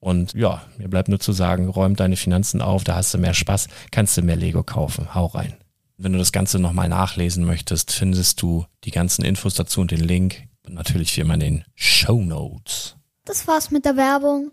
Und 0.00 0.34
ja, 0.34 0.62
mir 0.76 0.88
bleibt 0.88 1.08
nur 1.08 1.18
zu 1.18 1.32
sagen, 1.32 1.68
räum 1.68 1.96
deine 1.96 2.16
Finanzen 2.16 2.62
auf, 2.62 2.84
da 2.84 2.94
hast 2.94 3.12
du 3.14 3.18
mehr 3.18 3.34
Spaß, 3.34 3.68
kannst 3.90 4.16
du 4.16 4.22
mehr 4.22 4.36
Lego 4.36 4.62
kaufen. 4.62 5.14
Hau 5.14 5.26
rein. 5.26 5.56
Wenn 5.96 6.12
du 6.12 6.18
das 6.18 6.30
Ganze 6.30 6.60
nochmal 6.60 6.88
nachlesen 6.88 7.44
möchtest, 7.44 7.90
findest 7.90 8.40
du 8.40 8.66
die 8.84 8.92
ganzen 8.92 9.24
Infos 9.24 9.54
dazu 9.54 9.80
und 9.80 9.90
den 9.90 10.00
Link. 10.00 10.44
Und 10.64 10.74
natürlich 10.74 11.16
wie 11.16 11.22
immer 11.22 11.34
in 11.34 11.40
den 11.40 11.64
Show 11.74 12.20
Notes. 12.22 12.96
Das 13.24 13.48
war's 13.48 13.70
mit 13.70 13.84
der 13.84 13.96
Werbung. 13.96 14.52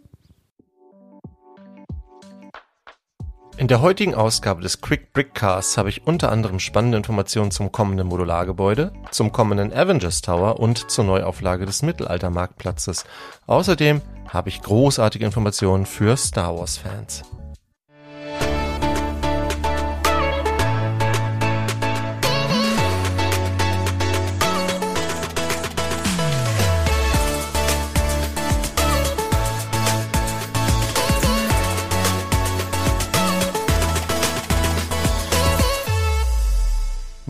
In 3.57 3.69
der 3.69 3.81
heutigen 3.81 4.15
Ausgabe 4.15 4.61
des 4.61 4.81
Quick 4.81 5.13
Brickcasts 5.13 5.77
habe 5.77 5.87
ich 5.87 6.05
unter 6.05 6.29
anderem 6.29 6.59
spannende 6.59 6.97
Informationen 6.97 7.51
zum 7.51 7.71
kommenden 7.71 8.07
Modulargebäude, 8.07 8.91
zum 9.11 9.31
kommenden 9.31 9.71
Avengers 9.71 10.21
Tower 10.21 10.59
und 10.59 10.89
zur 10.91 11.05
Neuauflage 11.05 11.65
des 11.65 11.81
Mittelaltermarktplatzes. 11.81 13.05
Außerdem 13.47 14.01
habe 14.35 14.49
ich 14.49 14.61
großartige 14.61 15.25
Informationen 15.25 15.87
für 15.87 16.15
Star 16.17 16.55
Wars 16.55 16.77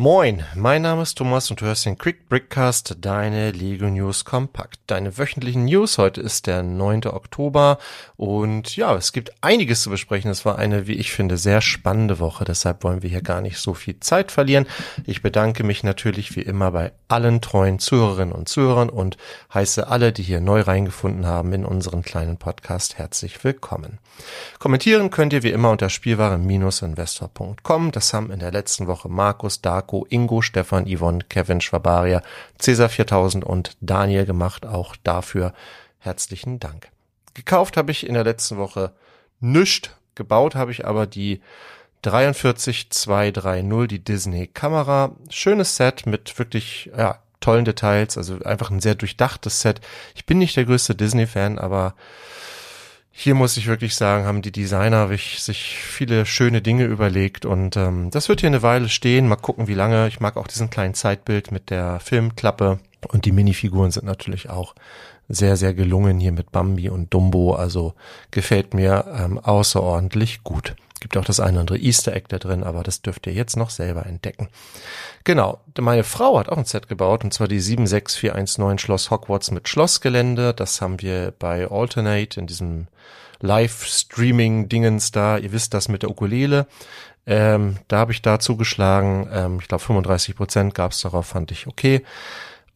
Moin, 0.06 0.46
mein 0.54 0.84
Name 0.84 1.02
ist 1.02 1.18
Thomas 1.18 1.50
und 1.50 1.62
du 1.62 1.66
hörst 1.66 1.88
den 1.88 1.98
Quick 1.98 2.30
Brickcast, 2.30 2.98
deine 3.02 3.50
Lego 3.50 3.88
News 3.88 4.24
kompakt. 4.24 4.80
Deine 4.86 5.18
wöchentlichen 5.18 5.66
News. 5.66 5.98
Heute 5.98 6.22
ist 6.22 6.46
der 6.46 6.62
9. 6.62 7.08
Oktober 7.08 7.80
und 8.16 8.76
ja, 8.76 8.94
es 8.94 9.14
gibt 9.14 9.34
einiges 9.42 9.82
zu 9.82 9.90
besprechen. 9.90 10.30
Es 10.30 10.46
war 10.46 10.60
eine, 10.60 10.86
wie 10.86 10.94
ich 10.94 11.12
finde, 11.12 11.38
sehr 11.38 11.60
spannende 11.60 12.20
Woche. 12.20 12.46
Deshalb 12.46 12.84
wollen 12.84 13.02
wir 13.02 13.10
hier 13.10 13.24
gar 13.24 13.42
nicht 13.42 13.58
so 13.58 13.74
viel 13.74 14.00
Zeit 14.00 14.32
verlieren. 14.32 14.68
Ich 15.08 15.24
bedanke 15.24 15.64
mich 15.64 15.84
natürlich 15.84 16.36
wie 16.36 16.44
immer 16.44 16.70
bei 16.70 16.92
allen 17.08 17.42
treuen 17.42 17.80
Zuhörerinnen 17.80 18.36
und 18.36 18.48
Zuhörern 18.48 18.90
und 18.90 19.18
heiße 19.56 19.88
alle, 19.88 20.14
die 20.14 20.22
hier 20.22 20.40
neu 20.40 20.62
reingefunden 20.62 21.26
haben 21.26 21.52
in 21.52 21.66
unseren 21.66 22.04
kleinen 22.04 22.38
Podcast, 22.38 23.00
herzlich 23.00 23.44
willkommen. 23.44 23.98
Kommentieren 24.60 25.10
könnt 25.10 25.34
ihr 25.34 25.42
wie 25.42 25.52
immer 25.52 25.72
unter 25.72 25.90
spielware-investor.com. 25.90 27.92
Das 27.92 28.14
haben 28.14 28.30
in 28.30 28.38
der 28.38 28.52
letzten 28.52 28.86
Woche 28.86 29.10
Markus, 29.10 29.62
Darko, 29.62 29.95
Marco, 29.96 30.06
Ingo, 30.10 30.42
Stefan, 30.42 30.86
Yvonne, 30.88 31.24
Kevin, 31.30 31.62
Schwabaria, 31.62 32.22
Cäsar 32.60 32.90
4000 32.90 33.46
und 33.46 33.78
Daniel 33.82 34.26
gemacht. 34.26 34.66
Auch 34.66 34.96
dafür 35.04 35.54
herzlichen 36.00 36.60
Dank. 36.60 36.90
Gekauft 37.34 37.78
habe 37.78 37.92
ich 37.92 38.06
in 38.06 38.14
der 38.14 38.26
letzten 38.26 38.58
Woche 38.58 38.92
nischt. 39.40 39.92
Gebaut 40.16 40.56
habe 40.56 40.72
ich 40.72 40.86
aber 40.86 41.08
die 41.08 41.42
43230, 42.02 43.88
die 43.88 44.04
Disney 44.04 44.48
Kamera. 44.48 45.16
Schönes 45.30 45.78
Set 45.78 46.06
mit 46.06 46.38
wirklich, 46.38 46.92
ja, 46.98 47.20
tollen 47.40 47.66
Details, 47.66 48.18
also 48.18 48.40
einfach 48.44 48.72
ein 48.72 48.80
sehr 48.80 48.96
durchdachtes 48.96 49.62
Set. 49.62 49.82
Ich 50.16 50.26
bin 50.26 50.40
nicht 50.40 50.58
der 50.58 50.66
größte 50.66 50.96
Disney-Fan, 50.96 51.60
aber 51.60 51.96
hier 53.18 53.34
muss 53.34 53.56
ich 53.56 53.68
wirklich 53.68 53.96
sagen, 53.96 54.26
haben 54.26 54.42
die 54.42 54.52
Designer 54.52 55.08
sich 55.08 55.78
viele 55.80 56.26
schöne 56.26 56.62
Dinge 56.62 56.84
überlegt 56.84 57.46
und 57.46 57.78
ähm, 57.78 58.12
das 58.12 58.28
wird 58.28 58.42
hier 58.42 58.48
eine 58.48 58.62
Weile 58.62 58.90
stehen. 58.90 59.30
Mal 59.30 59.38
gucken, 59.38 59.70
wie 59.70 59.74
lange. 59.74 60.10
Ich 60.10 60.20
mag 60.20 60.36
auch 60.36 60.48
diesen 60.48 60.70
kleinen 60.70 60.96
Zeitbild 60.96 61.50
mit 61.50 61.70
der 61.70 62.02
Filmklappe 62.02 62.78
und 63.08 63.24
die 63.24 63.32
Minifiguren 63.32 63.92
sind 63.92 64.06
natürlich 64.06 64.50
auch 64.50 64.76
sehr, 65.28 65.58
sehr 65.58 65.74
gelungen 65.74 66.20
hier 66.20 66.32
mit 66.32 66.52
Bambi 66.52 66.90
und 66.90 67.14
Dumbo. 67.14 67.56
Also 67.56 67.94
gefällt 68.32 68.74
mir 68.74 69.06
ähm, 69.18 69.40
außerordentlich 69.40 70.44
gut. 70.44 70.76
Gibt 71.00 71.18
auch 71.18 71.26
das 71.26 71.40
eine 71.40 71.52
oder 71.54 71.60
andere 71.62 71.78
Easter 71.78 72.14
Egg 72.14 72.26
da 72.30 72.40
drin, 72.40 72.64
aber 72.64 72.82
das 72.82 73.02
dürft 73.02 73.28
ihr 73.28 73.34
jetzt 73.34 73.58
noch 73.58 73.70
selber 73.70 74.06
entdecken. 74.06 74.50
Genau, 75.24 75.60
meine 75.80 76.04
Frau 76.04 76.40
hat 76.40 76.50
auch 76.50 76.58
ein 76.58 76.66
Set 76.66 76.88
gebaut, 76.88 77.24
und 77.24 77.34
zwar 77.34 77.48
die 77.48 77.60
76419 77.60 78.80
Schloss 78.80 79.12
Hogwarts 79.12 79.52
mit 79.52 79.68
Schlossgelände. 79.68 80.54
Das 80.54 80.82
haben 80.82 81.02
wir 81.02 81.34
bei 81.38 81.70
Alternate 81.70 82.40
in 82.40 82.48
diesem 82.48 82.88
Live-Streaming-Dingens 83.42 85.12
da. 85.12 85.38
Ihr 85.38 85.52
wisst 85.52 85.74
das 85.74 85.90
mit 85.90 86.02
der 86.02 86.10
Ukulele. 86.10 86.66
Ähm, 87.28 87.78
da 87.88 87.98
habe 87.98 88.12
ich 88.12 88.22
da 88.22 88.40
zugeschlagen. 88.40 89.28
Ähm, 89.32 89.58
ich 89.62 89.68
glaube 89.68 89.84
35 89.84 90.36
Prozent 90.36 90.76
gab 90.76 90.92
es 90.92 91.02
darauf, 91.02 91.26
fand 91.26 91.52
ich 91.52 91.68
okay. 91.68 92.04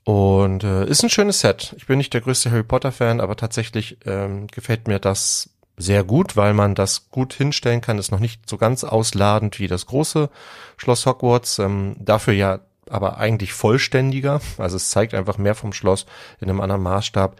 Und 0.09 0.63
äh, 0.63 0.88
ist 0.88 1.03
ein 1.03 1.11
schönes 1.11 1.41
Set. 1.41 1.75
Ich 1.77 1.85
bin 1.85 2.00
nicht 2.00 2.15
der 2.15 2.21
größte 2.21 2.50
Harry 2.50 2.63
Potter-Fan, 2.63 3.21
aber 3.21 3.35
tatsächlich 3.35 4.00
ähm, 4.07 4.47
gefällt 4.47 4.88
mir 4.88 4.97
das 4.97 5.51
sehr 5.77 6.03
gut, 6.03 6.35
weil 6.35 6.56
man 6.56 6.73
das 6.73 7.11
gut 7.11 7.31
hinstellen 7.31 7.79
kann. 7.79 8.00
Ist 8.00 8.11
noch 8.11 8.19
nicht 8.19 8.50
so 8.50 8.57
ganz 8.57 8.83
ausladend 8.83 9.59
wie 9.59 9.67
das 9.67 9.85
große 9.85 10.31
Schloss 10.77 11.06
Hogwarts. 11.06 11.59
Ähm, 11.59 11.95
dafür 12.00 12.33
ja 12.33 12.59
aber 12.89 13.19
eigentlich 13.19 13.53
vollständiger. 13.53 14.41
Also 14.57 14.77
es 14.77 14.89
zeigt 14.89 15.13
einfach 15.13 15.38
mehr 15.38 15.53
vom 15.53 15.73
Schloss 15.73 16.07
in 16.41 16.50
einem 16.50 16.61
anderen 16.61 16.81
Maßstab. 16.81 17.35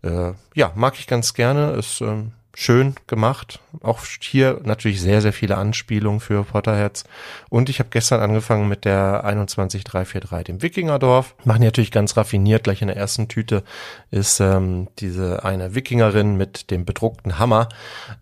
Äh, 0.00 0.32
ja, 0.54 0.72
mag 0.76 0.98
ich 0.98 1.08
ganz 1.08 1.34
gerne. 1.34 1.72
Ist 1.72 2.00
ähm, 2.00 2.32
schön 2.60 2.96
gemacht. 3.06 3.60
Auch 3.82 4.00
hier 4.20 4.60
natürlich 4.64 5.00
sehr, 5.00 5.22
sehr 5.22 5.32
viele 5.32 5.56
Anspielungen 5.56 6.18
für 6.18 6.42
Potterheads. 6.42 7.04
Und 7.48 7.68
ich 7.68 7.78
habe 7.78 7.90
gestern 7.92 8.20
angefangen 8.20 8.68
mit 8.68 8.84
der 8.84 9.24
21343, 9.24 10.44
dem 10.46 10.60
Wikingerdorf. 10.60 11.36
Machen 11.44 11.60
die 11.60 11.68
natürlich 11.68 11.92
ganz 11.92 12.16
raffiniert. 12.16 12.64
Gleich 12.64 12.82
in 12.82 12.88
der 12.88 12.96
ersten 12.96 13.28
Tüte 13.28 13.62
ist 14.10 14.40
ähm, 14.40 14.88
diese 14.98 15.44
eine 15.44 15.76
Wikingerin 15.76 16.36
mit 16.36 16.72
dem 16.72 16.84
bedruckten 16.84 17.38
Hammer. 17.38 17.68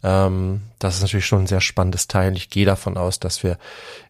Ähm, 0.03 0.61
das 0.79 0.97
ist 0.97 1.03
natürlich 1.03 1.27
schon 1.27 1.45
ein 1.45 1.47
sehr 1.47 1.63
spannendes 1.63 2.07
Teil. 2.07 2.37
Ich 2.37 2.51
gehe 2.51 2.67
davon 2.67 2.99
aus, 2.99 3.19
dass 3.19 3.43
wir 3.43 3.57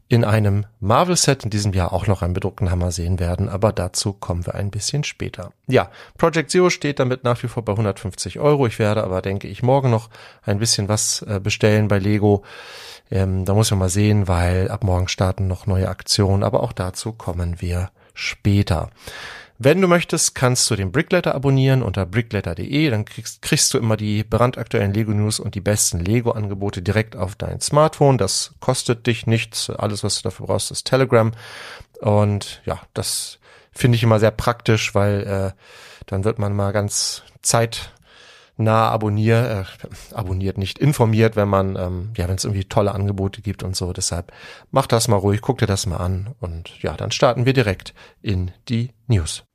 in 0.08 0.24
einem 0.24 0.66
Marvel-Set 0.78 1.44
in 1.44 1.50
diesem 1.50 1.72
Jahr 1.72 1.92
auch 1.92 2.06
noch 2.06 2.22
einen 2.22 2.32
bedruckten 2.34 2.70
Hammer 2.70 2.92
sehen 2.92 3.18
werden, 3.18 3.48
aber 3.48 3.72
dazu 3.72 4.12
kommen 4.12 4.46
wir 4.46 4.54
ein 4.54 4.70
bisschen 4.70 5.02
später. 5.02 5.52
Ja, 5.66 5.90
Project 6.16 6.50
Zero 6.50 6.70
steht 6.70 7.00
damit 7.00 7.24
nach 7.24 7.42
wie 7.42 7.48
vor 7.48 7.64
bei 7.64 7.72
150 7.72 8.38
Euro. 8.38 8.66
Ich 8.66 8.78
werde 8.78 9.02
aber, 9.02 9.20
denke 9.20 9.48
ich, 9.48 9.64
morgen 9.64 9.90
noch 9.90 10.08
ein 10.42 10.58
bisschen 10.58 10.88
was 10.88 11.22
äh, 11.22 11.40
bestellen 11.42 11.88
bei 11.88 11.98
Lego. 11.98 12.44
Ähm, 13.10 13.44
da 13.44 13.54
muss 13.54 13.70
man 13.70 13.80
mal 13.80 13.88
sehen, 13.88 14.28
weil 14.28 14.70
ab 14.70 14.84
morgen 14.84 15.08
starten 15.08 15.48
noch 15.48 15.66
neue 15.66 15.88
Aktionen, 15.88 16.44
aber 16.44 16.62
auch 16.62 16.72
dazu 16.72 17.12
kommen 17.12 17.60
wir 17.60 17.90
später. 18.14 18.90
Wenn 19.58 19.80
du 19.80 19.88
möchtest, 19.88 20.34
kannst 20.34 20.70
du 20.70 20.76
den 20.76 20.92
Brickletter 20.92 21.34
abonnieren 21.34 21.82
unter 21.82 22.04
brickletter.de. 22.04 22.90
Dann 22.90 23.06
kriegst, 23.06 23.40
kriegst 23.40 23.72
du 23.72 23.78
immer 23.78 23.96
die 23.96 24.22
brandaktuellen 24.22 24.92
Lego 24.92 25.12
News 25.12 25.40
und 25.40 25.54
die 25.54 25.62
besten 25.62 25.98
Lego 25.98 26.32
Angebote 26.32 26.82
direkt 26.82 27.16
auf 27.16 27.36
dein 27.36 27.60
Smartphone. 27.60 28.18
Das 28.18 28.54
kostet 28.60 29.06
dich 29.06 29.26
nichts. 29.26 29.70
Alles, 29.70 30.04
was 30.04 30.16
du 30.16 30.24
dafür 30.24 30.46
brauchst, 30.46 30.70
ist 30.70 30.86
Telegram. 30.86 31.32
Und 32.00 32.60
ja, 32.66 32.80
das 32.92 33.38
finde 33.72 33.96
ich 33.96 34.02
immer 34.02 34.20
sehr 34.20 34.30
praktisch, 34.30 34.94
weil 34.94 35.22
äh, 35.22 35.52
dann 36.06 36.24
wird 36.24 36.38
man 36.38 36.54
mal 36.54 36.72
ganz 36.72 37.22
Zeit 37.40 37.92
nah 38.58 38.90
abonniert, 38.90 39.66
äh, 39.82 40.14
abonniert 40.14 40.58
nicht, 40.58 40.78
informiert, 40.78 41.36
wenn 41.36 41.48
man, 41.48 41.76
ähm, 41.76 42.10
ja, 42.16 42.28
wenn 42.28 42.36
es 42.36 42.44
irgendwie 42.44 42.64
tolle 42.64 42.92
Angebote 42.92 43.42
gibt 43.42 43.62
und 43.62 43.76
so. 43.76 43.92
Deshalb 43.92 44.32
mach 44.70 44.86
das 44.86 45.08
mal 45.08 45.16
ruhig, 45.16 45.40
guck 45.40 45.58
dir 45.58 45.66
das 45.66 45.86
mal 45.86 45.98
an 45.98 46.34
und 46.40 46.82
ja, 46.82 46.94
dann 46.94 47.10
starten 47.10 47.46
wir 47.46 47.52
direkt 47.52 47.94
in 48.22 48.50
die 48.68 48.92
News. 49.06 49.45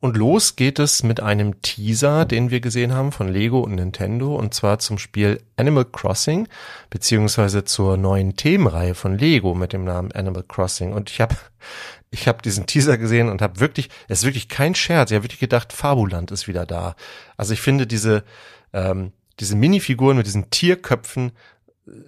Und 0.00 0.16
los 0.16 0.56
geht 0.56 0.78
es 0.78 1.02
mit 1.02 1.20
einem 1.20 1.60
Teaser, 1.60 2.24
den 2.24 2.50
wir 2.50 2.60
gesehen 2.60 2.94
haben 2.94 3.12
von 3.12 3.28
Lego 3.28 3.60
und 3.60 3.74
Nintendo, 3.74 4.34
und 4.34 4.54
zwar 4.54 4.78
zum 4.78 4.96
Spiel 4.96 5.42
Animal 5.56 5.84
Crossing, 5.84 6.48
beziehungsweise 6.88 7.64
zur 7.64 7.98
neuen 7.98 8.34
Themenreihe 8.34 8.94
von 8.94 9.18
Lego 9.18 9.54
mit 9.54 9.74
dem 9.74 9.84
Namen 9.84 10.10
Animal 10.12 10.42
Crossing. 10.42 10.94
Und 10.94 11.10
ich 11.10 11.20
habe 11.20 11.36
ich 12.10 12.26
hab 12.26 12.42
diesen 12.42 12.66
Teaser 12.66 12.96
gesehen 12.96 13.28
und 13.28 13.42
habe 13.42 13.60
wirklich, 13.60 13.90
es 14.08 14.20
ist 14.20 14.24
wirklich 14.24 14.48
kein 14.48 14.74
Scherz, 14.74 15.10
ich 15.10 15.16
habe 15.16 15.24
wirklich 15.24 15.38
gedacht, 15.38 15.72
Fabuland 15.72 16.30
ist 16.30 16.48
wieder 16.48 16.64
da. 16.64 16.96
Also 17.36 17.52
ich 17.52 17.60
finde 17.60 17.86
diese, 17.86 18.24
ähm, 18.72 19.12
diese 19.38 19.54
Minifiguren 19.54 20.16
mit 20.16 20.26
diesen 20.26 20.48
Tierköpfen 20.48 21.32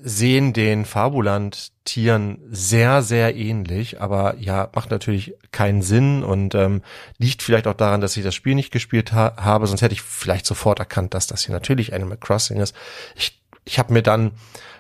sehen 0.03 0.53
den 0.53 0.85
Fabuland-Tieren 0.85 2.39
sehr, 2.51 3.03
sehr 3.03 3.35
ähnlich, 3.37 4.01
aber 4.01 4.37
ja, 4.39 4.69
macht 4.75 4.91
natürlich 4.91 5.35
keinen 5.51 5.83
Sinn 5.83 6.23
und 6.23 6.55
ähm, 6.55 6.83
liegt 7.19 7.43
vielleicht 7.43 7.67
auch 7.67 7.75
daran, 7.75 8.01
dass 8.01 8.17
ich 8.17 8.25
das 8.25 8.35
Spiel 8.35 8.55
nicht 8.55 8.73
gespielt 8.73 9.13
ha 9.13 9.35
habe, 9.37 9.67
sonst 9.67 9.83
hätte 9.83 9.95
ich 9.95 10.03
vielleicht 10.03 10.47
sofort 10.47 10.79
erkannt, 10.79 11.15
dass 11.15 11.27
das 11.27 11.45
hier 11.45 11.55
natürlich 11.55 11.95
Animal 11.95 12.19
Crossing 12.19 12.61
ist. 12.61 12.75
Ich, 13.17 13.41
ich 13.65 13.79
habe 13.79 13.93
mir 13.93 14.03
dann 14.03 14.33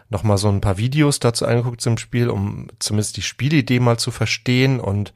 noch 0.09 0.23
mal 0.23 0.39
so 0.39 0.49
ein 0.49 0.61
paar 0.61 0.79
Videos 0.79 1.19
dazu 1.19 1.47
angeguckt 1.47 1.81
zum 1.81 1.99
Spiel, 1.99 2.29
um 2.29 2.69
zumindest 2.79 3.17
die 3.17 3.23
Spielidee 3.23 3.81
mal 3.81 3.99
zu 3.99 4.11
verstehen 4.11 4.79
und 4.79 5.13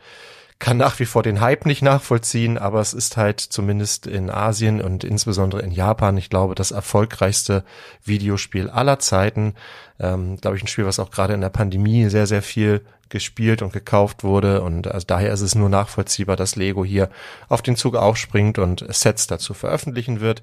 kann 0.59 0.79
nach 0.79 0.99
wie 0.99 1.05
vor 1.05 1.23
den 1.23 1.41
Hype 1.41 1.67
nicht 1.67 1.83
nachvollziehen, 1.83 2.57
aber 2.57 2.81
es 2.81 2.95
ist 2.95 3.17
halt 3.17 3.41
zumindest 3.41 4.07
in 4.07 4.31
Asien 4.31 4.81
und 4.81 5.05
insbesondere 5.05 5.61
in 5.61 5.71
Japan, 5.71 6.17
ich 6.17 6.31
glaube, 6.31 6.55
das 6.55 6.71
erfolgreichste 6.71 7.63
Videospiel 8.05 8.71
aller 8.71 8.99
Zeiten. 8.99 9.55
Ähm, 10.01 10.39
glaube 10.41 10.57
ich, 10.57 10.65
ein 10.65 10.69
Spiel, 10.69 10.87
was 10.87 10.99
auch 10.99 11.11
gerade 11.11 11.35
in 11.35 11.43
der 11.43 11.51
Pandemie 11.51 12.09
sehr, 12.09 12.27
sehr 12.27 12.43
viel 12.43 12.83
gespielt 13.09 13.63
und 13.63 13.73
gekauft 13.73 14.25
wurde. 14.25 14.63
Und 14.63 14.89
also 14.89 15.07
daher 15.07 15.33
ist 15.33 15.43
es 15.43 15.55
nur 15.55 15.69
nachvollziehbar, 15.69 16.37
dass 16.37 16.57
Lego 16.57 16.85
hier 16.85 17.11
auf 17.49 17.63
den 17.63 17.77
Zug 17.77 17.95
aufspringt 17.95 18.59
und 18.59 18.85
Sets 18.89 19.27
dazu 19.27 19.55
veröffentlichen 19.55 20.21
wird. 20.21 20.43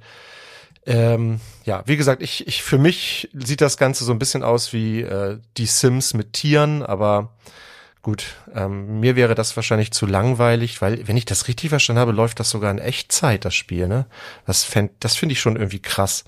Ähm, 0.86 1.40
ja, 1.66 1.84
wie 1.86 1.98
gesagt, 1.98 2.22
ich, 2.22 2.48
ich 2.48 2.62
für 2.62 2.78
mich 2.78 3.30
sieht 3.34 3.62
das 3.62 3.78
Ganze 3.78 4.04
so 4.04 4.12
ein 4.12 4.20
bisschen 4.20 4.44
aus 4.44 4.74
wie 4.74 5.02
äh, 5.02 5.40
die 5.58 5.66
Sims 5.66 6.14
mit 6.14 6.34
Tieren, 6.34 6.84
aber 6.84 7.30
Gut, 8.04 8.36
ähm, 8.54 9.00
mir 9.00 9.16
wäre 9.16 9.34
das 9.34 9.56
wahrscheinlich 9.56 9.92
zu 9.92 10.06
langweilig, 10.06 10.82
weil, 10.82 11.08
wenn 11.08 11.16
ich 11.16 11.24
das 11.24 11.48
richtig 11.48 11.70
verstanden 11.70 12.02
habe, 12.02 12.12
läuft 12.12 12.38
das 12.38 12.50
sogar 12.50 12.70
in 12.70 12.78
Echtzeit, 12.78 13.46
das 13.46 13.56
Spiel, 13.56 13.88
ne? 13.88 14.06
Das, 14.46 14.66
fänd, 14.66 14.92
das 15.00 15.16
finde 15.16 15.32
ich 15.32 15.40
schon 15.40 15.56
irgendwie 15.56 15.82
krass. 15.82 16.26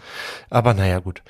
Aber 0.50 0.74
naja, 0.74 1.00
gut. 1.00 1.22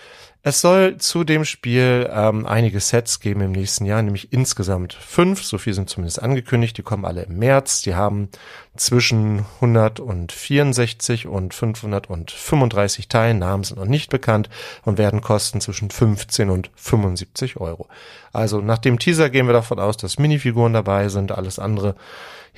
Es 0.48 0.62
soll 0.62 0.98
zu 0.98 1.24
dem 1.24 1.44
Spiel 1.44 2.08
ähm, 2.14 2.46
einige 2.46 2.80
Sets 2.80 3.20
geben 3.20 3.42
im 3.42 3.52
nächsten 3.52 3.84
Jahr, 3.84 4.04
nämlich 4.04 4.32
insgesamt 4.32 4.94
fünf, 4.94 5.44
so 5.44 5.58
viel 5.58 5.74
sind 5.74 5.90
zumindest 5.90 6.22
angekündigt, 6.22 6.78
die 6.78 6.84
kommen 6.84 7.04
alle 7.04 7.24
im 7.24 7.40
März, 7.40 7.82
die 7.82 7.96
haben 7.96 8.30
zwischen 8.78 9.44
164 9.56 11.26
und 11.26 11.56
535 11.56 13.08
Teilen, 13.08 13.40
Namen 13.40 13.64
sind 13.64 13.80
noch 13.80 13.88
nicht 13.88 14.12
bekannt 14.12 14.52
und 14.84 15.00
werden 15.00 15.22
kosten 15.22 15.62
zwischen 15.62 15.90
15 15.90 16.52
und 16.52 16.70
75 16.76 17.58
Euro. 17.58 17.88
Also 18.32 18.62
nach 18.62 18.78
dem 18.78 19.00
Teaser 19.00 19.32
gehen 19.32 19.48
wir 19.48 19.54
davon 19.54 19.80
aus, 19.80 19.98
dass 19.98 20.20
Minifiguren 20.20 20.74
dabei 20.74 21.10
sind, 21.10 21.32
alles 21.32 21.58
andere 21.58 21.96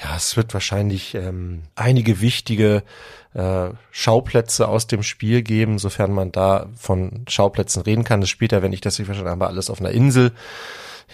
ja, 0.02 0.16
es 0.16 0.38
wird 0.38 0.54
wahrscheinlich 0.54 1.16
ähm, 1.16 1.64
einige 1.76 2.22
wichtige 2.22 2.84
äh, 3.34 3.70
Schauplätze 3.92 4.68
aus 4.68 4.88
dem 4.88 5.02
Spiel 5.04 5.42
geben, 5.42 5.80
sofern 5.80 6.12
man 6.12 6.32
da 6.32 6.68
von 6.76 7.26
Schauplätzen 7.28 7.82
reden 7.82 8.04
kann. 8.04 8.22
Das 8.22 8.30
spielt 8.30 8.52
ja, 8.52 8.62
wenn 8.62 8.74
ich 8.74 8.82
das 8.82 9.00
nicht 9.00 9.08
verstanden 9.08 9.32
habe, 9.32 9.48
alles 9.48 9.70
auf 9.70 9.80
einer 9.80 9.92
Insel. 9.92 10.34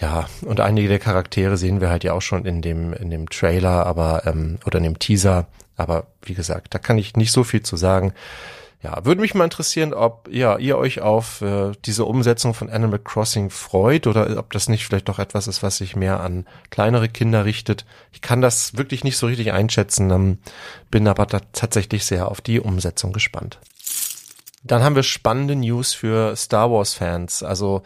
Ja, 0.00 0.26
und 0.42 0.60
einige 0.60 0.88
der 0.88 0.98
Charaktere 0.98 1.56
sehen 1.56 1.80
wir 1.80 1.88
halt 1.88 2.04
ja 2.04 2.12
auch 2.12 2.22
schon 2.22 2.44
in 2.44 2.62
dem, 2.62 2.92
in 2.92 3.10
dem 3.10 3.28
Trailer, 3.30 3.86
aber, 3.86 4.26
ähm, 4.26 4.58
oder 4.66 4.78
in 4.78 4.84
dem 4.84 4.98
Teaser. 4.98 5.46
Aber 5.76 6.06
wie 6.22 6.34
gesagt, 6.34 6.74
da 6.74 6.78
kann 6.78 6.98
ich 6.98 7.16
nicht 7.16 7.32
so 7.32 7.44
viel 7.44 7.62
zu 7.62 7.76
sagen. 7.76 8.12
Ja, 8.84 9.02
würde 9.06 9.22
mich 9.22 9.34
mal 9.34 9.44
interessieren, 9.44 9.94
ob 9.94 10.28
ja, 10.30 10.58
ihr 10.58 10.76
euch 10.76 11.00
auf 11.00 11.40
äh, 11.40 11.72
diese 11.86 12.04
Umsetzung 12.04 12.52
von 12.52 12.68
Animal 12.68 12.98
Crossing 12.98 13.48
freut 13.48 14.06
oder 14.06 14.36
ob 14.36 14.52
das 14.52 14.68
nicht 14.68 14.84
vielleicht 14.84 15.08
doch 15.08 15.18
etwas 15.18 15.46
ist, 15.46 15.62
was 15.62 15.78
sich 15.78 15.96
mehr 15.96 16.20
an 16.20 16.46
kleinere 16.68 17.08
Kinder 17.08 17.46
richtet. 17.46 17.86
Ich 18.12 18.20
kann 18.20 18.42
das 18.42 18.76
wirklich 18.76 19.02
nicht 19.02 19.16
so 19.16 19.26
richtig 19.26 19.52
einschätzen, 19.52 20.10
ähm, 20.10 20.38
bin 20.90 21.08
aber 21.08 21.26
tatsächlich 21.26 22.04
sehr 22.04 22.30
auf 22.30 22.42
die 22.42 22.60
Umsetzung 22.60 23.14
gespannt. 23.14 23.58
Dann 24.64 24.82
haben 24.82 24.96
wir 24.96 25.02
spannende 25.02 25.56
News 25.56 25.94
für 25.94 26.36
Star 26.36 26.70
Wars 26.70 26.92
Fans. 26.92 27.42
Also 27.42 27.84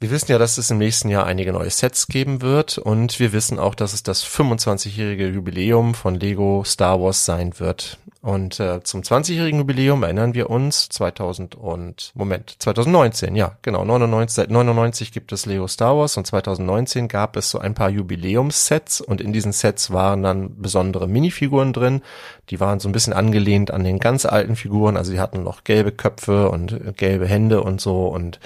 wir 0.00 0.10
wissen 0.10 0.30
ja, 0.30 0.36
dass 0.36 0.58
es 0.58 0.70
im 0.70 0.76
nächsten 0.76 1.08
Jahr 1.08 1.24
einige 1.24 1.54
neue 1.54 1.70
Sets 1.70 2.08
geben 2.08 2.42
wird 2.42 2.76
und 2.76 3.18
wir 3.20 3.32
wissen 3.32 3.58
auch, 3.58 3.74
dass 3.74 3.94
es 3.94 4.02
das 4.02 4.22
25-jährige 4.22 5.28
Jubiläum 5.28 5.94
von 5.94 6.14
Lego 6.14 6.62
Star 6.66 7.00
Wars 7.00 7.24
sein 7.24 7.58
wird. 7.58 7.96
Und 8.24 8.58
äh, 8.58 8.82
zum 8.82 9.02
20-jährigen 9.02 9.58
Jubiläum 9.58 10.02
erinnern 10.02 10.32
wir 10.32 10.48
uns 10.48 10.88
2000 10.88 11.56
und 11.56 12.10
Moment 12.14 12.56
2019, 12.58 13.36
ja 13.36 13.58
genau 13.60 13.84
99 13.84 14.34
seit 14.34 14.50
99 14.50 15.12
gibt 15.12 15.30
es 15.32 15.44
Lego 15.44 15.68
Star 15.68 15.94
Wars 15.98 16.16
und 16.16 16.26
2019 16.26 17.08
gab 17.08 17.36
es 17.36 17.50
so 17.50 17.58
ein 17.58 17.74
paar 17.74 17.90
Jubiläumssets 17.90 19.02
und 19.02 19.20
in 19.20 19.34
diesen 19.34 19.52
Sets 19.52 19.92
waren 19.92 20.22
dann 20.22 20.62
besondere 20.62 21.06
Minifiguren 21.06 21.74
drin. 21.74 22.00
Die 22.48 22.60
waren 22.60 22.80
so 22.80 22.88
ein 22.88 22.92
bisschen 22.92 23.12
angelehnt 23.12 23.70
an 23.70 23.84
den 23.84 23.98
ganz 23.98 24.24
alten 24.24 24.56
Figuren, 24.56 24.96
also 24.96 25.12
die 25.12 25.20
hatten 25.20 25.42
noch 25.42 25.62
gelbe 25.62 25.92
Köpfe 25.92 26.48
und 26.48 26.96
gelbe 26.96 27.26
Hände 27.26 27.62
und 27.62 27.82
so 27.82 28.06
und 28.06 28.40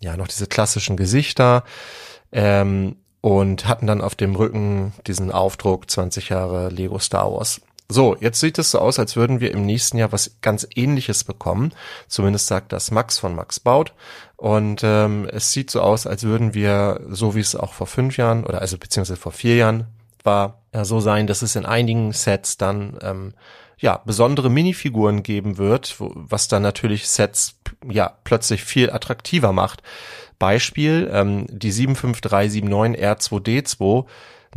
ja 0.00 0.16
noch 0.16 0.28
diese 0.28 0.46
klassischen 0.46 0.96
Gesichter. 0.96 1.64
Ähm, 2.32 2.96
und 3.20 3.66
hatten 3.66 3.86
dann 3.86 4.00
auf 4.00 4.14
dem 4.14 4.36
Rücken 4.36 4.92
diesen 5.06 5.32
Aufdruck 5.32 5.90
20 5.90 6.28
Jahre 6.28 6.68
Lego 6.70 6.98
Star 6.98 7.30
Wars. 7.30 7.60
So, 7.90 8.16
jetzt 8.20 8.40
sieht 8.40 8.58
es 8.58 8.70
so 8.70 8.80
aus, 8.80 8.98
als 8.98 9.16
würden 9.16 9.40
wir 9.40 9.50
im 9.50 9.64
nächsten 9.64 9.96
Jahr 9.96 10.12
was 10.12 10.36
ganz 10.42 10.68
ähnliches 10.74 11.24
bekommen. 11.24 11.72
Zumindest 12.06 12.46
sagt 12.46 12.72
das 12.72 12.90
Max 12.90 13.18
von 13.18 13.34
Max 13.34 13.60
Baut. 13.60 13.94
Und 14.36 14.82
ähm, 14.84 15.26
es 15.32 15.52
sieht 15.52 15.70
so 15.70 15.80
aus, 15.80 16.06
als 16.06 16.22
würden 16.22 16.52
wir, 16.52 17.00
so 17.08 17.34
wie 17.34 17.40
es 17.40 17.56
auch 17.56 17.72
vor 17.72 17.86
fünf 17.86 18.18
Jahren 18.18 18.44
oder 18.44 18.60
also 18.60 18.76
beziehungsweise 18.76 19.18
vor 19.18 19.32
vier 19.32 19.56
Jahren 19.56 19.86
war, 20.22 20.60
ja, 20.74 20.84
so 20.84 21.00
sein, 21.00 21.26
dass 21.26 21.40
es 21.40 21.56
in 21.56 21.64
einigen 21.64 22.12
Sets 22.12 22.58
dann 22.58 22.98
ähm, 23.00 23.32
ja 23.78 24.02
besondere 24.04 24.50
Minifiguren 24.50 25.22
geben 25.22 25.56
wird, 25.56 25.98
wo, 25.98 26.12
was 26.14 26.46
dann 26.46 26.62
natürlich 26.62 27.08
Sets 27.08 27.56
ja 27.90 28.12
plötzlich 28.22 28.64
viel 28.64 28.90
attraktiver 28.90 29.52
macht. 29.52 29.82
Beispiel 30.38 31.10
ähm, 31.10 31.46
die 31.48 31.72
75379 31.72 33.02
R2D2 33.02 34.04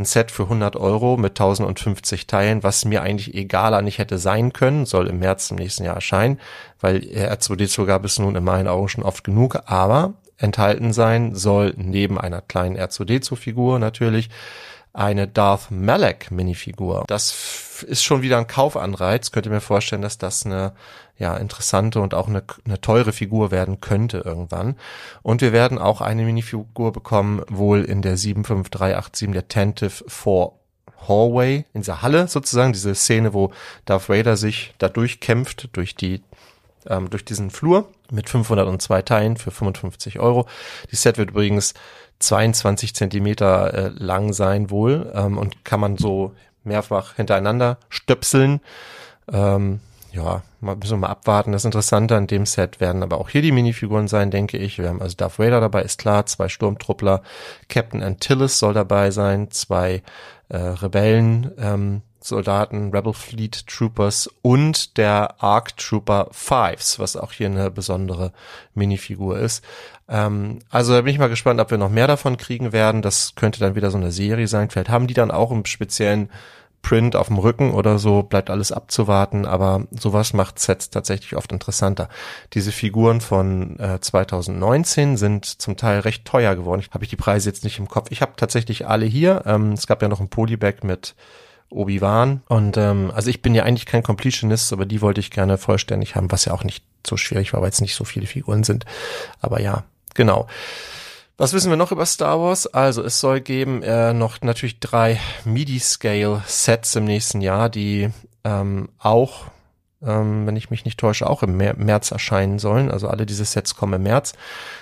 ein 0.02 0.06
Set 0.06 0.32
für 0.32 0.44
100 0.44 0.76
Euro 0.76 1.18
mit 1.18 1.40
1050 1.40 2.28
Teilen, 2.28 2.64
was 2.64 2.86
mir 2.86 3.02
eigentlich 3.02 3.34
egaler 3.34 3.82
nicht 3.82 4.00
hätte 4.00 4.18
sein 4.18 4.52
können, 4.52 4.86
soll 4.86 5.08
im 5.08 5.20
März 5.20 5.52
im 5.52 5.58
nächsten 5.58 5.84
Jahr 5.84 5.96
erscheinen, 5.96 6.40
weil 6.80 6.98
R2D2 6.98 7.86
gab 7.86 8.04
es 8.04 8.20
nun 8.20 8.36
in 8.36 8.44
meinen 8.44 8.68
Augen 8.68 8.90
schon 8.90 9.04
oft 9.04 9.24
genug, 9.24 9.60
aber 9.66 10.14
enthalten 10.38 10.92
sein 10.92 11.36
soll 11.36 11.74
neben 11.78 12.20
einer 12.20 12.42
kleinen 12.42 12.78
R2D2-Figur 12.78 13.80
natürlich 13.80 14.30
eine 14.94 15.28
Darth 15.28 15.72
Malak 15.72 16.32
Minifigur. 16.32 17.06
Das 17.08 17.84
ist 17.88 18.04
schon 18.04 18.22
wieder 18.22 18.38
ein 18.38 18.48
Kaufanreiz. 18.48 19.32
Könnt 19.32 19.46
ihr 19.46 19.52
mir 19.52 19.62
vorstellen, 19.62 20.02
dass 20.02 20.18
das 20.18 20.46
eine 20.46 20.74
ja 21.18 21.38
interessante 21.38 22.02
und 22.02 22.14
auch 22.14 22.28
eine, 22.28 22.44
eine 22.66 22.82
teure 22.82 23.14
Figur 23.14 23.52
werden 23.52 23.80
könnte 23.80 24.20
irgendwann. 24.26 24.76
Und 25.22 25.42
wir 25.42 25.54
werden 25.54 25.78
auch 25.78 26.02
eine 26.02 26.24
Minifigur 26.24 26.92
bekommen, 26.92 27.44
wohl 27.48 27.84
in 27.84 28.02
der 28.02 28.18
75387 28.18 29.32
der 29.32 29.48
Tentive 29.48 30.04
4 30.08 30.52
Hallway, 31.08 31.66
in 31.74 31.82
dieser 31.82 32.02
Halle 32.02 32.28
sozusagen, 32.28 32.74
diese 32.74 32.94
Szene, 32.94 33.34
wo 33.34 33.52
Darth 33.86 34.10
Vader 34.10 34.38
sich 34.38 34.74
da 34.78 34.90
durchkämpft, 34.90 35.70
durch 35.74 35.96
die 35.96 36.22
ähm, 36.88 37.10
durch 37.10 37.24
diesen 37.24 37.52
Flur 37.52 37.90
mit 38.10 38.30
502 38.30 39.02
Teilen 39.04 39.38
für 39.38 39.52
55 39.52 40.20
Euro. 40.20 40.48
Die 40.92 40.96
Set 40.96 41.18
wird 41.18 41.32
übrigens 41.32 41.74
22 42.22 42.96
Zentimeter 42.96 43.74
äh, 43.74 43.88
lang 43.96 44.34
sein 44.34 44.70
wohl 44.70 45.12
ähm, 45.16 45.38
und 45.38 45.66
kann 45.66 45.80
man 45.80 45.98
so 45.98 46.34
mehrfach 46.64 47.16
hintereinander 47.16 47.78
stöpseln. 47.90 48.62
Ähm, 49.32 49.80
ja, 50.12 50.44
mal 50.60 50.76
müssen 50.76 50.92
wir 50.92 51.08
mal 51.08 51.08
abwarten. 51.08 51.54
Das 51.54 51.66
Interessante 51.66 52.16
an 52.16 52.28
dem 52.28 52.46
Set 52.46 52.80
werden 52.80 53.02
aber 53.02 53.20
auch 53.20 53.30
hier 53.30 53.42
die 53.42 53.52
Minifiguren 53.52 54.08
sein, 54.08 54.30
denke 54.30 54.58
ich. 54.58 54.78
Wir 54.78 54.90
haben 54.90 55.02
also 55.02 55.16
Darth 55.16 55.40
Vader 55.40 55.62
dabei, 55.62 55.84
ist 55.84 56.00
klar, 56.00 56.26
zwei 56.26 56.50
Sturmtruppler, 56.50 57.22
Captain 57.70 58.04
Antilles 58.04 58.60
soll 58.60 58.74
dabei 58.74 59.12
sein, 59.12 59.52
zwei 59.52 60.04
äh, 60.50 60.58
Rebellen, 60.58 61.52
ähm, 61.58 62.02
Soldaten, 62.24 62.92
Rebel 62.92 63.14
Fleet 63.14 63.66
Troopers 63.68 64.30
und 64.42 64.98
der 64.98 65.42
Arc 65.42 65.76
Trooper 65.78 66.28
Fives, 66.32 67.00
was 67.00 67.16
auch 67.16 67.32
hier 67.32 67.48
eine 67.48 67.72
besondere 67.72 68.32
Minifigur 68.76 69.40
ist. 69.40 69.64
Ähm, 70.12 70.60
also 70.70 70.94
da 70.94 71.02
bin 71.02 71.14
ich 71.14 71.20
mal 71.20 71.30
gespannt, 71.30 71.60
ob 71.60 71.72
wir 71.72 71.78
noch 71.78 71.90
mehr 71.90 72.08
davon 72.08 72.38
kriegen 72.38 72.74
werden. 72.74 73.02
Das 73.02 73.34
könnte 73.36 73.60
dann 73.60 73.76
wieder 73.76 73.90
so 73.90 73.98
eine 73.98 74.12
Serie 74.12 74.48
sein. 74.48 74.70
Vielleicht 74.70 74.90
haben 74.90 75.08
die 75.08 75.14
dann 75.16 75.32
auch 75.32 75.52
im 75.52 75.66
speziellen 75.66 76.30
Print 76.82 77.16
auf 77.16 77.28
dem 77.28 77.38
Rücken 77.38 77.72
oder 77.72 78.00
so, 78.00 78.24
bleibt 78.24 78.50
alles 78.50 78.72
abzuwarten, 78.72 79.46
aber 79.46 79.86
sowas 79.92 80.34
macht 80.34 80.60
Sets 80.60 80.90
tatsächlich 80.90 81.36
oft 81.36 81.52
interessanter. 81.52 82.10
Diese 82.54 82.72
Figuren 82.72 83.22
von 83.22 83.80
äh, 83.80 84.00
2019 84.00 85.16
sind 85.16 85.46
zum 85.46 85.78
Teil 85.78 86.00
recht 86.00 86.26
teuer 86.26 86.56
geworden. 86.56 86.84
Habe 86.92 87.04
ich 87.04 87.10
die 87.10 87.16
Preise 87.16 87.50
jetzt 87.50 87.64
nicht 87.64 87.80
im 87.80 87.88
Kopf. 87.88 88.10
Ich 88.10 88.22
habe 88.22 88.34
tatsächlich 88.36 88.88
alle 88.88 89.06
hier. 89.06 89.44
Ähm, 89.46 89.74
es 89.74 89.88
gab 89.88 90.02
ja 90.02 90.08
noch 90.08 90.20
ein 90.20 90.30
Polybag 90.30 90.84
mit 90.84 91.16
Obi-Wan. 91.70 92.42
Und 92.48 92.78
ähm, 92.78 93.12
also 93.14 93.30
ich 93.30 93.42
bin 93.42 93.56
ja 93.56 93.64
eigentlich 93.64 93.86
kein 93.86 94.04
Completionist, 94.04 94.74
aber 94.74 94.86
die 94.86 95.02
wollte 95.02 95.20
ich 95.20 95.32
gerne 95.32 95.58
vollständig 95.58 96.16
haben, 96.16 96.32
was 96.32 96.46
ja 96.46 96.54
auch 96.54 96.64
nicht 96.64 96.84
so 97.06 97.16
schwierig 97.16 97.54
war, 97.54 97.62
weil 97.62 97.70
es 97.70 97.82
nicht 97.82 97.96
so 97.96 98.04
viele 98.04 98.26
Figuren 98.26 98.64
sind. 98.64 98.86
Aber 99.40 99.62
ja, 99.62 99.84
genau. 100.14 100.48
Was 101.42 101.54
wissen 101.54 101.72
wir 101.72 101.78
noch 101.78 101.92
über 101.92 102.06
Star 102.06 102.40
Wars? 102.40 102.68
Also 102.68 103.04
es 103.04 103.20
soll 103.20 103.42
geben 103.42 103.82
äh, 103.82 104.14
noch 104.14 104.42
natürlich 104.42 104.80
drei 104.80 105.20
MIDI-Scale-Sets 105.44 106.96
im 106.98 107.06
nächsten 107.06 107.42
Jahr, 107.42 107.68
die 107.70 108.10
ähm, 108.44 108.90
auch, 109.00 109.46
ähm, 110.04 110.46
wenn 110.46 110.56
ich 110.56 110.70
mich 110.70 110.86
nicht 110.86 111.00
täusche, 111.00 111.28
auch 111.28 111.42
im 111.42 111.58
März 111.58 112.12
erscheinen 112.12 112.60
sollen. 112.60 112.92
Also 112.92 113.08
alle 113.08 113.26
diese 113.26 113.44
Sets 113.44 113.76
kommen 113.76 113.94
im 113.94 114.04
März. 114.04 114.34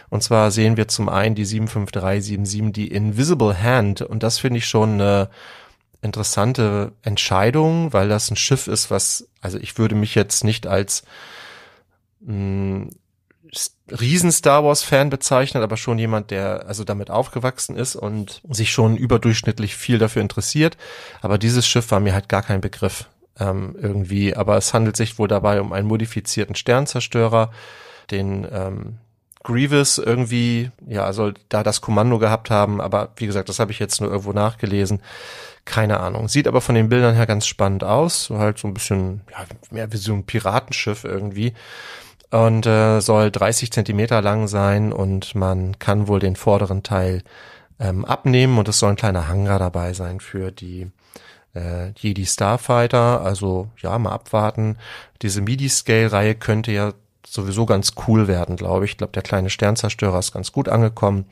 Und 0.10 0.22
zwar 0.22 0.52
sehen 0.52 0.76
wir 0.76 0.90
zum 0.90 1.08
einen 1.08 1.34
die 1.34 1.46
75377, 1.46 2.74
die 2.74 2.94
Invisible 2.94 3.64
Hand. 3.64 4.02
Und 4.02 4.24
das 4.24 4.40
finde 4.40 4.58
ich 4.58 4.68
schon 4.68 4.96
eine 4.96 5.30
interessante 6.02 6.92
Entscheidung, 7.04 7.94
weil 7.94 8.10
das 8.10 8.32
ein 8.32 8.36
Schiff 8.36 8.68
ist, 8.68 8.92
was, 8.92 9.30
also 9.40 9.58
ich 9.58 9.78
würde 9.78 9.96
mich 9.96 10.14
jetzt 10.14 10.44
nicht 10.44 10.68
als 10.68 11.04
mh, 12.20 12.90
mm, 13.52 13.96
riesen 13.96 14.32
Star 14.32 14.64
Wars 14.64 14.84
Fan 14.84 15.10
bezeichnen, 15.10 15.64
aber 15.64 15.78
schon 15.78 15.98
jemand, 16.00 16.32
der 16.32 16.68
also 16.68 16.84
damit 16.84 17.10
aufgewachsen 17.10 17.76
ist 17.76 17.96
und 17.96 18.42
sich 18.50 18.72
schon 18.72 18.98
überdurchschnittlich 18.98 19.76
viel 19.76 19.98
dafür 19.98 20.22
interessiert. 20.22 20.78
Aber 21.22 21.38
dieses 21.38 21.68
Schiff 21.68 21.92
war 21.92 22.00
mir 22.00 22.14
halt 22.14 22.30
gar 22.30 22.44
kein 22.44 22.62
Begriff 22.62 23.08
ähm, 23.40 23.76
irgendwie. 23.82 24.36
Aber 24.36 24.58
es 24.58 24.74
handelt 24.74 24.98
sich 24.98 25.18
wohl 25.18 25.28
dabei 25.28 25.62
um 25.62 25.74
einen 25.74 25.88
modifizierten 25.88 26.56
Sternzerstörer, 26.56 27.52
den 28.12 28.48
ähm, 28.52 28.98
Grievous 29.44 29.98
irgendwie, 29.98 30.72
ja, 30.86 31.12
soll 31.14 31.36
da 31.48 31.64
das 31.64 31.82
Kommando 31.82 32.20
gehabt 32.20 32.50
haben, 32.50 32.82
aber 32.82 33.10
wie 33.16 33.26
gesagt, 33.26 33.48
das 33.48 33.60
habe 33.60 33.72
ich 33.72 33.80
jetzt 33.80 34.02
nur 34.02 34.10
irgendwo 34.10 34.34
nachgelesen. 34.34 35.02
Keine 35.66 36.00
Ahnung. 36.00 36.28
Sieht 36.28 36.48
aber 36.48 36.62
von 36.62 36.76
den 36.76 36.90
Bildern 36.90 37.16
her 37.16 37.26
ganz 37.26 37.46
spannend 37.46 37.84
aus. 37.84 38.26
So 38.26 38.40
halt 38.40 38.58
so 38.58 38.68
ein 38.68 38.74
bisschen, 38.74 39.22
ja, 39.32 39.46
mehr 39.72 39.92
wie 39.94 39.98
so 39.98 40.14
ein 40.14 40.26
Piratenschiff 40.26 41.04
irgendwie. 41.04 41.54
Und 42.32 42.68
äh, 42.68 43.00
soll 43.00 43.32
30 43.32 43.72
Zentimeter 43.72 44.22
lang 44.22 44.48
sein 44.48 44.94
und 44.94 45.34
man 45.34 45.80
kann 45.80 46.08
wohl 46.08 46.20
den 46.20 46.36
vorderen 46.36 46.84
Teil 46.84 47.24
ähm, 47.80 48.06
abnehmen 48.06 48.60
und 48.60 48.68
es 48.68 48.80
soll 48.80 48.92
ein 48.92 48.98
kleiner 48.98 49.28
Hangar 49.28 49.58
dabei 49.58 49.94
sein 49.94 50.20
für 50.20 50.52
die 50.52 50.92
äh, 51.56 51.92
Jedi 51.96 52.26
Starfighter. 52.26 53.22
Also 53.22 53.70
ja, 53.78 53.98
mal 53.98 54.12
abwarten. 54.12 54.78
Diese 55.22 55.42
MIDI-Scale-Reihe 55.42 56.36
könnte 56.36 56.72
ja 56.72 56.94
sowieso 57.26 57.66
ganz 57.66 57.94
cool 58.08 58.28
werden, 58.28 58.56
glaube 58.56 58.86
ich. 58.86 58.92
Ich 58.92 58.98
glaube, 58.98 59.14
der 59.14 59.22
kleine 59.22 59.50
Sternzerstörer 59.50 60.20
ist 60.20 60.32
ganz 60.32 60.52
gut 60.52 60.70
angekommen. 60.70 61.26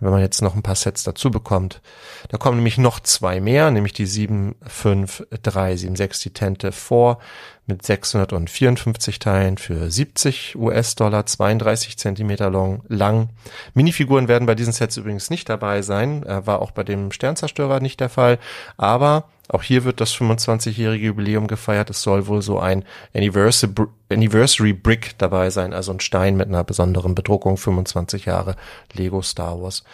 wenn 0.00 0.10
man 0.10 0.20
jetzt 0.20 0.42
noch 0.42 0.54
ein 0.54 0.62
paar 0.62 0.74
Sets 0.74 1.04
dazu 1.04 1.30
bekommt, 1.30 1.80
da 2.28 2.38
kommen 2.38 2.56
nämlich 2.56 2.78
noch 2.78 2.98
zwei 3.00 3.40
mehr, 3.40 3.70
nämlich 3.70 3.92
die 3.92 4.06
75376, 4.06 6.22
die 6.24 6.32
Tente 6.32 6.72
4 6.72 7.18
mit 7.66 7.84
654 7.84 9.18
Teilen 9.18 9.58
für 9.58 9.90
70 9.90 10.56
US-Dollar, 10.56 11.26
32 11.26 11.96
Zentimeter 11.96 12.50
long, 12.50 12.82
lang. 12.88 13.30
Minifiguren 13.74 14.28
werden 14.28 14.46
bei 14.46 14.54
diesen 14.54 14.72
Sets 14.72 14.96
übrigens 14.96 15.30
nicht 15.30 15.48
dabei 15.48 15.82
sein, 15.82 16.24
äh, 16.24 16.46
war 16.46 16.60
auch 16.60 16.70
bei 16.70 16.84
dem 16.84 17.12
Sternzerstörer 17.12 17.80
nicht 17.80 18.00
der 18.00 18.10
Fall, 18.10 18.38
aber 18.76 19.24
auch 19.48 19.62
hier 19.62 19.84
wird 19.84 20.00
das 20.00 20.14
25-jährige 20.14 21.06
Jubiläum 21.06 21.46
gefeiert. 21.46 21.90
Es 21.90 22.00
soll 22.00 22.26
wohl 22.26 22.40
so 22.40 22.58
ein 22.58 22.84
Anniversary 23.14 24.72
Brick 24.72 25.18
dabei 25.18 25.50
sein, 25.50 25.74
also 25.74 25.92
ein 25.92 26.00
Stein 26.00 26.36
mit 26.36 26.48
einer 26.48 26.64
besonderen 26.64 27.14
Bedruckung, 27.14 27.58
25 27.58 28.24
Jahre 28.24 28.56
Lego 28.94 29.20
Star 29.20 29.60
Wars. 29.60 29.84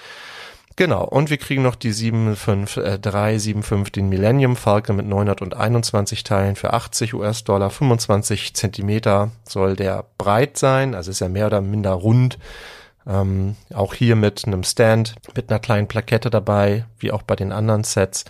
Genau, 0.76 1.04
und 1.04 1.30
wir 1.30 1.36
kriegen 1.36 1.62
noch 1.62 1.74
die 1.74 1.92
75375, 1.92 3.92
den 3.92 4.08
Millennium 4.08 4.56
Falcon 4.56 4.96
mit 4.96 5.06
921 5.06 6.24
Teilen 6.24 6.56
für 6.56 6.72
80 6.72 7.14
US-Dollar, 7.14 7.70
25 7.70 8.54
Zentimeter 8.54 9.30
soll 9.44 9.76
der 9.76 10.06
breit 10.16 10.56
sein, 10.56 10.94
also 10.94 11.10
ist 11.10 11.20
ja 11.20 11.28
mehr 11.28 11.46
oder 11.46 11.60
minder 11.60 11.92
rund. 11.92 12.38
Ähm, 13.06 13.56
auch 13.74 13.94
hier 13.94 14.14
mit 14.14 14.46
einem 14.46 14.62
Stand, 14.62 15.14
mit 15.34 15.50
einer 15.50 15.58
kleinen 15.58 15.88
Plakette 15.88 16.30
dabei, 16.30 16.84
wie 16.98 17.12
auch 17.12 17.22
bei 17.22 17.34
den 17.34 17.52
anderen 17.52 17.84
Sets. 17.84 18.24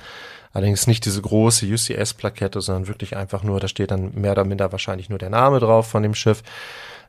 Allerdings 0.52 0.86
nicht 0.86 1.04
diese 1.04 1.22
große 1.22 1.66
UCS-Plakette, 1.66 2.60
sondern 2.60 2.88
wirklich 2.88 3.16
einfach 3.16 3.42
nur, 3.42 3.60
da 3.60 3.68
steht 3.68 3.90
dann 3.90 4.12
mehr 4.14 4.32
oder 4.32 4.44
minder 4.44 4.72
wahrscheinlich 4.72 5.08
nur 5.08 5.18
der 5.18 5.30
Name 5.30 5.60
drauf 5.60 5.86
von 5.86 6.02
dem 6.02 6.14
Schiff. 6.14 6.42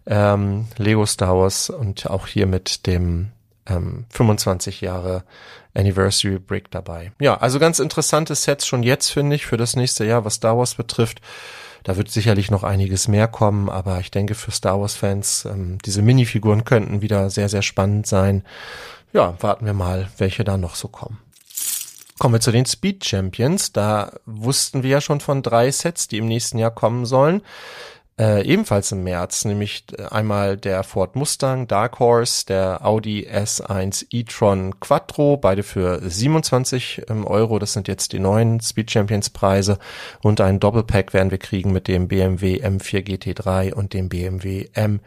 Ähm, 0.06 0.68
Lego 0.78 1.06
Star 1.06 1.38
Wars 1.38 1.70
und 1.70 2.08
auch 2.08 2.28
hier 2.28 2.46
mit 2.46 2.86
dem 2.88 3.32
ähm, 3.68 4.06
25 4.10 4.82
Jahre 4.82 5.24
Anniversary 5.74 6.40
Brick 6.40 6.72
dabei. 6.72 7.12
Ja, 7.20 7.38
also 7.38 7.60
ganz 7.60 7.80
interessante 7.80 8.36
Sets 8.36 8.68
schon 8.68 8.84
jetzt, 8.84 9.10
finde 9.10 9.36
ich, 9.36 9.46
für 9.46 9.58
das 9.58 9.76
nächste 9.76 10.06
Jahr, 10.06 10.26
was 10.26 10.36
Star 10.36 10.58
Wars 10.58 10.76
betrifft. 10.76 11.22
Da 11.84 11.98
wird 11.98 12.12
sicherlich 12.12 12.52
noch 12.52 12.64
einiges 12.64 13.08
mehr 13.08 13.28
kommen, 13.28 13.70
aber 13.70 14.00
ich 14.00 14.12
denke 14.12 14.36
für 14.36 14.52
Star 14.52 14.80
Wars-Fans, 14.80 15.46
ähm, 15.46 15.80
diese 15.84 16.02
Minifiguren 16.02 16.64
könnten 16.64 17.02
wieder 17.02 17.30
sehr, 17.30 17.50
sehr 17.50 17.64
spannend 17.64 18.06
sein. 18.06 18.44
Ja, 19.14 19.36
warten 19.42 19.66
wir 19.66 19.74
mal, 19.74 20.10
welche 20.18 20.44
da 20.44 20.58
noch 20.58 20.76
so 20.76 20.88
kommen. 20.88 21.18
Kommen 22.20 22.36
wir 22.36 22.40
zu 22.40 22.52
den 22.52 22.68
Speed 22.68 23.04
Champions. 23.04 23.72
Da 23.72 24.12
wussten 24.28 24.84
wir 24.84 24.92
ja 24.92 25.02
schon 25.02 25.22
von 25.22 25.42
drei 25.42 25.72
Sets, 25.72 26.08
die 26.08 26.18
im 26.18 26.28
nächsten 26.28 26.60
Jahr 26.60 26.70
kommen 26.70 27.08
sollen. 27.08 27.42
Äh, 28.20 28.46
ebenfalls 28.46 28.92
im 28.92 29.04
März, 29.04 29.46
nämlich 29.46 29.86
äh, 29.98 30.04
einmal 30.04 30.58
der 30.58 30.84
Ford 30.84 31.16
Mustang 31.16 31.68
Dark 31.68 32.00
Horse, 32.00 32.46
der 32.46 32.86
Audi 32.86 33.28
S1 33.28 34.06
e-tron 34.12 34.80
Quattro, 34.80 35.38
beide 35.38 35.64
für 35.64 36.02
27 36.08 37.04
ähm, 37.10 37.26
Euro. 37.26 37.58
Das 37.58 37.74
sind 37.74 37.88
jetzt 37.88 38.14
die 38.14 38.20
neuen 38.20 38.60
Speed 38.60 38.92
Champions 38.92 39.30
Preise 39.30 39.80
und 40.22 40.42
ein 40.42 40.60
Doppelpack 40.60 41.14
werden 41.14 41.32
wir 41.32 41.40
kriegen 41.40 41.72
mit 41.72 41.88
dem 41.88 42.08
BMW 42.08 42.64
M4 42.64 43.02
GT3 43.02 43.74
und 43.74 43.94
dem 43.94 44.10
BMW 44.10 44.70
M 44.74 45.00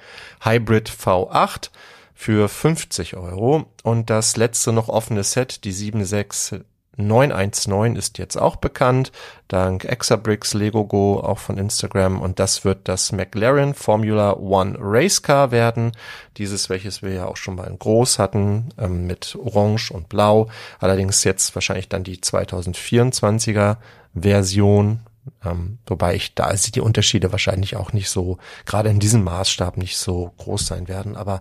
Hybrid 0.42 0.90
V8 0.90 1.70
für 2.14 2.48
50 2.48 3.16
Euro. 3.16 3.66
Und 3.82 4.08
das 4.10 4.36
letzte 4.36 4.72
noch 4.72 4.88
offene 4.88 5.24
Set, 5.24 5.64
die 5.64 5.72
76 5.72 6.64
919 6.96 7.96
ist 7.96 8.18
jetzt 8.18 8.36
auch 8.36 8.56
bekannt, 8.56 9.12
dank 9.48 9.84
Exabricks, 9.84 10.54
Legogo, 10.54 11.20
auch 11.20 11.38
von 11.38 11.58
Instagram. 11.58 12.20
Und 12.20 12.38
das 12.38 12.64
wird 12.64 12.88
das 12.88 13.12
McLaren 13.12 13.74
Formula 13.74 14.34
One 14.34 14.76
Race 14.78 15.22
Car 15.22 15.50
werden. 15.50 15.92
Dieses, 16.36 16.70
welches 16.70 17.02
wir 17.02 17.12
ja 17.12 17.26
auch 17.26 17.36
schon 17.36 17.56
mal 17.56 17.66
in 17.66 17.78
groß 17.78 18.18
hatten, 18.18 18.68
ähm, 18.78 19.06
mit 19.06 19.36
Orange 19.36 19.90
und 19.90 20.08
Blau. 20.08 20.48
Allerdings 20.78 21.24
jetzt 21.24 21.54
wahrscheinlich 21.54 21.88
dann 21.88 22.04
die 22.04 22.18
2024er 22.18 23.76
Version. 24.14 25.00
Ähm, 25.44 25.78
wobei 25.86 26.14
ich 26.14 26.34
da 26.34 26.52
die 26.52 26.80
Unterschiede 26.80 27.32
wahrscheinlich 27.32 27.76
auch 27.76 27.92
nicht 27.92 28.10
so, 28.10 28.38
gerade 28.66 28.90
in 28.90 29.00
diesem 29.00 29.24
Maßstab 29.24 29.76
nicht 29.78 29.96
so 29.96 30.32
groß 30.38 30.66
sein 30.66 30.88
werden. 30.88 31.16
Aber 31.16 31.40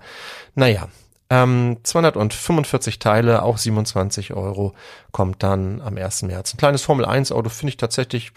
naja, 0.56 0.88
ähm, 1.30 1.78
245 1.84 3.00
Teile, 3.00 3.44
auch 3.44 3.58
27 3.58 4.34
Euro, 4.34 4.74
kommt 5.12 5.44
dann 5.44 5.82
am 5.82 5.98
1. 5.98 6.24
März. 6.24 6.54
Ein 6.54 6.58
kleines 6.58 6.82
Formel 6.82 7.06
1 7.06 7.32
Auto 7.32 7.50
finde 7.50 7.70
ich 7.70 7.78
tatsächlich 7.78 8.32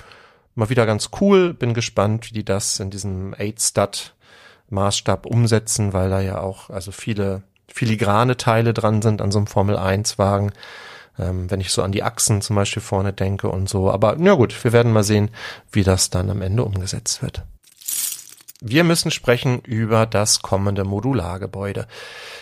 mal 0.55 0.71
wieder 0.71 0.87
ganz 0.87 1.11
cool. 1.21 1.55
Bin 1.55 1.75
gespannt, 1.75 2.31
wie 2.31 2.35
die 2.35 2.45
das 2.45 2.81
in 2.81 2.91
diesem 2.91 3.35
8-Stud 3.35 4.15
Maßstab 4.71 5.27
umsetzen, 5.27 5.93
weil 5.93 6.11
da 6.11 6.21
ja 6.21 6.41
auch 6.41 6.71
also 6.71 6.91
viele 6.91 7.43
filigrane 7.69 8.37
Teile 8.37 8.73
dran 8.73 9.03
sind 9.03 9.21
an 9.21 9.31
so 9.31 9.39
einem 9.39 9.47
Formel 9.47 9.77
1 9.77 10.19
Wagen. 10.19 10.53
Ähm, 11.19 11.51
wenn 11.51 11.61
ich 11.61 11.71
so 11.71 11.83
an 11.83 11.93
die 11.93 12.03
Achsen 12.03 12.43
zum 12.43 12.57
Beispiel 12.57 12.83
vorne 12.83 13.13
denke 13.13 13.49
und 13.49 13.69
so. 13.69 13.91
Aber 13.91 14.17
na 14.19 14.35
gut, 14.35 14.65
wir 14.65 14.73
werden 14.73 14.93
mal 14.93 15.05
sehen, 15.05 15.31
wie 15.73 15.83
das 15.83 16.11
dann 16.11 16.31
am 16.31 16.43
Ende 16.43 16.63
umgesetzt 16.63 17.23
wird. 17.23 17.43
Wir 18.61 18.85
müssen 18.85 19.11
sprechen 19.11 19.61
über 19.61 20.07
das 20.07 20.41
kommende 20.41 20.85
Modulargebäude. 20.85 21.87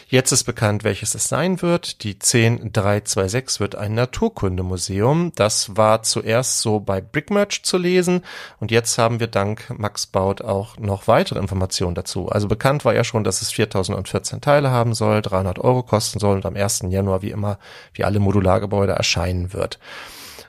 Jetzt 0.08 0.32
ist 0.32 0.44
bekannt, 0.44 0.84
welches 0.84 1.14
es 1.14 1.28
sein 1.28 1.62
wird. 1.62 2.02
Die 2.04 2.18
10326 2.18 3.60
wird 3.60 3.74
ein 3.74 3.94
Naturkundemuseum. 3.94 5.32
Das 5.34 5.76
war 5.76 6.02
zuerst 6.02 6.60
so 6.60 6.80
bei 6.80 7.00
Brickmerch 7.00 7.62
zu 7.62 7.78
lesen 7.78 8.22
und 8.60 8.70
jetzt 8.70 8.98
haben 8.98 9.18
wir 9.18 9.28
dank 9.28 9.72
Max 9.76 10.06
Baut 10.06 10.42
auch 10.42 10.76
noch 10.78 11.08
weitere 11.08 11.38
Informationen 11.38 11.94
dazu. 11.94 12.28
Also 12.28 12.48
bekannt 12.48 12.84
war 12.84 12.94
ja 12.94 13.04
schon, 13.04 13.24
dass 13.24 13.42
es 13.42 13.50
4014 13.50 14.40
Teile 14.40 14.70
haben 14.70 14.94
soll, 14.94 15.22
300 15.22 15.58
Euro 15.58 15.82
kosten 15.82 16.18
soll 16.18 16.36
und 16.36 16.46
am 16.46 16.56
1. 16.56 16.84
Januar 16.88 17.22
wie 17.22 17.30
immer, 17.30 17.58
wie 17.94 18.04
alle 18.04 18.18
Modulargebäude 18.18 18.92
erscheinen 18.92 19.52
wird. 19.52 19.78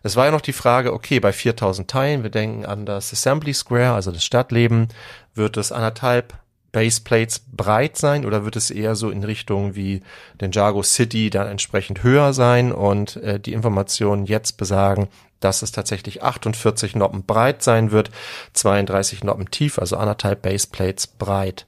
Es 0.04 0.16
war 0.16 0.26
ja 0.26 0.32
noch 0.32 0.42
die 0.42 0.54
Frage, 0.54 0.94
okay, 0.94 1.20
bei 1.20 1.34
4000 1.34 1.90
Teilen, 1.90 2.22
wir 2.22 2.30
denken 2.30 2.66
an 2.66 2.86
das 2.86 3.12
Assembly 3.12 3.54
Square, 3.54 3.94
also 3.94 4.12
das 4.12 4.24
Stadtleben, 4.24 4.90
wird 5.34 5.58
es 5.58 5.72
anderthalb 5.72 6.36
Baseplates 6.76 7.40
breit 7.40 7.96
sein 7.96 8.26
oder 8.26 8.44
wird 8.44 8.58
es 8.58 8.70
eher 8.70 8.96
so 8.96 9.10
in 9.10 9.24
Richtung 9.24 9.76
wie 9.76 10.02
den 10.42 10.52
Jago 10.52 10.84
City 10.84 11.30
dann 11.30 11.48
entsprechend 11.48 12.04
höher 12.04 12.34
sein 12.34 12.74
und 12.74 13.16
äh, 13.16 13.40
die 13.40 13.54
Informationen 13.54 14.26
jetzt 14.26 14.58
besagen, 14.58 15.08
dass 15.40 15.62
es 15.62 15.72
tatsächlich 15.72 16.22
48 16.22 16.98
Noppen 16.98 17.24
breit 17.24 17.64
sein 17.64 17.92
wird, 17.92 18.12
32 18.52 19.24
Noppen 19.24 19.50
tief, 19.50 19.80
also 19.80 19.96
anderthalb 19.96 20.42
Baseplates 20.42 21.08
breit. 21.08 21.66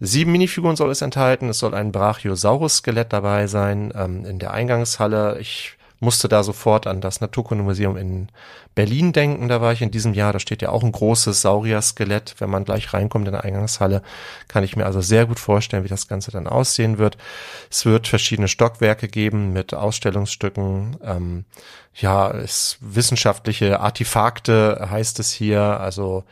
Sieben 0.00 0.32
Minifiguren 0.32 0.76
soll 0.76 0.90
es 0.90 1.02
enthalten. 1.02 1.50
Es 1.50 1.58
soll 1.58 1.74
ein 1.74 1.92
Brachiosaurus-Skelett 1.92 3.12
dabei 3.12 3.48
sein 3.48 3.92
ähm, 3.94 4.24
in 4.24 4.38
der 4.38 4.52
Eingangshalle. 4.52 5.38
Ich 5.40 5.76
musste 6.00 6.28
da 6.28 6.42
sofort 6.42 6.86
an 6.86 7.00
das 7.00 7.20
Naturkundemuseum 7.20 7.96
in 7.96 8.28
Berlin 8.74 9.12
denken. 9.12 9.48
Da 9.48 9.60
war 9.60 9.72
ich 9.72 9.82
in 9.82 9.90
diesem 9.90 10.14
Jahr. 10.14 10.32
Da 10.32 10.38
steht 10.38 10.62
ja 10.62 10.68
auch 10.68 10.82
ein 10.82 10.92
großes 10.92 11.42
Saurier-Skelett. 11.42 12.36
Wenn 12.38 12.50
man 12.50 12.64
gleich 12.64 12.92
reinkommt 12.92 13.26
in 13.26 13.32
der 13.32 13.44
Eingangshalle, 13.44 14.02
kann 14.46 14.64
ich 14.64 14.76
mir 14.76 14.86
also 14.86 15.00
sehr 15.00 15.26
gut 15.26 15.40
vorstellen, 15.40 15.84
wie 15.84 15.88
das 15.88 16.08
Ganze 16.08 16.30
dann 16.30 16.46
aussehen 16.46 16.98
wird. 16.98 17.18
Es 17.70 17.84
wird 17.84 18.06
verschiedene 18.06 18.48
Stockwerke 18.48 19.08
geben 19.08 19.52
mit 19.52 19.74
Ausstellungsstücken. 19.74 20.98
Ähm, 21.02 21.44
ja, 21.94 22.30
es 22.30 22.78
wissenschaftliche 22.80 23.80
Artefakte 23.80 24.88
heißt 24.90 25.18
es 25.18 25.32
hier. 25.32 25.60
Also 25.60 26.24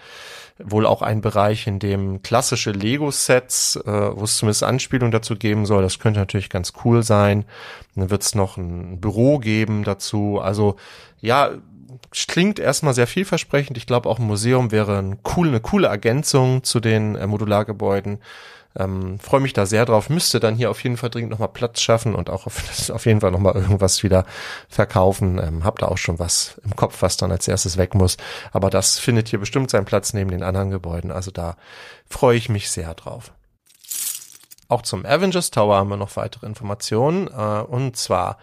wohl 0.58 0.86
auch 0.86 1.02
ein 1.02 1.20
Bereich, 1.20 1.66
in 1.66 1.78
dem 1.78 2.22
klassische 2.22 2.70
Lego-Sets, 2.70 3.76
äh, 3.76 4.16
wo 4.16 4.24
es 4.24 4.38
zumindest 4.38 4.62
Anspielungen 4.62 5.12
dazu 5.12 5.36
geben 5.36 5.66
soll. 5.66 5.82
Das 5.82 5.98
könnte 5.98 6.20
natürlich 6.20 6.48
ganz 6.48 6.72
cool 6.84 7.02
sein. 7.02 7.44
Dann 7.94 8.10
wird 8.10 8.22
es 8.22 8.34
noch 8.34 8.56
ein 8.56 9.00
Büro 9.00 9.38
geben 9.38 9.84
dazu. 9.84 10.40
Also 10.40 10.76
ja, 11.20 11.50
klingt 12.26 12.58
erstmal 12.58 12.94
sehr 12.94 13.06
vielversprechend. 13.06 13.76
Ich 13.76 13.86
glaube, 13.86 14.08
auch 14.08 14.18
ein 14.18 14.26
Museum 14.26 14.72
wäre 14.72 14.98
ein 14.98 15.18
cool, 15.36 15.48
eine 15.48 15.60
coole 15.60 15.88
Ergänzung 15.88 16.64
zu 16.64 16.80
den 16.80 17.16
äh, 17.16 17.26
Modulargebäuden. 17.26 18.18
Ähm, 18.78 19.18
Freue 19.18 19.40
mich 19.40 19.52
da 19.52 19.66
sehr 19.66 19.84
drauf. 19.84 20.10
Müsste 20.10 20.40
dann 20.40 20.54
hier 20.54 20.70
auf 20.70 20.82
jeden 20.82 20.96
Fall 20.96 21.10
dringend 21.10 21.30
nochmal 21.30 21.48
Platz 21.48 21.80
schaffen 21.80 22.14
und 22.14 22.30
auch 22.30 22.46
auf, 22.46 22.90
auf 22.90 23.06
jeden 23.06 23.20
Fall 23.20 23.30
nochmal 23.30 23.54
irgendwas 23.54 24.02
wieder 24.02 24.24
verkaufen. 24.68 25.38
Ähm, 25.38 25.64
hab 25.64 25.78
da 25.78 25.86
auch 25.88 25.98
schon 25.98 26.18
was 26.18 26.60
im 26.64 26.76
Kopf, 26.76 27.02
was 27.02 27.16
dann 27.16 27.32
als 27.32 27.48
erstes 27.48 27.76
weg 27.76 27.94
muss. 27.94 28.16
Aber 28.52 28.70
das 28.70 28.98
findet 28.98 29.28
hier 29.28 29.38
bestimmt 29.38 29.70
seinen 29.70 29.86
Platz 29.86 30.12
neben 30.12 30.30
den 30.30 30.42
anderen 30.42 30.70
Gebäuden. 30.70 31.10
Also 31.10 31.30
da 31.30 31.56
freue 32.08 32.36
ich 32.36 32.48
mich 32.48 32.70
sehr 32.70 32.94
drauf. 32.94 33.32
Auch 34.68 34.82
zum 34.82 35.06
Avengers 35.06 35.50
Tower 35.50 35.76
haben 35.76 35.90
wir 35.90 35.96
noch 35.96 36.16
weitere 36.16 36.46
Informationen. 36.46 37.28
Äh, 37.28 37.62
und 37.62 37.96
zwar 37.96 38.38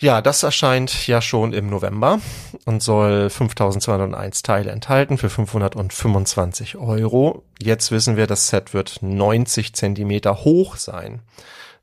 ja, 0.00 0.22
das 0.22 0.44
erscheint 0.44 1.08
ja 1.08 1.20
schon 1.20 1.52
im 1.52 1.68
November 1.68 2.20
und 2.64 2.82
soll 2.82 3.30
5201 3.30 4.42
Teile 4.42 4.70
enthalten 4.70 5.18
für 5.18 5.28
525 5.28 6.76
Euro. 6.76 7.42
Jetzt 7.60 7.90
wissen 7.90 8.16
wir, 8.16 8.28
das 8.28 8.48
Set 8.48 8.74
wird 8.74 8.98
90 9.02 9.74
Zentimeter 9.74 10.44
hoch 10.44 10.76
sein. 10.76 11.20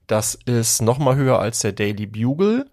Das 0.08 0.36
ist 0.46 0.82
nochmal 0.82 1.18
höher 1.18 1.40
als 1.40 1.60
der 1.60 1.74
Daily 1.74 2.06
Bugle, 2.06 2.70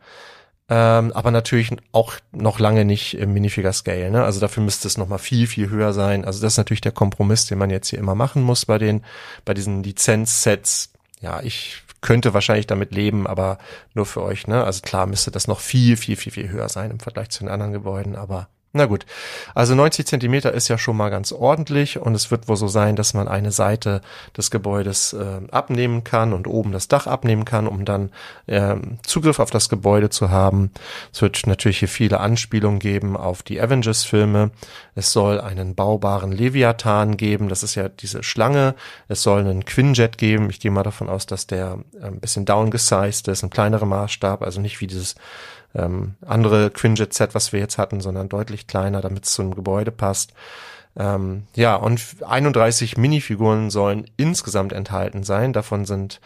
ähm, 0.69 1.11
aber 1.13 1.33
natürlich 1.33 1.71
auch 1.91 2.15
noch 2.31 2.61
lange 2.61 2.85
nicht 2.85 3.15
im 3.15 3.33
Minifigure 3.33 3.73
Scale. 3.73 4.13
Ne? 4.13 4.23
Also 4.23 4.39
dafür 4.39 4.63
müsste 4.63 4.87
es 4.87 4.97
nochmal 4.97 5.19
viel, 5.19 5.49
viel 5.49 5.71
höher 5.71 5.93
sein. 5.93 6.25
Also 6.25 6.41
das 6.41 6.53
ist 6.53 6.59
natürlich 6.59 6.83
der 6.83 6.93
Kompromiss, 6.93 7.47
den 7.47 7.59
man 7.59 7.71
jetzt 7.71 7.89
hier 7.89 7.99
immer 7.99 8.15
machen 8.15 8.43
muss 8.43 8.65
bei 8.65 8.79
den, 8.79 9.03
bei 9.45 9.55
diesen 9.55 9.83
Lizenzsets. 9.83 10.93
Ja, 11.21 11.41
ich 11.43 11.82
könnte 12.03 12.35
wahrscheinlich 12.35 12.67
damit 12.67 12.93
leben, 12.95 13.27
aber 13.27 13.59
nur 13.95 14.05
für 14.05 14.23
euch, 14.23 14.47
ne? 14.47 14.63
Also 14.65 14.83
klar 14.83 15.07
müsste 15.07 15.31
das 15.31 15.49
noch 15.49 15.61
viel, 15.61 15.97
viel, 15.97 16.17
viel, 16.17 16.33
viel 16.33 16.51
höher 16.51 16.69
sein 16.69 16.91
im 16.91 17.01
Vergleich 17.01 17.31
zu 17.31 17.45
den 17.45 17.49
anderen 17.49 17.73
Gebäuden, 17.73 18.17
aber 18.17 18.49
na 18.75 18.87
gut, 18.87 19.05
also 19.55 19.75
90 19.75 20.07
Zentimeter 20.07 20.53
ist 20.53 20.69
ja 20.69 20.79
schon 20.79 20.97
mal 20.97 21.11
ganz 21.11 21.31
ordentlich 21.31 21.99
und 21.99 22.15
es 22.15 22.31
wird 22.31 22.49
wohl 22.49 22.57
so 22.57 22.69
sein, 22.69 22.97
dass 22.97 23.13
man 23.13 23.29
eine 23.29 23.53
Seite 23.53 24.01
des 24.35 24.51
Gebäudes 24.51 25.13
äh, 25.13 25.41
abnehmen 25.51 26.05
kann 26.05 26.33
und 26.33 26.47
oben 26.47 26.73
das 26.73 26.89
Dach 26.89 27.07
abnehmen 27.07 27.45
kann, 27.45 27.67
um 27.69 27.85
dann 27.85 28.11
äh, 28.47 28.77
Zugriff 29.03 29.41
auf 29.41 29.51
das 29.51 29.69
Gebäude 29.69 30.09
zu 30.09 30.31
haben. 30.31 30.71
Es 31.13 31.21
wird 31.21 31.47
natürlich 31.47 31.81
hier 31.81 31.89
viele 31.89 32.21
Anspielungen 32.21 32.79
geben 32.79 33.15
auf 33.15 33.43
die 33.43 33.61
Avengers-Filme. 33.61 34.53
Es 34.95 35.13
soll 35.13 35.39
einen 35.39 35.75
baubaren 35.75 36.33
Leviathan 36.33 37.19
geben, 37.19 37.51
das 37.51 37.63
ist 37.63 37.75
ja 37.75 37.91
diese 37.91 38.23
Schlange. 38.23 38.75
Es 39.07 39.23
soll 39.23 39.41
einen 39.41 39.67
Quinjet 39.67 40.17
geben. 40.17 40.49
Ich 40.49 40.61
gehe 40.61 40.71
mal 40.71 40.83
davon 40.83 41.11
aus, 41.11 41.27
dass 41.27 41.47
der 41.47 41.79
äh, 42.01 42.07
ein 42.07 42.21
bisschen 42.21 42.47
downgesized 42.47 43.29
ist, 43.29 43.43
ein 43.43 43.51
kleinerer 43.51 43.85
Maßstab, 43.85 44.41
also 44.41 44.63
nicht 44.63 44.81
wie 44.81 44.87
dieses 44.87 45.15
ähm, 45.75 46.15
andere 46.27 46.71
Quinjet-Set, 46.71 47.35
was 47.35 47.53
wir 47.53 47.61
jetzt 47.61 47.79
hatten, 47.79 48.01
sondern 48.01 48.29
deutlich 48.29 48.67
kleiner, 48.67 49.01
damit 49.01 49.25
es 49.25 49.33
zum 49.33 49.55
Gebäude 49.55 49.91
passt. 49.91 50.33
Ähm, 50.95 51.45
ja, 51.55 51.77
und 51.77 52.03
31 52.27 52.99
Minifiguren 52.99 53.71
sollen 53.71 54.11
insgesamt 54.17 54.73
enthalten 54.73 55.23
sein. 55.23 55.53
Davon 55.53 55.87
sind 55.87 56.21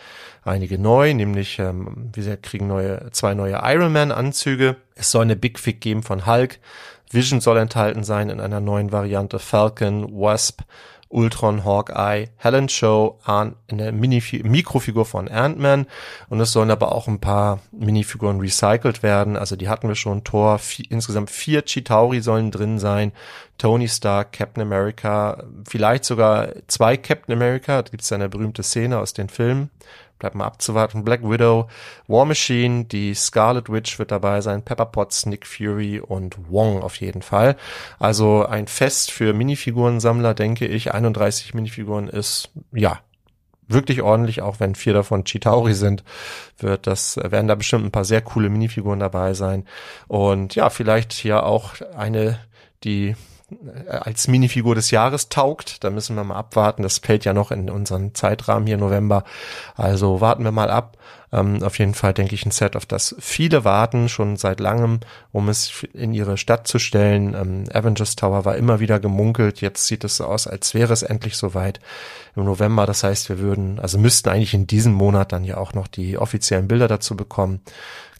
einige 0.44 0.78
neu, 0.78 1.14
nämlich 1.14 1.58
ähm, 1.58 2.10
wir 2.12 2.36
kriegen 2.36 2.66
neue, 2.66 3.10
zwei 3.12 3.34
neue 3.34 3.60
Iron 3.62 3.92
Man-Anzüge. 3.92 4.76
Es 4.96 5.10
soll 5.10 5.22
eine 5.22 5.36
Big 5.36 5.58
Fig 5.58 5.80
geben 5.80 6.02
von 6.02 6.26
Hulk. 6.26 6.58
Vision 7.10 7.40
soll 7.40 7.58
enthalten 7.58 8.02
sein 8.02 8.30
in 8.30 8.40
einer 8.40 8.60
neuen 8.60 8.90
Variante 8.90 9.38
Falcon, 9.38 10.10
Wasp, 10.12 10.62
Ultron, 11.08 11.64
Hawkeye, 11.64 12.28
Helen 12.36 12.68
Show, 12.68 13.18
eine 13.24 13.92
Mini 13.92 14.22
Mikrofigur 14.42 15.04
von 15.04 15.28
Ant-Man 15.28 15.86
und 16.28 16.40
es 16.40 16.52
sollen 16.52 16.70
aber 16.70 16.92
auch 16.92 17.06
ein 17.06 17.20
paar 17.20 17.60
Minifiguren 17.72 18.40
recycelt 18.40 19.02
werden. 19.02 19.36
Also 19.36 19.56
die 19.56 19.68
hatten 19.68 19.88
wir 19.88 19.94
schon. 19.94 20.24
Thor, 20.24 20.58
vier, 20.58 20.86
insgesamt 20.90 21.30
vier 21.30 21.62
Chitauri 21.62 22.20
sollen 22.20 22.50
drin 22.50 22.78
sein. 22.78 23.12
Tony 23.58 23.88
Stark, 23.88 24.32
Captain 24.32 24.62
America, 24.62 25.44
vielleicht 25.66 26.04
sogar 26.04 26.48
zwei 26.66 26.96
Captain 26.96 27.34
America. 27.34 27.82
Da 27.82 27.90
gibt 27.90 28.02
es 28.02 28.12
eine 28.12 28.28
berühmte 28.28 28.62
Szene 28.62 28.98
aus 28.98 29.14
den 29.14 29.28
Filmen, 29.28 29.70
bleibt 30.18 30.34
mal 30.34 30.46
abzuwarten. 30.46 31.04
Black 31.04 31.22
Widow, 31.22 31.68
War 32.06 32.24
Machine, 32.24 32.84
die 32.84 33.14
Scarlet 33.14 33.70
Witch 33.70 33.98
wird 33.98 34.10
dabei 34.10 34.40
sein, 34.40 34.62
Pepper 34.62 34.86
Potts, 34.86 35.26
Nick 35.26 35.46
Fury 35.46 36.00
und 36.00 36.50
Wong 36.50 36.82
auf 36.82 36.96
jeden 36.96 37.22
Fall. 37.22 37.56
Also 37.98 38.44
ein 38.46 38.66
Fest 38.66 39.10
für 39.10 39.32
Minifigurensammler, 39.32 40.34
denke 40.34 40.66
ich. 40.66 40.92
31 40.92 41.54
Minifiguren 41.54 42.08
ist, 42.08 42.50
ja, 42.72 43.00
wirklich 43.68 44.02
ordentlich, 44.02 44.42
auch 44.42 44.60
wenn 44.60 44.74
vier 44.74 44.92
davon 44.92 45.24
Chitauri 45.24 45.74
sind, 45.74 46.04
wird 46.58 46.86
das, 46.86 47.16
werden 47.16 47.48
da 47.48 47.54
bestimmt 47.54 47.84
ein 47.84 47.90
paar 47.90 48.04
sehr 48.04 48.22
coole 48.22 48.48
Minifiguren 48.48 49.00
dabei 49.00 49.34
sein. 49.34 49.66
Und 50.08 50.54
ja, 50.54 50.70
vielleicht 50.70 51.12
hier 51.12 51.44
auch 51.44 51.74
eine, 51.96 52.38
die 52.84 53.16
als 53.88 54.28
Minifigur 54.28 54.74
des 54.74 54.90
Jahres 54.90 55.28
taugt. 55.28 55.84
Da 55.84 55.90
müssen 55.90 56.16
wir 56.16 56.24
mal 56.24 56.36
abwarten. 56.36 56.82
Das 56.82 56.98
fällt 56.98 57.24
ja 57.24 57.32
noch 57.32 57.50
in 57.50 57.70
unseren 57.70 58.14
Zeitrahmen 58.14 58.66
hier 58.66 58.76
November. 58.76 59.24
Also 59.76 60.20
warten 60.20 60.44
wir 60.44 60.52
mal 60.52 60.70
ab. 60.70 60.96
Ähm, 61.32 61.62
auf 61.62 61.78
jeden 61.78 61.94
Fall 61.94 62.12
denke 62.12 62.34
ich 62.34 62.46
ein 62.46 62.50
Set, 62.50 62.76
auf 62.76 62.86
das 62.86 63.14
viele 63.18 63.64
warten, 63.64 64.08
schon 64.08 64.36
seit 64.36 64.60
langem, 64.60 65.00
um 65.32 65.48
es 65.48 65.84
in 65.92 66.14
ihre 66.14 66.38
Stadt 66.38 66.68
zu 66.68 66.78
stellen. 66.78 67.34
Ähm, 67.34 67.64
Avengers 67.72 68.16
Tower 68.16 68.44
war 68.44 68.56
immer 68.56 68.80
wieder 68.80 69.00
gemunkelt. 69.00 69.60
Jetzt 69.60 69.86
sieht 69.86 70.04
es 70.04 70.16
so 70.16 70.24
aus, 70.24 70.46
als 70.46 70.74
wäre 70.74 70.92
es 70.92 71.02
endlich 71.02 71.36
soweit 71.36 71.80
im 72.36 72.44
November. 72.44 72.86
Das 72.86 73.02
heißt, 73.02 73.28
wir 73.28 73.38
würden, 73.38 73.80
also 73.80 73.98
müssten 73.98 74.28
eigentlich 74.28 74.54
in 74.54 74.66
diesem 74.66 74.92
Monat 74.92 75.32
dann 75.32 75.44
ja 75.44 75.56
auch 75.56 75.74
noch 75.74 75.88
die 75.88 76.16
offiziellen 76.16 76.68
Bilder 76.68 76.88
dazu 76.88 77.16
bekommen. 77.16 77.60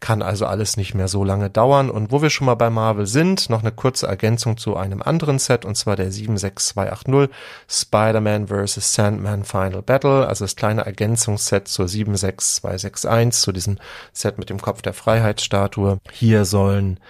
Kann 0.00 0.22
also 0.22 0.46
alles 0.46 0.76
nicht 0.76 0.94
mehr 0.94 1.08
so 1.08 1.24
lange 1.24 1.48
dauern. 1.50 1.90
Und 1.90 2.12
wo 2.12 2.22
wir 2.22 2.30
schon 2.30 2.46
mal 2.46 2.54
bei 2.54 2.70
Marvel 2.70 3.06
sind, 3.06 3.48
noch 3.48 3.60
eine 3.60 3.72
kurze 3.72 4.06
Ergänzung 4.06 4.56
zu 4.56 4.76
einem 4.76 5.02
anderen 5.02 5.38
Set, 5.38 5.64
und 5.64 5.76
zwar 5.76 5.96
der 5.96 6.10
76280 6.10 7.34
Spider-Man 7.68 8.48
vs. 8.48 8.94
Sandman 8.94 9.44
Final 9.44 9.82
Battle, 9.82 10.26
also 10.26 10.44
das 10.44 10.56
kleine 10.56 10.84
Ergänzungsset 10.84 11.68
zur 11.68 11.88
76261, 11.88 13.40
zu 13.40 13.52
diesem 13.52 13.78
Set 14.12 14.38
mit 14.38 14.50
dem 14.50 14.60
Kopf 14.60 14.82
der 14.82 14.92
Freiheitsstatue. 14.92 15.98
Hier 16.12 16.44
sollen 16.44 17.00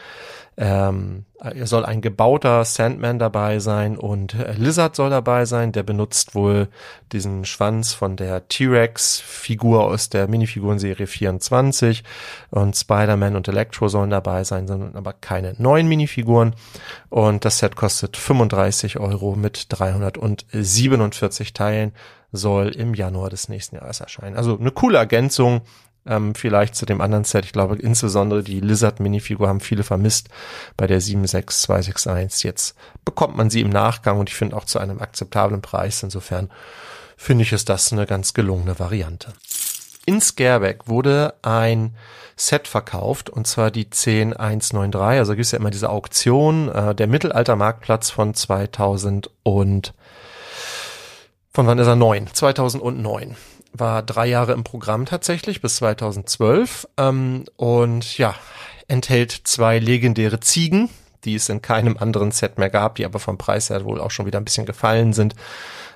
ähm, 0.59 1.27
er 1.39 1.67
soll 1.67 1.85
ein 1.85 2.01
gebauter 2.01 2.65
Sandman 2.65 3.19
dabei 3.19 3.59
sein 3.59 3.99
und 3.99 4.35
äh, 4.35 4.53
Lizard 4.55 4.97
soll 4.97 5.11
dabei 5.11 5.45
sein. 5.45 5.71
Der 5.73 5.83
benutzt 5.83 6.35
wohl 6.35 6.69
diesen 7.13 7.45
Schwanz 7.45 7.93
von 7.93 8.17
der 8.17 8.49
T-Rex-Figur 8.49 9.85
aus 9.85 10.09
der 10.09 10.29
Minifigurenserie 10.29 11.07
24 11.07 12.05
und 12.51 12.75
Spider-Man 12.75 13.37
und 13.37 13.49
Electro 13.49 13.89
sollen 13.89 14.09
dabei 14.09 14.45
sein, 14.45 14.67
sondern 14.67 14.97
aber 14.97 15.13
keine 15.13 15.55
neuen 15.59 15.89
Minifiguren. 15.89 16.55
Und 17.11 17.45
das 17.45 17.59
Set 17.59 17.77
kostet 17.77 18.17
35 18.17 18.99
Euro 18.99 19.37
mit 19.37 19.67
347 19.69 21.53
Teilen, 21.53 21.93
soll 22.33 22.69
im 22.69 22.95
Januar 22.95 23.29
des 23.29 23.51
nächsten 23.51 23.77
Jahres 23.77 24.01
erscheinen. 24.01 24.37
Also 24.37 24.59
eine 24.59 24.71
coole 24.71 24.99
Ergänzung 24.99 25.61
ähm, 26.09 26.35
vielleicht 26.35 26.75
zu 26.75 26.87
dem 26.87 27.01
anderen 27.01 27.25
Set. 27.25 27.45
Ich 27.45 27.53
glaube, 27.53 27.77
insbesondere 27.77 28.43
die 28.43 28.61
Lizard 28.61 29.01
Minifigur 29.01 29.49
haben 29.49 29.61
viele 29.61 29.83
vermisst 29.83 30.29
bei 30.77 30.87
der 30.87 31.01
76261. 31.01 32.45
Jetzt 32.45 32.75
bekommt 33.05 33.37
man 33.37 33.51
sie 33.51 33.61
im 33.61 33.71
Nachgang 33.71 34.19
und 34.19 34.29
ich 34.29 34.37
finde 34.37 34.57
auch 34.57 34.65
zu 34.65 34.79
einem 34.79 35.01
akzeptablen 35.01 35.63
Preis. 35.63 36.03
Insofern 36.03 36.51
finde 37.17 37.43
ich 37.43 37.53
es 37.53 37.65
das 37.65 37.93
eine 37.93 38.07
ganz 38.07 38.35
gelungene 38.35 38.79
Variante. 38.79 39.33
In 40.05 40.21
Scareback 40.21 40.87
wurde 40.87 41.35
ein 41.43 41.97
Set 42.37 42.69
verkauft 42.69 43.31
und 43.31 43.47
zwar 43.47 43.71
die 43.71 43.91
10193. 43.91 45.19
Also 45.19 45.33
gibt 45.33 45.47
es 45.47 45.53
ja 45.53 45.59
immer 45.59 45.71
diese 45.71 45.91
Auktion, 45.91 46.69
äh, 46.69 46.95
der 46.95 47.07
Mittelaltermarktplatz 47.07 48.11
von 48.11 48.35
2000 48.35 49.31
und 49.43 49.95
von 51.53 51.67
wann 51.67 51.79
ist 51.79 51.87
er? 51.87 51.97
9? 51.97 52.29
2009 52.33 53.35
war 53.79 54.03
drei 54.03 54.27
Jahre 54.27 54.53
im 54.53 54.65
Programm 54.65 55.07
tatsächlich 55.07 55.61
bis 55.61 55.77
2012 55.77 56.89
ähm, 56.97 57.45
und 57.57 58.19
ja, 58.19 58.35
enthält 58.89 59.33
zwei 59.45 59.79
legendäre 59.79 60.41
Ziegen, 60.41 60.91
die 61.25 61.35
es 61.35 61.49
in 61.49 61.63
keinem 61.63 61.97
anderen 61.97 62.31
Set 62.31 62.59
mehr 62.59 62.71
gab, 62.71 62.97
die 62.97 63.05
aber 63.05 63.19
vom 63.19 63.39
Preis 63.39 63.71
her 63.71 63.85
wohl 63.85 64.01
auch 64.01 64.11
schon 64.11 64.27
wieder 64.27 64.39
ein 64.39 64.45
bisschen 64.45 64.67
gefallen 64.67 65.13
sind. 65.13 65.35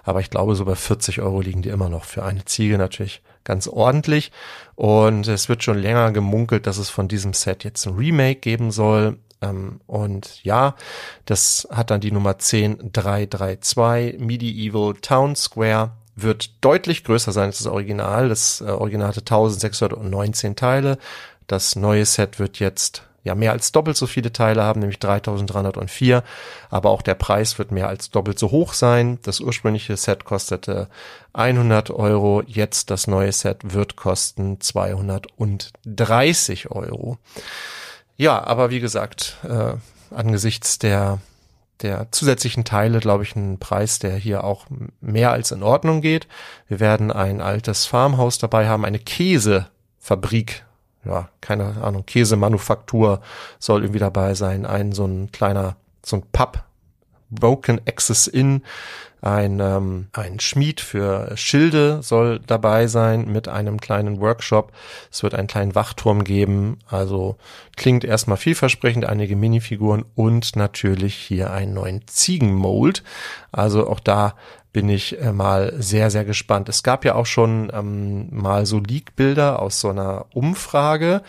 Aber 0.02 0.20
ich 0.20 0.30
glaube, 0.30 0.54
so 0.54 0.64
bei 0.64 0.74
40 0.74 1.20
Euro 1.20 1.40
liegen 1.40 1.62
die 1.62 1.68
immer 1.68 1.88
noch 1.88 2.04
für 2.04 2.24
eine 2.24 2.44
Ziege 2.44 2.78
natürlich 2.78 3.22
ganz 3.44 3.68
ordentlich. 3.68 4.32
Und 4.74 5.28
es 5.28 5.48
wird 5.48 5.62
schon 5.62 5.78
länger 5.78 6.10
gemunkelt, 6.12 6.66
dass 6.66 6.78
es 6.78 6.90
von 6.90 7.08
diesem 7.08 7.32
Set 7.32 7.64
jetzt 7.64 7.86
ein 7.86 7.94
Remake 7.94 8.40
geben 8.40 8.70
soll. 8.70 9.18
Ähm, 9.42 9.80
und 9.86 10.42
ja, 10.42 10.74
das 11.26 11.68
hat 11.70 11.90
dann 11.90 12.00
die 12.00 12.12
Nummer 12.12 12.34
10332 12.34 14.18
Medieval 14.18 14.94
Town 14.94 15.36
Square 15.36 15.92
wird 16.22 16.50
deutlich 16.60 17.04
größer 17.04 17.32
sein 17.32 17.46
als 17.46 17.58
das 17.58 17.66
Original. 17.66 18.28
Das 18.28 18.60
äh, 18.60 18.64
Original 18.64 19.08
hatte 19.08 19.20
1619 19.20 20.56
Teile. 20.56 20.98
Das 21.46 21.76
neue 21.76 22.06
Set 22.06 22.38
wird 22.38 22.58
jetzt 22.58 23.02
ja 23.22 23.34
mehr 23.34 23.52
als 23.52 23.72
doppelt 23.72 23.96
so 23.96 24.06
viele 24.06 24.32
Teile 24.32 24.62
haben, 24.62 24.80
nämlich 24.80 24.98
3304. 24.98 26.22
Aber 26.70 26.90
auch 26.90 27.02
der 27.02 27.14
Preis 27.14 27.58
wird 27.58 27.72
mehr 27.72 27.88
als 27.88 28.10
doppelt 28.10 28.38
so 28.38 28.50
hoch 28.50 28.72
sein. 28.72 29.18
Das 29.22 29.40
ursprüngliche 29.40 29.96
Set 29.96 30.24
kostete 30.24 30.88
100 31.32 31.90
Euro. 31.90 32.42
Jetzt 32.46 32.90
das 32.90 33.06
neue 33.06 33.32
Set 33.32 33.74
wird 33.74 33.96
kosten 33.96 34.60
230 34.60 36.70
Euro. 36.70 37.18
Ja, 38.16 38.42
aber 38.44 38.70
wie 38.70 38.80
gesagt, 38.80 39.36
äh, 39.44 39.74
angesichts 40.14 40.78
der 40.78 41.18
der 41.82 42.10
zusätzlichen 42.12 42.64
Teile, 42.64 43.00
glaube 43.00 43.22
ich, 43.22 43.36
ein 43.36 43.58
Preis, 43.58 43.98
der 43.98 44.14
hier 44.16 44.44
auch 44.44 44.66
mehr 45.00 45.32
als 45.32 45.50
in 45.50 45.62
Ordnung 45.62 46.00
geht. 46.00 46.28
Wir 46.68 46.80
werden 46.80 47.10
ein 47.10 47.40
altes 47.40 47.86
Farmhaus 47.86 48.38
dabei 48.38 48.68
haben, 48.68 48.84
eine 48.84 48.98
Käsefabrik. 48.98 50.64
Ja, 51.04 51.30
keine 51.40 51.82
Ahnung, 51.82 52.04
Käsemanufaktur 52.04 53.20
soll 53.58 53.82
irgendwie 53.82 54.00
dabei 54.00 54.34
sein. 54.34 54.66
Ein 54.66 54.92
so 54.92 55.06
ein 55.06 55.32
kleiner, 55.32 55.76
so 56.04 56.16
ein 56.16 56.22
Pub, 56.32 56.62
Broken 57.30 57.80
Access 57.86 58.26
Inn, 58.26 58.62
ein, 59.22 59.60
ähm, 59.60 60.06
ein 60.12 60.40
Schmied 60.40 60.80
für 60.80 61.36
Schilde 61.36 62.02
soll 62.02 62.40
dabei 62.46 62.86
sein 62.86 63.30
mit 63.30 63.48
einem 63.48 63.78
kleinen 63.78 64.18
Workshop. 64.20 64.72
Es 65.10 65.22
wird 65.22 65.34
einen 65.34 65.48
kleinen 65.48 65.74
Wachturm 65.74 66.24
geben. 66.24 66.78
Also 66.88 67.36
klingt 67.76 68.04
erstmal 68.04 68.38
vielversprechend, 68.38 69.04
einige 69.04 69.36
Minifiguren 69.36 70.06
und 70.14 70.56
natürlich 70.56 71.14
hier 71.14 71.52
einen 71.52 71.74
neuen 71.74 72.06
Ziegenmold. 72.06 73.02
Also 73.52 73.88
auch 73.88 74.00
da 74.00 74.36
bin 74.72 74.88
ich 74.88 75.20
äh, 75.20 75.32
mal 75.32 75.74
sehr, 75.78 76.10
sehr 76.10 76.24
gespannt. 76.24 76.68
Es 76.70 76.82
gab 76.82 77.04
ja 77.04 77.14
auch 77.14 77.26
schon 77.26 77.70
ähm, 77.74 78.28
mal 78.30 78.64
so 78.64 78.78
Leak-Bilder 78.78 79.60
aus 79.60 79.80
so 79.80 79.90
einer 79.90 80.26
Umfrage 80.32 81.22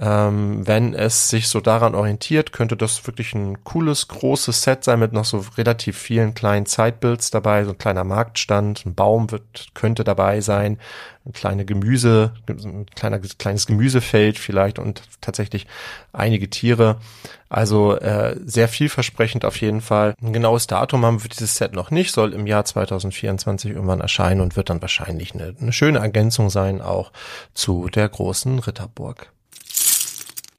ähm, 0.00 0.64
wenn 0.64 0.94
es 0.94 1.28
sich 1.28 1.48
so 1.48 1.60
daran 1.60 1.96
orientiert, 1.96 2.52
könnte 2.52 2.76
das 2.76 3.04
wirklich 3.08 3.34
ein 3.34 3.64
cooles, 3.64 4.06
großes 4.06 4.62
Set 4.62 4.84
sein 4.84 5.00
mit 5.00 5.12
noch 5.12 5.24
so 5.24 5.44
relativ 5.56 5.98
vielen 5.98 6.34
kleinen 6.34 6.66
Zeitbilds 6.66 7.32
dabei, 7.32 7.64
so 7.64 7.70
ein 7.70 7.78
kleiner 7.78 8.04
Marktstand, 8.04 8.86
ein 8.86 8.94
Baum 8.94 9.32
wird, 9.32 9.70
könnte 9.74 10.04
dabei 10.04 10.40
sein, 10.40 10.78
ein 11.26 11.32
kleine 11.32 11.64
Gemüse, 11.64 12.32
ein 12.48 12.86
kleiner, 12.94 13.18
kleines 13.18 13.66
Gemüsefeld 13.66 14.38
vielleicht 14.38 14.78
und 14.78 15.02
tatsächlich 15.20 15.66
einige 16.12 16.48
Tiere. 16.48 17.00
Also 17.48 17.96
äh, 17.96 18.36
sehr 18.44 18.68
vielversprechend 18.68 19.44
auf 19.44 19.60
jeden 19.60 19.80
Fall. 19.80 20.14
Ein 20.22 20.32
genaues 20.32 20.68
Datum 20.68 21.04
haben 21.04 21.24
wir 21.24 21.28
dieses 21.28 21.56
Set 21.56 21.72
noch 21.72 21.90
nicht, 21.90 22.12
soll 22.12 22.34
im 22.34 22.46
Jahr 22.46 22.64
2024 22.64 23.72
irgendwann 23.72 24.00
erscheinen 24.00 24.42
und 24.42 24.54
wird 24.54 24.70
dann 24.70 24.80
wahrscheinlich 24.80 25.34
eine, 25.34 25.56
eine 25.60 25.72
schöne 25.72 25.98
Ergänzung 25.98 26.50
sein, 26.50 26.80
auch 26.80 27.10
zu 27.52 27.88
der 27.88 28.08
großen 28.08 28.60
Ritterburg. 28.60 29.32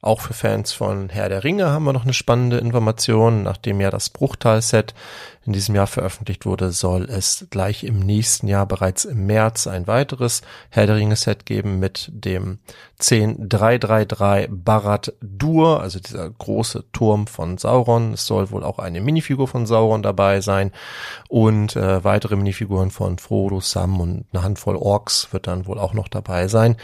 Auch 0.02 0.22
für 0.22 0.32
Fans 0.32 0.72
von 0.72 1.10
Herr 1.10 1.28
der 1.28 1.44
Ringe 1.44 1.70
haben 1.70 1.84
wir 1.84 1.92
noch 1.92 2.04
eine 2.04 2.14
spannende 2.14 2.56
Information. 2.56 3.42
Nachdem 3.42 3.80
ja 3.80 3.90
das 3.90 4.08
Bruchtal-Set 4.08 4.94
in 5.46 5.54
diesem 5.54 5.74
Jahr 5.74 5.86
veröffentlicht 5.86 6.44
wurde, 6.44 6.70
soll 6.70 7.04
es 7.04 7.46
gleich 7.50 7.84
im 7.84 8.00
nächsten 8.00 8.46
Jahr 8.46 8.66
bereits 8.66 9.04
im 9.04 9.26
März 9.26 9.66
ein 9.66 9.86
weiteres 9.86 10.42
Herr 10.68 10.86
der 10.86 10.96
Ringe 10.96 11.16
Set 11.16 11.46
geben 11.46 11.78
mit 11.78 12.10
dem 12.12 12.58
10333 12.98 14.48
Barat 14.50 15.14
Dur, 15.22 15.80
also 15.80 15.98
dieser 15.98 16.28
große 16.28 16.84
Turm 16.92 17.26
von 17.26 17.56
Sauron. 17.56 18.12
Es 18.12 18.26
soll 18.26 18.50
wohl 18.50 18.62
auch 18.62 18.78
eine 18.78 19.00
Minifigur 19.00 19.48
von 19.48 19.64
Sauron 19.64 20.02
dabei 20.02 20.42
sein 20.42 20.72
und 21.28 21.74
äh, 21.74 22.04
weitere 22.04 22.36
Minifiguren 22.36 22.90
von 22.90 23.18
Frodo, 23.18 23.60
Sam 23.60 24.00
und 24.00 24.26
eine 24.32 24.42
Handvoll 24.42 24.76
Orks 24.76 25.32
wird 25.32 25.46
dann 25.46 25.66
wohl 25.66 25.78
auch 25.78 25.94
noch 25.94 26.08
dabei 26.08 26.48
sein. 26.48 26.76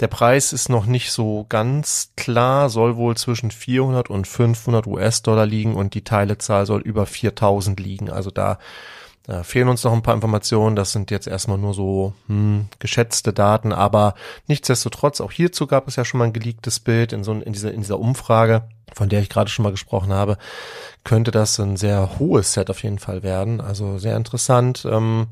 Der 0.00 0.08
Preis 0.08 0.52
ist 0.52 0.68
noch 0.68 0.86
nicht 0.86 1.12
so 1.12 1.46
ganz 1.48 2.12
klar, 2.16 2.68
soll 2.68 2.96
wohl 2.96 3.16
zwischen 3.16 3.50
400 3.50 4.10
und 4.10 4.26
500 4.26 4.86
US-Dollar 4.86 5.46
liegen 5.46 5.74
und 5.74 5.94
die 5.94 6.04
Teilezahl 6.04 6.66
soll 6.66 6.80
über 6.80 7.06
4000 7.06 7.78
liegen 7.78 8.03
liegen. 8.04 8.10
Also 8.10 8.30
da, 8.30 8.58
da 9.24 9.42
fehlen 9.42 9.68
uns 9.68 9.84
noch 9.84 9.92
ein 9.92 10.02
paar 10.02 10.14
Informationen. 10.14 10.76
Das 10.76 10.92
sind 10.92 11.10
jetzt 11.10 11.26
erstmal 11.26 11.58
nur 11.58 11.74
so 11.74 12.12
hm, 12.26 12.66
geschätzte 12.78 13.32
Daten, 13.32 13.72
aber 13.72 14.14
nichtsdestotrotz, 14.46 15.20
auch 15.20 15.32
hierzu 15.32 15.66
gab 15.66 15.88
es 15.88 15.96
ja 15.96 16.04
schon 16.04 16.18
mal 16.18 16.24
ein 16.24 16.32
geleaktes 16.32 16.80
Bild 16.80 17.12
in, 17.12 17.24
so, 17.24 17.32
in, 17.32 17.52
dieser, 17.52 17.72
in 17.72 17.80
dieser 17.80 17.98
Umfrage, 17.98 18.68
von 18.92 19.08
der 19.08 19.20
ich 19.20 19.28
gerade 19.28 19.50
schon 19.50 19.64
mal 19.64 19.72
gesprochen 19.72 20.12
habe, 20.12 20.36
könnte 21.04 21.30
das 21.30 21.58
ein 21.58 21.76
sehr 21.76 22.18
hohes 22.18 22.52
Set 22.52 22.70
auf 22.70 22.82
jeden 22.82 22.98
Fall 22.98 23.22
werden. 23.22 23.60
Also 23.60 23.98
sehr 23.98 24.16
interessant. 24.16 24.86
Ähm, 24.90 25.28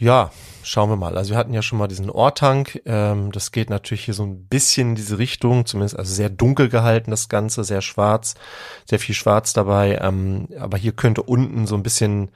Ja, 0.00 0.30
schauen 0.62 0.90
wir 0.90 0.96
mal. 0.96 1.18
Also 1.18 1.30
wir 1.30 1.36
hatten 1.36 1.52
ja 1.52 1.60
schon 1.60 1.78
mal 1.78 1.88
diesen 1.88 2.08
Ortank. 2.08 2.80
Ähm, 2.86 3.32
das 3.32 3.50
geht 3.50 3.68
natürlich 3.68 4.04
hier 4.04 4.14
so 4.14 4.22
ein 4.22 4.46
bisschen 4.46 4.90
in 4.90 4.94
diese 4.94 5.18
Richtung, 5.18 5.66
zumindest 5.66 5.98
also 5.98 6.14
sehr 6.14 6.30
dunkel 6.30 6.68
gehalten 6.68 7.10
das 7.10 7.28
Ganze, 7.28 7.64
sehr 7.64 7.82
schwarz, 7.82 8.34
sehr 8.86 9.00
viel 9.00 9.16
Schwarz 9.16 9.52
dabei. 9.52 9.98
Ähm, 10.00 10.48
aber 10.58 10.78
hier 10.78 10.92
könnte 10.92 11.22
unten 11.24 11.66
so 11.66 11.74
ein 11.74 11.82
bisschen 11.82 12.30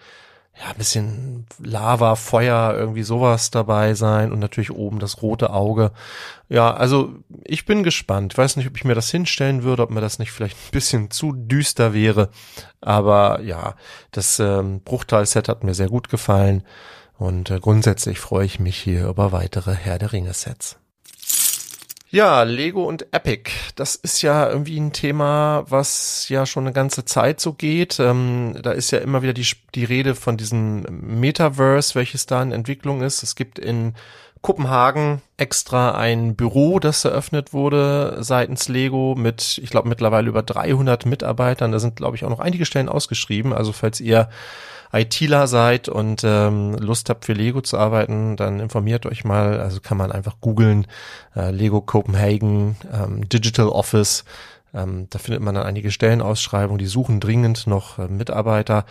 ja, 0.54 0.70
ein 0.70 0.76
bisschen 0.76 1.46
Lava, 1.62 2.14
Feuer, 2.14 2.74
irgendwie 2.76 3.04
sowas 3.04 3.50
dabei 3.50 3.94
sein 3.94 4.32
und 4.32 4.38
natürlich 4.38 4.70
oben 4.70 4.98
das 4.98 5.22
rote 5.22 5.50
Auge. 5.50 5.92
Ja, 6.50 6.74
also 6.74 7.14
ich 7.44 7.64
bin 7.64 7.82
gespannt. 7.82 8.34
Ich 8.34 8.38
weiß 8.38 8.56
nicht, 8.56 8.66
ob 8.66 8.76
ich 8.76 8.84
mir 8.84 8.94
das 8.94 9.10
hinstellen 9.10 9.62
würde, 9.62 9.82
ob 9.82 9.90
mir 9.90 10.02
das 10.02 10.18
nicht 10.18 10.30
vielleicht 10.30 10.56
ein 10.56 10.70
bisschen 10.72 11.10
zu 11.10 11.32
düster 11.32 11.94
wäre. 11.94 12.28
Aber 12.82 13.40
ja, 13.40 13.76
das 14.10 14.40
ähm, 14.40 14.80
Bruchteil-Set 14.84 15.48
hat 15.48 15.64
mir 15.64 15.72
sehr 15.74 15.88
gut 15.88 16.10
gefallen. 16.10 16.64
Und 17.18 17.50
äh, 17.50 17.60
grundsätzlich 17.60 18.20
freue 18.20 18.46
ich 18.46 18.58
mich 18.58 18.76
hier 18.76 19.06
über 19.06 19.32
weitere 19.32 19.74
Herr 19.74 19.98
der 19.98 20.12
Ringe-Sets. 20.12 20.78
Ja, 22.12 22.42
Lego 22.42 22.84
und 22.84 23.06
Epic. 23.14 23.50
Das 23.74 23.94
ist 23.94 24.20
ja 24.20 24.46
irgendwie 24.46 24.78
ein 24.78 24.92
Thema, 24.92 25.64
was 25.68 26.28
ja 26.28 26.44
schon 26.44 26.64
eine 26.64 26.74
ganze 26.74 27.06
Zeit 27.06 27.40
so 27.40 27.54
geht. 27.54 27.98
Ähm, 28.00 28.58
da 28.62 28.72
ist 28.72 28.90
ja 28.90 28.98
immer 28.98 29.22
wieder 29.22 29.32
die, 29.32 29.46
die 29.74 29.84
Rede 29.84 30.14
von 30.14 30.36
diesem 30.36 30.82
Metaverse, 30.90 31.94
welches 31.94 32.26
da 32.26 32.42
in 32.42 32.52
Entwicklung 32.52 33.00
ist. 33.00 33.22
Es 33.22 33.34
gibt 33.34 33.58
in 33.58 33.94
Kopenhagen 34.42 35.22
extra 35.38 35.92
ein 35.92 36.36
Büro, 36.36 36.80
das 36.80 37.02
eröffnet 37.04 37.54
wurde 37.54 38.18
seitens 38.20 38.68
Lego 38.68 39.14
mit, 39.16 39.58
ich 39.62 39.70
glaube, 39.70 39.88
mittlerweile 39.88 40.28
über 40.28 40.42
300 40.42 41.06
Mitarbeitern. 41.06 41.72
Da 41.72 41.78
sind, 41.78 41.96
glaube 41.96 42.16
ich, 42.16 42.26
auch 42.26 42.30
noch 42.30 42.40
einige 42.40 42.66
Stellen 42.66 42.90
ausgeschrieben. 42.90 43.54
Also 43.54 43.72
falls 43.72 44.00
ihr 44.00 44.28
ITler 44.92 45.46
seid 45.46 45.88
und 45.88 46.22
ähm, 46.24 46.74
Lust 46.78 47.08
habt 47.08 47.24
für 47.24 47.32
Lego 47.32 47.62
zu 47.62 47.78
arbeiten, 47.78 48.36
dann 48.36 48.60
informiert 48.60 49.06
euch 49.06 49.24
mal. 49.24 49.60
Also 49.60 49.80
kann 49.80 49.96
man 49.96 50.12
einfach 50.12 50.36
googeln 50.40 50.86
äh, 51.34 51.50
Lego 51.50 51.80
Copenhagen 51.80 52.76
ähm, 52.92 53.28
Digital 53.28 53.68
Office. 53.68 54.24
Ähm, 54.74 55.06
da 55.10 55.18
findet 55.18 55.42
man 55.42 55.54
dann 55.54 55.64
einige 55.64 55.90
Stellenausschreibungen, 55.90 56.78
die 56.78 56.86
suchen 56.86 57.20
dringend 57.20 57.66
noch 57.66 57.98
äh, 57.98 58.08
Mitarbeiter. 58.08 58.84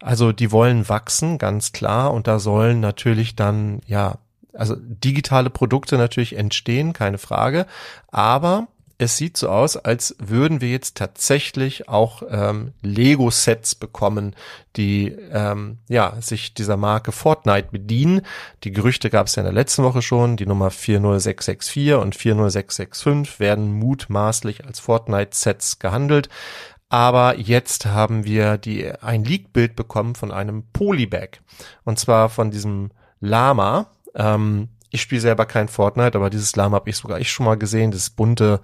Also 0.00 0.32
die 0.32 0.52
wollen 0.52 0.88
wachsen, 0.88 1.38
ganz 1.38 1.72
klar. 1.72 2.12
Und 2.12 2.26
da 2.26 2.38
sollen 2.38 2.80
natürlich 2.80 3.36
dann, 3.36 3.80
ja, 3.86 4.18
also 4.52 4.76
digitale 4.78 5.50
Produkte 5.50 5.98
natürlich 5.98 6.36
entstehen, 6.36 6.92
keine 6.92 7.18
Frage. 7.18 7.66
Aber 8.10 8.68
es 8.98 9.16
sieht 9.16 9.36
so 9.36 9.48
aus, 9.48 9.76
als 9.76 10.14
würden 10.18 10.60
wir 10.60 10.70
jetzt 10.70 10.96
tatsächlich 10.96 11.88
auch 11.88 12.22
ähm, 12.28 12.72
Lego-Sets 12.82 13.74
bekommen, 13.74 14.36
die 14.76 15.08
ähm, 15.08 15.78
ja 15.88 16.16
sich 16.20 16.54
dieser 16.54 16.76
Marke 16.76 17.12
Fortnite 17.12 17.68
bedienen. 17.70 18.22
Die 18.62 18.72
Gerüchte 18.72 19.10
gab 19.10 19.26
es 19.26 19.34
ja 19.34 19.42
in 19.42 19.46
der 19.46 19.52
letzten 19.52 19.82
Woche 19.82 20.02
schon. 20.02 20.36
Die 20.36 20.46
Nummer 20.46 20.70
40664 20.70 21.94
und 21.94 22.14
40665 22.14 23.40
werden 23.40 23.72
mutmaßlich 23.72 24.64
als 24.64 24.80
Fortnite-Sets 24.80 25.78
gehandelt. 25.78 26.28
Aber 26.88 27.38
jetzt 27.38 27.86
haben 27.86 28.24
wir 28.24 28.58
die 28.58 28.88
ein 28.88 29.24
Leak-Bild 29.24 29.74
bekommen 29.74 30.14
von 30.14 30.30
einem 30.30 30.64
Polybag 30.72 31.40
und 31.82 31.98
zwar 31.98 32.28
von 32.28 32.52
diesem 32.52 32.92
Lama. 33.20 33.90
Ähm, 34.14 34.68
ich 34.94 35.02
spiele 35.02 35.20
selber 35.20 35.44
kein 35.44 35.66
Fortnite, 35.66 36.16
aber 36.16 36.30
dieses 36.30 36.54
Lama 36.54 36.76
habe 36.76 36.88
ich 36.88 36.96
sogar 36.96 37.18
ich 37.18 37.30
schon 37.32 37.46
mal 37.46 37.56
gesehen. 37.56 37.90
Das 37.90 38.10
bunte 38.10 38.60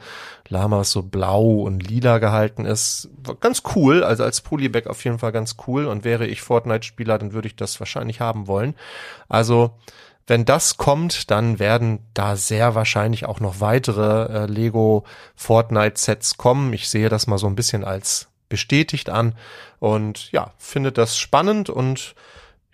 Lama, 0.49 0.79
was 0.79 0.93
so 0.93 1.03
blau 1.03 1.63
und 1.63 1.87
lila 1.87 2.19
gehalten 2.19 2.67
ist. 2.67 3.09
Ganz 3.41 3.63
cool, 3.75 4.05
also 4.05 4.23
als 4.23 4.41
Polybag 4.41 4.87
auf 4.87 5.03
jeden 5.05 5.19
Fall 5.19 5.33
ganz 5.33 5.57
cool. 5.67 5.87
Und 5.87 6.05
wäre 6.05 6.29
ich 6.29 6.41
Fortnite-Spieler, 6.41 7.19
dann 7.19 7.33
würde 7.33 7.49
ich 7.49 7.57
das 7.57 7.81
wahrscheinlich 7.81 8.21
haben 8.21 8.47
wollen. 8.47 8.77
Also 9.29 9.73
wenn 10.29 10.45
das 10.45 10.77
kommt, 10.77 11.33
dann 11.33 11.59
werden 11.59 11.99
da 12.15 12.37
sehr 12.37 12.77
wahrscheinlich 12.77 13.27
auch 13.27 13.41
noch 13.41 13.59
weitere 13.59 14.45
äh, 14.45 14.47
Lego 14.47 15.03
Fortnite-Sets 15.35 16.37
kommen. 16.37 16.73
Ich 16.73 16.89
sehe 16.89 17.09
das 17.09 17.27
mal 17.27 17.39
so 17.39 17.49
ein 17.49 17.57
bisschen 17.57 17.83
als 17.83 18.29
bestätigt 18.49 19.11
an 19.11 19.35
und 19.81 20.31
ja, 20.31 20.53
finde 20.59 20.93
das 20.93 21.19
spannend 21.19 21.71
und 21.71 22.15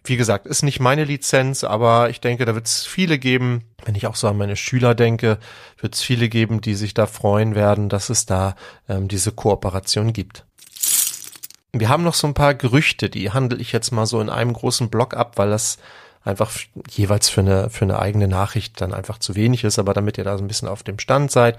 wie 0.09 0.17
gesagt, 0.17 0.47
ist 0.47 0.63
nicht 0.63 0.81
meine 0.81 1.05
Lizenz, 1.05 1.65
aber 1.65 2.11
ich 2.11 2.21
denke, 2.21 2.45
da 2.45 2.55
wird 2.55 2.67
es 2.67 2.87
viele 2.87 3.19
geben, 3.19 3.65
wenn 3.85 3.95
ich 3.95 4.07
auch 4.07 4.17
so 4.17 4.29
an 4.29 4.37
meine 4.37 4.57
Schüler 4.57 4.95
denke, 4.95 5.39
wird 5.81 5.95
es 5.95 6.03
viele 6.03 6.29
geben, 6.29 6.61
die 6.61 6.75
sich 6.75 6.95
da 6.95 7.07
freuen 7.07 7.55
werden, 7.55 7.89
dass 7.89 8.11
es 8.11 8.27
da 8.27 8.57
ähm, 8.89 9.09
diese 9.09 9.33
Kooperation 9.33 10.13
gibt. 10.13 10.45
Wir 11.73 11.89
haben 11.89 12.05
noch 12.05 12.15
so 12.15 12.27
ein 12.27 12.35
paar 12.35 12.55
Gerüchte, 12.55 13.11
die 13.11 13.31
handle 13.31 13.59
ich 13.59 13.73
jetzt 13.73 13.91
mal 13.91 14.07
so 14.07 14.21
in 14.21 14.31
einem 14.31 14.53
großen 14.53 14.89
Block 14.89 15.15
ab, 15.15 15.37
weil 15.37 15.51
das 15.51 15.79
einfach 16.25 16.51
jeweils 16.91 17.29
für 17.29 17.41
eine, 17.41 17.71
für 17.71 17.85
eine 17.85 17.99
eigene 17.99 18.29
Nachricht 18.29 18.81
dann 18.81 18.93
einfach 18.93 19.19
zu 19.19 19.37
wenig 19.37 19.63
ist, 19.63 19.79
aber 19.79 19.95
damit 19.95 20.19
ihr 20.19 20.25
da 20.25 20.37
so 20.37 20.45
ein 20.45 20.49
bisschen 20.49 20.69
auf 20.69 20.83
dem 20.83 20.99
Stand 20.99 21.31
seid. 21.31 21.57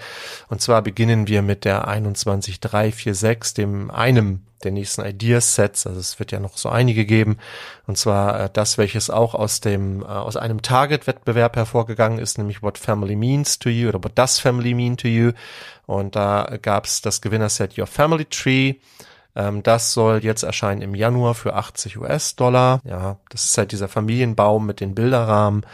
Und 0.50 0.62
zwar 0.62 0.82
beginnen 0.82 1.28
wir 1.28 1.42
mit 1.42 1.64
der 1.66 1.88
21346, 1.88 3.54
dem 3.54 3.90
einem 3.90 4.47
der 4.64 4.72
nächsten 4.72 5.06
Ideas-Sets. 5.06 5.88
Also 5.88 6.00
es 6.00 6.20
wird 6.20 6.32
ja 6.32 6.40
noch 6.40 6.58
so 6.58 6.70
einige 6.70 7.06
geben. 7.06 7.38
Und 7.86 7.98
zwar 7.98 8.40
äh, 8.40 8.50
das, 8.52 8.78
welches 8.78 9.10
auch 9.10 9.36
aus 9.36 9.60
dem, 9.60 10.02
äh, 10.02 10.06
aus 10.06 10.38
einem 10.38 10.62
Target-Wettbewerb 10.62 11.56
hervorgegangen 11.56 12.20
ist, 12.20 12.38
nämlich 12.38 12.64
What 12.64 12.78
Family 12.78 13.16
Means 13.16 13.60
to 13.60 13.70
You 13.70 13.90
oder 13.90 14.04
What 14.04 14.18
Does 14.18 14.40
Family 14.40 14.74
Mean 14.74 14.98
to 14.98 15.08
You. 15.08 15.32
Und 15.86 16.16
da 16.16 16.58
gab 16.62 16.86
es 16.86 17.02
das 17.02 17.22
Gewinnerset 17.22 17.78
Your 17.78 17.88
Family 17.88 18.26
Tree. 18.26 18.76
Ähm, 19.36 19.62
das 19.64 19.94
soll 19.94 20.24
jetzt 20.24 20.44
erscheinen 20.44 20.82
im 20.82 20.96
Januar 20.96 21.36
für 21.36 21.54
80 21.54 21.98
US-Dollar. 21.98 22.82
Ja, 22.84 23.18
das 23.30 23.46
ist 23.46 23.58
halt 23.58 23.72
dieser 23.72 23.88
Familienbaum 23.88 24.66
mit 24.66 24.80
den 24.80 24.96
Bilderrahmen. 24.96 25.66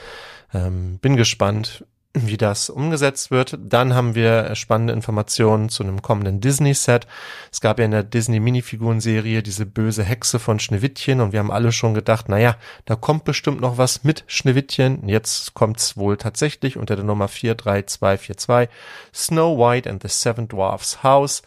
Ähm, 0.54 1.00
bin 1.00 1.16
gespannt, 1.16 1.86
wie 2.14 2.38
das 2.38 2.70
umgesetzt 2.70 3.32
wird. 3.32 3.58
Dann 3.60 3.96
haben 3.96 4.14
wir 4.14 4.54
spannende 4.56 4.94
Informationen 4.94 5.70
zu 5.70 5.84
einem 5.84 6.04
kommenden 6.04 6.42
Disney-Set. 6.42 7.08
Es 7.52 7.60
gab 7.60 7.80
ja 7.80 7.86
in 7.86 7.92
der 7.92 8.04
Disney-Minifiguren-Serie 8.04 9.42
diese 9.42 9.66
böse 9.66 10.04
Hexe 10.04 10.38
von 10.38 10.60
Schneewittchen 10.60 11.22
und 11.22 11.32
wir 11.32 11.40
haben 11.40 11.52
alle 11.52 11.72
schon 11.72 11.96
gedacht, 11.96 12.30
naja, 12.30 12.56
da 12.86 12.96
kommt 12.96 13.24
bestimmt 13.24 13.62
noch 13.62 13.80
was 13.80 14.04
mit 14.04 14.24
Schneewittchen. 14.28 15.08
Jetzt 15.10 15.56
kommt's 15.56 15.98
wohl 15.98 16.18
tatsächlich 16.18 16.78
unter 16.78 16.96
der 16.96 17.06
Nummer 17.06 17.28
43242 17.28 18.70
Snow 19.14 19.58
White 19.58 19.90
and 19.90 20.02
the 20.04 20.10
Seven 20.10 20.48
Dwarfs 20.48 21.02
House 21.02 21.42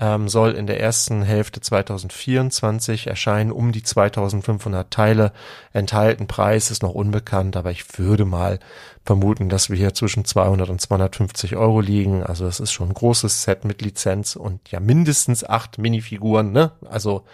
ähm, 0.00 0.28
soll 0.28 0.52
in 0.52 0.66
der 0.66 0.80
ersten 0.80 1.22
Hälfte 1.22 1.60
2024 1.60 3.06
erscheinen, 3.06 3.52
um 3.52 3.70
die 3.70 3.82
2500 3.82 4.90
Teile 4.90 5.32
enthalten. 5.72 6.26
Preis 6.26 6.70
ist 6.70 6.82
noch 6.82 6.94
unbekannt, 6.94 7.56
aber 7.56 7.70
ich 7.70 7.98
würde 7.98 8.24
mal 8.24 8.58
vermuten, 9.04 9.48
dass 9.48 9.68
wir 9.68 9.76
hier 9.76 9.92
zwischen 9.92 10.24
200 10.24 10.70
und 10.70 10.80
250 10.80 11.56
Euro 11.56 11.80
liegen. 11.80 12.22
Also 12.22 12.46
das 12.46 12.60
ist 12.60 12.72
schon 12.72 12.88
ein 12.88 12.94
großes 12.94 13.42
Set 13.42 13.64
mit 13.64 13.82
Lizenz 13.82 14.36
und 14.36 14.70
ja 14.70 14.80
mindestens 14.80 15.44
acht 15.44 15.78
Minifiguren. 15.78 16.52
Ne? 16.52 16.72
Also 16.88 17.24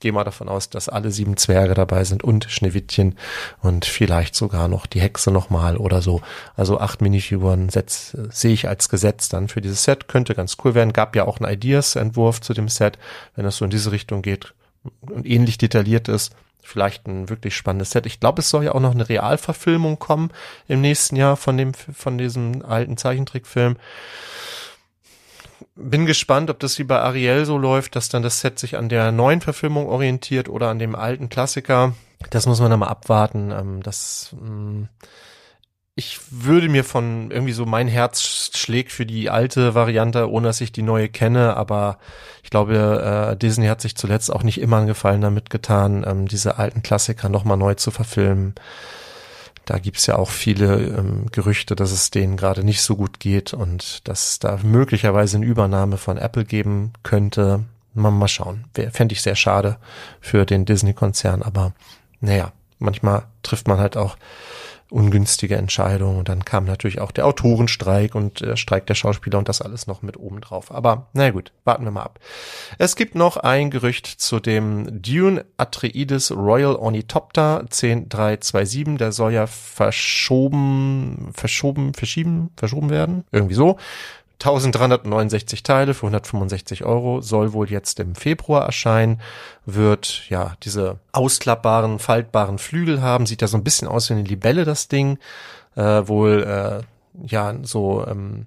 gehe 0.00 0.12
mal 0.12 0.24
davon 0.24 0.48
aus, 0.48 0.70
dass 0.70 0.88
alle 0.88 1.10
sieben 1.10 1.36
Zwerge 1.36 1.74
dabei 1.74 2.04
sind 2.04 2.24
und 2.24 2.46
Schneewittchen 2.50 3.16
und 3.60 3.84
vielleicht 3.84 4.34
sogar 4.34 4.66
noch 4.68 4.86
die 4.86 5.00
Hexe 5.00 5.30
nochmal 5.30 5.76
oder 5.76 6.02
so. 6.02 6.22
Also 6.56 6.80
acht 6.80 7.02
Minifiguren 7.02 7.68
sehe 7.70 8.52
ich 8.52 8.66
als 8.66 8.88
Gesetz 8.88 9.28
dann 9.28 9.48
für 9.48 9.60
dieses 9.60 9.84
Set. 9.84 10.08
Könnte 10.08 10.34
ganz 10.34 10.56
cool 10.64 10.74
werden. 10.74 10.92
Gab 10.92 11.14
ja 11.14 11.24
auch 11.24 11.38
einen 11.38 11.52
Ideas-Entwurf 11.52 12.40
zu 12.40 12.54
dem 12.54 12.68
Set, 12.68 12.98
wenn 13.36 13.44
es 13.44 13.58
so 13.58 13.64
in 13.64 13.70
diese 13.70 13.92
Richtung 13.92 14.22
geht 14.22 14.54
und 15.02 15.26
ähnlich 15.26 15.58
detailliert 15.58 16.08
ist. 16.08 16.34
Vielleicht 16.62 17.06
ein 17.06 17.28
wirklich 17.28 17.54
spannendes 17.56 17.90
Set. 17.90 18.06
Ich 18.06 18.20
glaube, 18.20 18.40
es 18.40 18.50
soll 18.50 18.64
ja 18.64 18.72
auch 18.72 18.80
noch 18.80 18.94
eine 18.94 19.08
Realverfilmung 19.08 19.98
kommen 19.98 20.30
im 20.68 20.80
nächsten 20.80 21.16
Jahr 21.16 21.36
von 21.36 21.56
dem, 21.56 21.74
von 21.74 22.18
diesem 22.18 22.64
alten 22.64 22.96
Zeichentrickfilm 22.96 23.76
bin 25.76 26.06
gespannt, 26.06 26.50
ob 26.50 26.58
das 26.60 26.78
wie 26.78 26.84
bei 26.84 27.00
Ariel 27.00 27.44
so 27.44 27.58
läuft, 27.58 27.96
dass 27.96 28.08
dann 28.08 28.22
das 28.22 28.40
Set 28.40 28.58
sich 28.58 28.76
an 28.76 28.88
der 28.88 29.12
neuen 29.12 29.40
Verfilmung 29.40 29.86
orientiert 29.86 30.48
oder 30.48 30.68
an 30.68 30.78
dem 30.78 30.94
alten 30.94 31.28
Klassiker. 31.28 31.94
Das 32.30 32.46
muss 32.46 32.60
man 32.60 32.70
dann 32.70 32.80
mal 32.80 32.88
abwarten. 32.88 33.50
Ähm, 33.50 33.82
das, 33.82 34.34
mm, 34.38 34.84
ich 35.94 36.18
würde 36.30 36.68
mir 36.68 36.84
von 36.84 37.30
irgendwie 37.30 37.52
so 37.52 37.66
mein 37.66 37.88
Herz 37.88 38.50
schlägt 38.54 38.92
für 38.92 39.06
die 39.06 39.30
alte 39.30 39.74
Variante, 39.74 40.30
ohne 40.30 40.46
dass 40.48 40.60
ich 40.60 40.72
die 40.72 40.82
neue 40.82 41.08
kenne, 41.08 41.56
aber 41.56 41.98
ich 42.42 42.50
glaube, 42.50 43.30
äh, 43.32 43.36
Disney 43.36 43.66
hat 43.66 43.80
sich 43.80 43.96
zuletzt 43.96 44.32
auch 44.32 44.42
nicht 44.42 44.60
immer 44.60 44.78
einen 44.78 44.86
Gefallen 44.86 45.20
damit 45.20 45.50
getan, 45.50 46.04
ähm, 46.06 46.26
diese 46.26 46.58
alten 46.58 46.82
Klassiker 46.82 47.28
nochmal 47.28 47.56
neu 47.56 47.74
zu 47.74 47.90
verfilmen. 47.90 48.54
Da 49.70 49.78
gibt's 49.78 50.06
ja 50.06 50.16
auch 50.16 50.30
viele 50.30 50.78
ähm, 50.78 51.26
Gerüchte, 51.30 51.76
dass 51.76 51.92
es 51.92 52.10
denen 52.10 52.36
gerade 52.36 52.64
nicht 52.64 52.82
so 52.82 52.96
gut 52.96 53.20
geht 53.20 53.54
und 53.54 54.08
dass 54.08 54.40
da 54.40 54.58
möglicherweise 54.64 55.36
eine 55.36 55.46
Übernahme 55.46 55.96
von 55.96 56.18
Apple 56.18 56.44
geben 56.44 56.92
könnte. 57.04 57.62
Mal, 57.94 58.10
mal 58.10 58.26
schauen. 58.26 58.64
Fände 58.90 59.12
ich 59.12 59.22
sehr 59.22 59.36
schade 59.36 59.76
für 60.20 60.44
den 60.44 60.64
Disney-Konzern, 60.64 61.44
aber 61.44 61.72
naja, 62.20 62.50
manchmal 62.80 63.22
trifft 63.44 63.68
man 63.68 63.78
halt 63.78 63.96
auch 63.96 64.16
ungünstige 64.90 65.56
Entscheidung. 65.56 66.18
Und 66.18 66.28
dann 66.28 66.44
kam 66.44 66.64
natürlich 66.64 67.00
auch 67.00 67.10
der 67.10 67.26
Autorenstreik 67.26 68.14
und 68.14 68.40
der 68.40 68.56
Streik 68.56 68.86
der 68.86 68.94
Schauspieler 68.94 69.38
und 69.38 69.48
das 69.48 69.62
alles 69.62 69.86
noch 69.86 70.02
mit 70.02 70.16
oben 70.16 70.40
drauf. 70.40 70.72
Aber 70.72 71.06
na 71.12 71.30
gut, 71.30 71.52
warten 71.64 71.84
wir 71.84 71.90
mal 71.90 72.02
ab. 72.02 72.18
Es 72.78 72.96
gibt 72.96 73.14
noch 73.14 73.36
ein 73.36 73.70
Gerücht 73.70 74.06
zu 74.06 74.40
dem 74.40 75.02
Dune 75.02 75.44
Atreides 75.56 76.30
Royal 76.32 76.76
Ornithopter 76.76 77.64
10327. 77.68 78.98
Der 78.98 79.12
soll 79.12 79.32
ja 79.32 79.46
verschoben, 79.46 81.30
verschoben, 81.32 81.94
verschieben, 81.94 82.50
verschoben 82.56 82.90
werden. 82.90 83.24
Irgendwie 83.32 83.54
so. 83.54 83.78
1369 84.40 85.62
Teile 85.62 85.94
für 85.94 86.06
165 86.06 86.84
Euro, 86.84 87.20
soll 87.20 87.52
wohl 87.52 87.70
jetzt 87.70 88.00
im 88.00 88.14
Februar 88.14 88.64
erscheinen, 88.64 89.20
wird 89.66 90.28
ja 90.30 90.54
diese 90.62 90.98
ausklappbaren, 91.12 91.98
faltbaren 91.98 92.58
Flügel 92.58 93.02
haben, 93.02 93.26
sieht 93.26 93.42
ja 93.42 93.48
so 93.48 93.58
ein 93.58 93.64
bisschen 93.64 93.86
aus 93.86 94.08
wie 94.08 94.14
eine 94.14 94.22
Libelle, 94.22 94.64
das 94.64 94.88
Ding, 94.88 95.18
äh, 95.76 95.82
wohl 95.82 96.42
äh, 96.42 97.26
ja 97.26 97.54
so 97.62 98.06
ähm, 98.06 98.46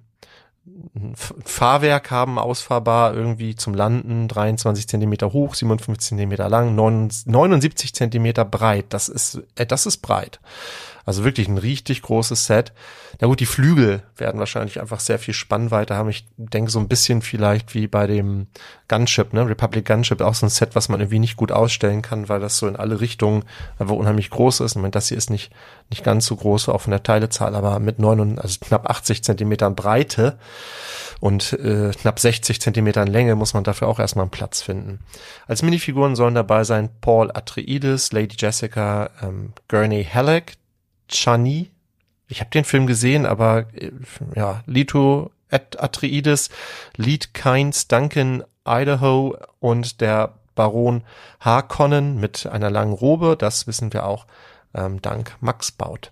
Fahrwerk 1.44 2.10
haben, 2.10 2.38
ausfahrbar 2.38 3.14
irgendwie 3.14 3.54
zum 3.54 3.74
Landen, 3.74 4.28
23 4.28 4.88
Zentimeter 4.88 5.32
hoch, 5.32 5.54
57 5.54 6.08
Zentimeter 6.08 6.48
lang, 6.48 6.74
79 6.74 7.94
Zentimeter 7.94 8.44
breit. 8.44 8.86
Das 8.88 9.08
ist, 9.08 9.42
äh, 9.56 9.66
das 9.66 9.86
ist 9.86 9.98
breit. 9.98 10.40
Also 11.04 11.24
wirklich 11.24 11.48
ein 11.48 11.58
richtig 11.58 12.02
großes 12.02 12.46
Set. 12.46 12.72
Na 13.20 13.28
gut, 13.28 13.40
die 13.40 13.46
Flügel 13.46 14.02
werden 14.16 14.38
wahrscheinlich 14.38 14.80
einfach 14.80 15.00
sehr 15.00 15.18
viel 15.18 15.34
Spannweite 15.34 15.94
haben. 15.94 16.08
Ich 16.08 16.26
denke 16.36 16.70
so 16.70 16.78
ein 16.78 16.88
bisschen 16.88 17.22
vielleicht 17.22 17.74
wie 17.74 17.86
bei 17.86 18.06
dem 18.06 18.46
Gunship, 18.88 19.32
ne, 19.32 19.46
Republic 19.48 19.86
Gunship, 19.86 20.20
auch 20.20 20.34
so 20.34 20.46
ein 20.46 20.50
Set, 20.50 20.74
was 20.74 20.88
man 20.88 21.00
irgendwie 21.00 21.18
nicht 21.18 21.36
gut 21.36 21.52
ausstellen 21.52 22.02
kann, 22.02 22.28
weil 22.28 22.40
das 22.40 22.58
so 22.58 22.66
in 22.66 22.76
alle 22.76 23.00
Richtungen 23.00 23.44
einfach 23.78 23.94
unheimlich 23.94 24.30
groß 24.30 24.60
ist. 24.60 24.72
Ich 24.72 24.82
meine, 24.82 24.92
das 24.92 25.08
hier 25.08 25.18
ist 25.18 25.30
nicht, 25.30 25.52
nicht 25.90 26.04
ganz 26.04 26.26
so 26.26 26.36
groß, 26.36 26.68
auch 26.68 26.80
von 26.80 26.90
der 26.90 27.02
Teilezahl, 27.02 27.54
aber 27.54 27.78
mit 27.78 27.98
neun, 27.98 28.38
also 28.38 28.58
knapp 28.60 28.88
80 28.88 29.22
Zentimetern 29.22 29.74
Breite 29.74 30.38
und 31.20 31.52
äh, 31.54 31.90
knapp 31.92 32.18
60 32.18 32.60
Zentimetern 32.60 33.08
Länge 33.08 33.34
muss 33.34 33.54
man 33.54 33.64
dafür 33.64 33.88
auch 33.88 33.98
erstmal 33.98 34.24
einen 34.24 34.30
Platz 34.30 34.62
finden. 34.62 35.00
Als 35.46 35.62
Minifiguren 35.62 36.16
sollen 36.16 36.34
dabei 36.34 36.64
sein 36.64 36.90
Paul 37.00 37.30
Atreides, 37.32 38.12
Lady 38.12 38.36
Jessica, 38.38 39.10
ähm, 39.22 39.52
Gurney 39.68 40.04
Halleck, 40.04 40.54
Chani. 41.14 41.70
Ich 42.28 42.40
habe 42.40 42.50
den 42.50 42.64
Film 42.64 42.86
gesehen, 42.86 43.26
aber 43.26 43.66
äh, 43.74 43.92
ja, 44.34 44.62
Lito 44.66 45.30
Atreides, 45.50 46.50
Lead 46.96 47.32
Kynes, 47.32 47.86
Duncan 47.86 48.42
Idaho 48.66 49.36
und 49.60 50.00
der 50.00 50.34
Baron 50.54 51.04
Harkonnen 51.40 52.18
mit 52.18 52.46
einer 52.46 52.70
langen 52.70 52.92
Robe, 52.92 53.36
das 53.38 53.66
wissen 53.66 53.92
wir 53.92 54.06
auch 54.06 54.26
ähm, 54.74 55.00
dank 55.02 55.36
Max 55.40 55.70
Baut. 55.70 56.10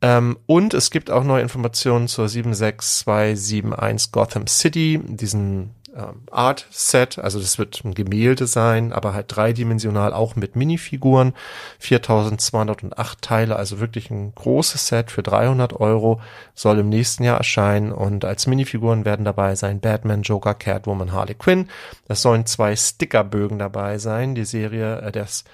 Ähm, 0.00 0.38
und 0.46 0.74
es 0.74 0.90
gibt 0.90 1.10
auch 1.10 1.24
neue 1.24 1.42
Informationen 1.42 2.06
zur 2.06 2.28
76271 2.28 4.12
Gotham 4.12 4.46
City, 4.46 5.00
diesen 5.04 5.74
ähm, 5.94 6.22
Art 6.30 6.66
Set, 6.70 7.18
also 7.18 7.40
das 7.40 7.58
wird 7.58 7.84
ein 7.84 7.94
Gemälde 7.94 8.46
sein, 8.46 8.92
aber 8.92 9.14
halt 9.14 9.26
dreidimensional 9.28 10.12
auch 10.12 10.36
mit 10.36 10.56
Minifiguren, 10.56 11.34
4208 11.78 13.22
Teile, 13.22 13.56
also 13.56 13.80
wirklich 13.80 14.10
ein 14.10 14.34
großes 14.34 14.86
Set 14.86 15.10
für 15.10 15.22
300 15.22 15.72
Euro, 15.80 16.20
soll 16.54 16.78
im 16.78 16.88
nächsten 16.88 17.24
Jahr 17.24 17.38
erscheinen. 17.38 17.92
Und 17.92 18.24
als 18.24 18.46
Minifiguren 18.46 19.04
werden 19.04 19.24
dabei 19.24 19.54
sein 19.54 19.80
Batman, 19.80 20.22
Joker, 20.22 20.54
Catwoman, 20.54 21.12
Harley 21.12 21.34
Quinn. 21.34 21.68
Es 22.08 22.22
sollen 22.22 22.46
zwei 22.46 22.76
Stickerbögen 22.76 23.58
dabei 23.58 23.98
sein, 23.98 24.34
die 24.34 24.44
Serie, 24.44 25.00
äh, 25.00 25.12
das 25.12 25.44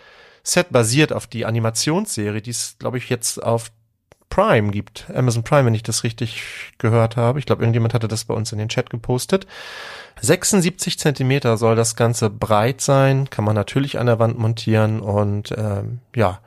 Set 0.43 0.71
basiert 0.71 1.13
auf 1.13 1.27
die 1.27 1.47
Animationsserie, 1.47 2.43
die 2.43 2.51
es, 2.51 2.77
glaube 2.79 2.99
ich, 2.99 3.09
jetzt 3.09 3.43
auf 3.43 3.71
Prime 4.35 4.73
gibt. 4.73 5.07
Amazon 5.15 5.45
Prime, 5.45 5.67
wenn 5.67 5.77
ich 5.77 5.85
das 5.85 6.03
richtig 6.03 6.43
gehört 6.79 7.17
habe. 7.17 7.39
Ich 7.39 7.47
glaube, 7.47 7.63
irgendjemand 7.63 7.95
hatte 7.95 8.09
das 8.09 8.25
bei 8.25 8.35
uns 8.35 8.51
in 8.51 8.59
den 8.59 8.69
Chat 8.69 8.91
gepostet. 8.91 9.47
76 10.21 10.99
Zentimeter 10.99 11.57
soll 11.57 11.77
das 11.77 11.95
Ganze 11.95 12.31
breit 12.31 12.81
sein, 12.81 13.31
kann 13.31 13.45
man 13.45 13.55
natürlich 13.55 13.97
an 13.97 14.07
der 14.07 14.19
Wand 14.19 14.37
montieren 14.37 14.99
und 14.99 15.55
ähm, 15.57 16.01
ja, 16.17 16.41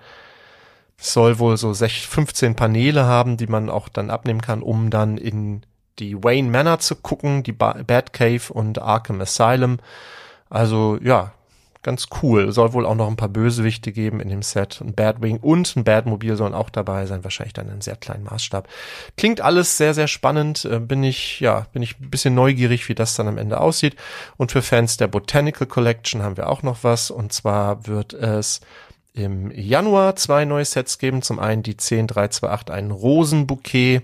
soll 0.97 1.39
wohl 1.39 1.56
so 1.56 1.73
15 1.73 2.56
Paneele 2.56 3.06
haben, 3.06 3.38
die 3.38 3.47
man 3.47 3.69
auch 3.69 3.88
dann 3.88 4.10
abnehmen 4.10 4.41
kann, 4.41 4.62
um 4.62 4.89
dann 4.89 5.17
in 5.17 5.62
die 6.00 6.21
Wayne 6.21 6.50
Manor 6.50 6.80
zu 6.80 6.93
gucken, 6.97 7.43
die 7.43 7.54
Batcave 7.54 8.52
und 8.52 8.82
Arkham 8.82 9.21
Asylum. 9.21 9.78
Also 10.50 11.00
ja, 11.02 11.32
ganz 11.88 12.08
cool. 12.21 12.52
Soll 12.52 12.73
wohl 12.73 12.86
auch 12.86 12.95
noch 12.95 13.08
ein 13.08 13.15
paar 13.15 13.30
Bösewichte 13.30 13.93
geben 13.93 14.19
in 14.19 14.28
dem 14.28 14.41
Set. 14.41 14.82
Ein 14.82 14.93
Batwing 14.93 15.38
und 15.38 15.73
ein 15.78 15.86
Batmobil 15.86 16.36
sollen 16.36 16.54
auch 16.54 16.69
dabei 16.69 17.06
sein, 17.06 17.23
wahrscheinlich 17.23 17.54
dann 17.54 17.69
in 17.69 17.80
sehr 17.80 17.95
kleinen 17.95 18.26
Maßstab. 18.26 18.67
Klingt 19.15 19.39
alles 19.39 19.78
sehr, 19.78 19.93
sehr 19.93 20.10
spannend. 20.10 20.65
Äh, 20.65 20.82
bin 20.82 21.02
ich, 21.02 21.39
ja, 21.39 21.65
bin 21.71 21.82
ich 21.82 21.97
ein 21.97 22.10
bisschen 22.10 22.36
neugierig, 22.36 22.89
wie 22.89 22.93
das 22.93 23.15
dann 23.15 23.30
am 23.30 23.38
Ende 23.38 23.62
aussieht. 23.62 23.95
Und 24.36 24.52
für 24.52 24.62
Fans 24.62 24.97
der 24.97 25.08
Botanical 25.08 25.65
Collection 25.65 26.23
haben 26.23 26.36
wir 26.36 26.50
auch 26.50 26.62
noch 26.62 26.84
was. 26.84 27.10
Und 27.10 27.32
zwar 27.32 27.88
wird 27.88 28.12
es 28.12 28.60
im 29.13 29.50
Januar 29.52 30.17
zwei 30.17 30.43
neue 30.43 30.65
Sets 30.65 30.97
geben. 30.97 31.21
Zum 31.21 31.39
einen 31.39 31.63
die 31.63 31.78
10328, 31.78 32.69
ein 32.69 32.91
Rosenbouquet 32.91 34.02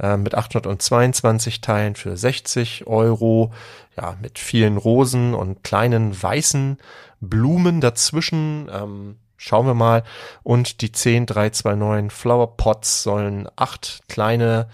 äh, 0.00 0.16
mit 0.16 0.34
822 0.34 1.60
Teilen 1.60 1.94
für 1.94 2.16
60 2.16 2.86
Euro. 2.86 3.52
Ja, 3.96 4.16
mit 4.22 4.38
vielen 4.38 4.76
Rosen 4.76 5.34
und 5.34 5.62
kleinen 5.62 6.20
weißen 6.20 6.78
Blumen 7.20 7.80
dazwischen. 7.80 8.70
Ähm, 8.72 9.16
schauen 9.36 9.66
wir 9.66 9.74
mal. 9.74 10.02
Und 10.42 10.80
die 10.80 10.92
10329 10.92 12.12
Flower 12.12 12.56
Pots 12.56 13.02
sollen 13.02 13.48
acht 13.56 14.02
kleine 14.08 14.68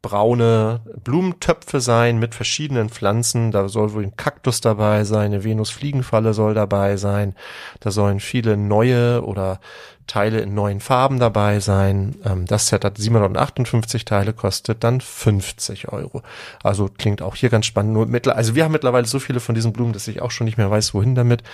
braune 0.00 0.80
Blumentöpfe 1.02 1.80
sein 1.80 2.18
mit 2.18 2.34
verschiedenen 2.34 2.88
Pflanzen. 2.88 3.50
Da 3.50 3.68
soll 3.68 3.92
wohl 3.92 4.04
ein 4.04 4.16
Kaktus 4.16 4.60
dabei 4.60 5.04
sein, 5.04 5.32
eine 5.32 5.44
Venusfliegenfalle 5.44 6.34
soll 6.34 6.54
dabei 6.54 6.96
sein. 6.96 7.34
Da 7.80 7.90
sollen 7.90 8.20
viele 8.20 8.56
neue 8.56 9.24
oder 9.24 9.60
Teile 10.08 10.40
in 10.40 10.54
neuen 10.54 10.80
Farben 10.80 11.20
dabei 11.20 11.60
sein. 11.60 12.16
Ähm, 12.24 12.46
das 12.46 12.66
Set 12.66 12.84
hat 12.84 12.98
758 12.98 14.04
Teile, 14.04 14.32
kostet 14.32 14.82
dann 14.82 15.00
50 15.00 15.92
Euro. 15.92 16.22
Also 16.62 16.88
klingt 16.88 17.22
auch 17.22 17.36
hier 17.36 17.50
ganz 17.50 17.66
spannend. 17.66 17.92
Nur 17.92 18.06
mittler 18.06 18.34
also 18.34 18.56
wir 18.56 18.64
haben 18.64 18.72
mittlerweile 18.72 19.06
so 19.06 19.20
viele 19.20 19.38
von 19.38 19.54
diesen 19.54 19.72
Blumen, 19.72 19.92
dass 19.92 20.08
ich 20.08 20.20
auch 20.20 20.32
schon 20.32 20.46
nicht 20.46 20.58
mehr 20.58 20.70
weiß, 20.70 20.94
wohin 20.94 21.14
damit. 21.14 21.44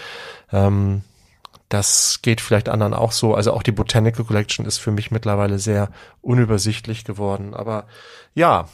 Ähm, 0.52 1.02
das 1.68 2.20
geht 2.22 2.40
vielleicht 2.40 2.68
anderen 2.68 2.94
auch 2.94 3.12
so. 3.12 3.34
Also 3.34 3.52
auch 3.52 3.62
die 3.62 3.72
Botanical 3.72 4.24
Collection 4.24 4.64
ist 4.64 4.78
für 4.78 4.92
mich 4.92 5.10
mittlerweile 5.10 5.58
sehr 5.58 5.90
unübersichtlich 6.22 7.04
geworden. 7.04 7.52
Aber 7.52 7.84
ja, 8.34 8.68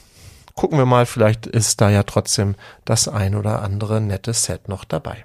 gucken 0.55 0.79
wir 0.79 0.87
mal, 0.87 1.07
vielleicht 1.07 1.47
ist 1.47 1.81
da 1.81 1.91
ja 1.91 2.03
trotzdem 2.03 2.55
das 2.85 3.09
ein 3.09 3.35
oder 3.35 3.63
andere 3.63 4.01
nette 4.01 4.35
Set 4.35 4.69
noch 4.69 4.85
dabei. 4.85 5.25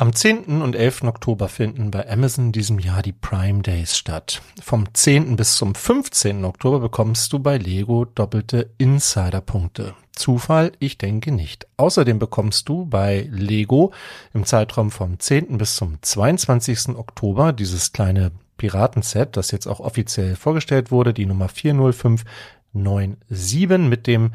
Am 0.00 0.14
10. 0.14 0.62
und 0.62 0.76
11. 0.76 1.02
Oktober 1.02 1.48
finden 1.48 1.90
bei 1.90 2.08
Amazon 2.08 2.52
diesem 2.52 2.78
Jahr 2.78 3.02
die 3.02 3.10
Prime 3.10 3.62
Days 3.62 3.98
statt. 3.98 4.42
Vom 4.62 4.94
10. 4.94 5.34
bis 5.34 5.56
zum 5.56 5.74
15. 5.74 6.44
Oktober 6.44 6.78
bekommst 6.78 7.32
du 7.32 7.40
bei 7.40 7.58
Lego 7.58 8.04
doppelte 8.04 8.70
Insider-Punkte. 8.78 9.96
Zufall? 10.12 10.70
Ich 10.78 10.98
denke 10.98 11.32
nicht. 11.32 11.66
Außerdem 11.78 12.20
bekommst 12.20 12.68
du 12.68 12.86
bei 12.86 13.28
Lego 13.32 13.92
im 14.32 14.44
Zeitraum 14.44 14.92
vom 14.92 15.18
10. 15.18 15.58
bis 15.58 15.74
zum 15.74 15.98
22. 16.00 16.90
Oktober 16.90 17.52
dieses 17.52 17.92
kleine 17.92 18.30
Piratenset, 18.56 19.36
das 19.36 19.50
jetzt 19.50 19.66
auch 19.66 19.80
offiziell 19.80 20.36
vorgestellt 20.36 20.92
wurde, 20.92 21.12
die 21.12 21.26
Nummer 21.26 21.48
40597 21.48 23.88
mit 23.88 24.06
dem 24.06 24.30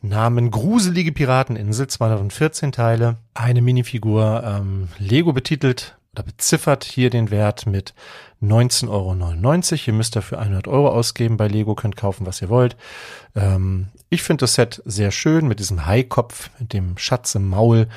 Namen 0.00 0.50
Gruselige 0.50 1.12
Pirateninsel, 1.12 1.88
214 1.88 2.72
Teile, 2.72 3.16
eine 3.34 3.62
Minifigur, 3.62 4.42
ähm, 4.44 4.88
Lego 4.98 5.32
betitelt 5.32 5.96
oder 6.12 6.22
beziffert 6.22 6.84
hier 6.84 7.10
den 7.10 7.30
Wert 7.30 7.66
mit 7.66 7.94
19,99 8.40 8.88
Euro. 8.88 9.82
Ihr 9.86 9.92
müsst 9.94 10.16
dafür 10.16 10.38
100 10.38 10.68
Euro 10.68 10.88
ausgeben 10.88 11.36
bei 11.36 11.48
Lego, 11.48 11.74
könnt 11.74 11.96
kaufen, 11.96 12.26
was 12.26 12.40
ihr 12.40 12.48
wollt. 12.48 12.76
Ähm, 13.34 13.88
ich 14.08 14.22
finde 14.22 14.42
das 14.42 14.54
Set 14.54 14.82
sehr 14.84 15.10
schön 15.10 15.48
mit 15.48 15.58
diesem 15.58 15.84
Haikopf, 15.86 16.50
mit 16.60 16.72
dem 16.72 16.96
Schatz 16.96 17.34
im 17.34 17.48
Maul, 17.48 17.88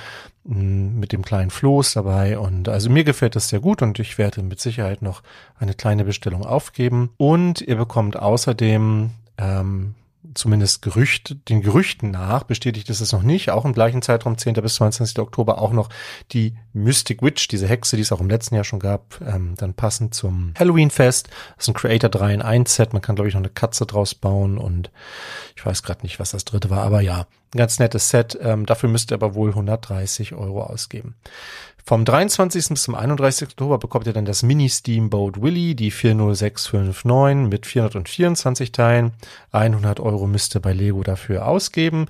mit 0.43 1.11
dem 1.11 1.23
kleinen 1.23 1.51
Floß 1.51 1.93
dabei 1.93 2.39
und 2.39 2.67
also 2.67 2.89
mir 2.89 3.03
gefällt 3.03 3.35
das 3.35 3.49
sehr 3.49 3.59
gut 3.59 3.83
und 3.83 3.99
ich 3.99 4.17
werde 4.17 4.41
mit 4.41 4.59
Sicherheit 4.59 5.03
noch 5.03 5.21
eine 5.59 5.75
kleine 5.75 6.03
Bestellung 6.03 6.43
aufgeben 6.43 7.11
und 7.17 7.61
ihr 7.61 7.75
bekommt 7.75 8.17
außerdem 8.17 9.11
ähm, 9.37 9.95
zumindest 10.33 10.81
Gerücht, 10.81 11.35
den 11.49 11.61
Gerüchten 11.61 12.11
nach, 12.11 12.43
bestätigt 12.43 12.89
ist 12.89 13.01
es 13.01 13.11
noch 13.11 13.23
nicht, 13.23 13.49
auch 13.49 13.65
im 13.65 13.73
gleichen 13.73 14.01
Zeitraum 14.01 14.37
10. 14.37 14.53
bis 14.55 14.75
22. 14.75 15.19
Oktober 15.19 15.61
auch 15.61 15.73
noch 15.73 15.89
die 16.31 16.55
Mystic 16.73 17.21
Witch, 17.21 17.47
diese 17.47 17.67
Hexe, 17.67 17.95
die 17.95 18.01
es 18.01 18.11
auch 18.11 18.21
im 18.21 18.29
letzten 18.29 18.55
Jahr 18.55 18.63
schon 18.63 18.79
gab, 18.79 19.19
ähm, 19.21 19.55
dann 19.57 19.73
passend 19.73 20.13
zum 20.13 20.53
Halloween-Fest. 20.57 21.29
Das 21.55 21.65
ist 21.65 21.69
ein 21.69 21.73
Creator 21.73 22.09
3 22.09 22.33
in 22.35 22.41
1 22.41 22.75
Set, 22.75 22.93
man 22.93 23.01
kann 23.01 23.15
glaube 23.15 23.29
ich 23.29 23.33
noch 23.33 23.41
eine 23.41 23.49
Katze 23.49 23.85
draus 23.85 24.15
bauen 24.15 24.57
und 24.57 24.91
ich 25.55 25.65
weiß 25.65 25.83
gerade 25.83 26.03
nicht, 26.03 26.19
was 26.19 26.31
das 26.31 26.45
dritte 26.45 26.69
war, 26.69 26.83
aber 26.83 27.01
ja, 27.01 27.25
Ein 27.53 27.57
ganz 27.57 27.79
nettes 27.79 28.09
Set. 28.09 28.37
Ähm, 28.41 28.65
dafür 28.65 28.89
müsst 28.89 29.11
ihr 29.11 29.15
aber 29.15 29.35
wohl 29.35 29.49
130 29.49 30.33
Euro 30.33 30.63
ausgeben. 30.63 31.15
Vom 31.83 32.05
23. 32.05 32.69
bis 32.69 32.83
zum 32.83 32.95
31. 32.95 33.49
Oktober 33.49 33.77
bekommt 33.79 34.05
ihr 34.07 34.13
dann 34.13 34.25
das 34.25 34.43
Mini 34.43 34.69
Steamboat 34.69 35.41
Willy, 35.41 35.75
die 35.75 35.91
40659 35.91 37.49
mit 37.49 37.65
424 37.65 38.71
Teilen. 38.71 39.11
100 39.51 39.99
Euro 39.99 40.27
müsst 40.27 40.55
ihr 40.55 40.61
bei 40.61 40.73
Lego 40.73 41.03
dafür 41.03 41.47
ausgeben. 41.47 42.05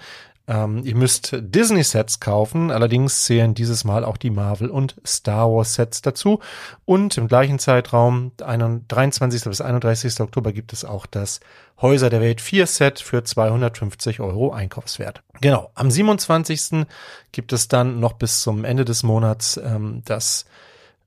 Ähm, 0.52 0.82
ihr 0.84 0.96
müsst 0.98 1.34
Disney-Sets 1.40 2.20
kaufen, 2.20 2.72
allerdings 2.72 3.24
zählen 3.24 3.54
dieses 3.54 3.86
Mal 3.86 4.04
auch 4.04 4.18
die 4.18 4.30
Marvel- 4.30 4.70
und 4.70 4.96
Star 5.06 5.50
Wars-Sets 5.50 6.02
dazu. 6.02 6.42
Und 6.84 7.18
im 7.18 7.30
gleichen 7.30 7.58
Zeitraum, 7.58 8.34
23. 8.36 9.46
bis 9.46 9.62
31. 9.62 10.20
Oktober, 10.20 10.52
gibt 10.52 10.74
es 10.74 10.84
auch 10.84 11.06
das 11.06 11.40
Häuser 11.82 12.10
der 12.10 12.20
Welt 12.20 12.42
4-Set 12.42 13.00
für 13.00 13.24
250 13.24 14.20
Euro 14.20 14.52
Einkaufswert. 14.52 15.24
Genau, 15.40 15.72
am 15.74 15.90
27. 15.90 16.86
gibt 17.32 17.54
es 17.54 17.70
dann 17.70 18.02
noch 18.02 18.14
bis 18.14 18.42
zum 18.42 18.66
Ende 18.66 18.84
des 18.84 19.04
Monats 19.04 19.56
ähm, 19.56 20.02
das 20.04 20.46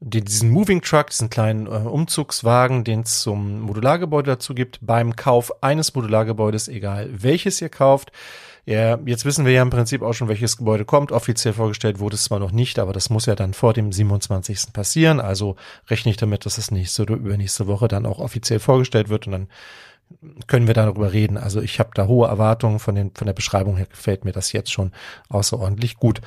diesen 0.01 0.51
Moving 0.51 0.83
Truck, 0.83 1.11
diesen 1.11 1.31
kleinen 1.31 1.67
äh, 1.67 1.71
Umzugswagen, 1.71 2.85
den 2.85 3.01
es 3.01 3.21
zum 3.21 3.61
Modulargebäude 3.61 4.33
dazu 4.33 4.55
gibt, 4.55 4.79
beim 4.83 5.17
Kauf 5.17 5.63
eines 5.63 5.95
Modulargebäudes, 5.95 6.69
egal 6.69 7.09
welches 7.11 7.63
ihr 7.63 7.71
kauft, 7.71 8.11
ja, 8.67 8.99
jetzt 9.05 9.25
wissen 9.25 9.45
wir 9.45 9.53
ja 9.53 9.63
im 9.63 9.71
Prinzip 9.71 10.01
auch 10.03 10.15
schon, 10.15 10.29
welches 10.29 10.57
Gebäude 10.57 10.85
kommt. 10.85 11.13
Offiziell 11.13 11.53
vorgestellt 11.53 11.99
wurde 11.99 12.15
es 12.15 12.25
zwar 12.25 12.39
noch 12.39 12.53
nicht, 12.53 12.79
aber 12.79 12.93
das 12.93 13.11
muss 13.11 13.27
ja 13.27 13.35
dann 13.35 13.53
vor 13.53 13.75
dem 13.75 13.93
27. 13.93 14.73
passieren. 14.73 15.21
Also 15.21 15.57
rechne 15.89 16.11
ich 16.11 16.17
damit, 16.17 16.47
dass 16.47 16.57
es 16.57 16.71
nächste 16.71 17.03
oder 17.03 17.15
übernächste 17.15 17.67
Woche 17.67 17.89
dann 17.89 18.07
auch 18.07 18.21
offiziell 18.21 18.61
vorgestellt 18.61 19.11
wird 19.11 19.27
und 19.27 19.33
dann 19.33 19.49
können 20.47 20.67
wir 20.67 20.75
darüber 20.75 21.13
reden. 21.13 21.37
Also 21.37 21.61
ich 21.61 21.79
habe 21.79 21.91
da 21.95 22.07
hohe 22.07 22.29
Erwartungen 22.29 22.79
von, 22.79 22.95
den, 22.95 23.11
von 23.15 23.27
der 23.27 23.35
Beschreibung 23.35 23.77
her 23.77 23.87
gefällt 23.87 24.25
mir 24.25 24.33
das 24.33 24.53
jetzt 24.53 24.73
schon 24.73 24.93
außerordentlich 25.29 25.97
gut. 25.97 26.21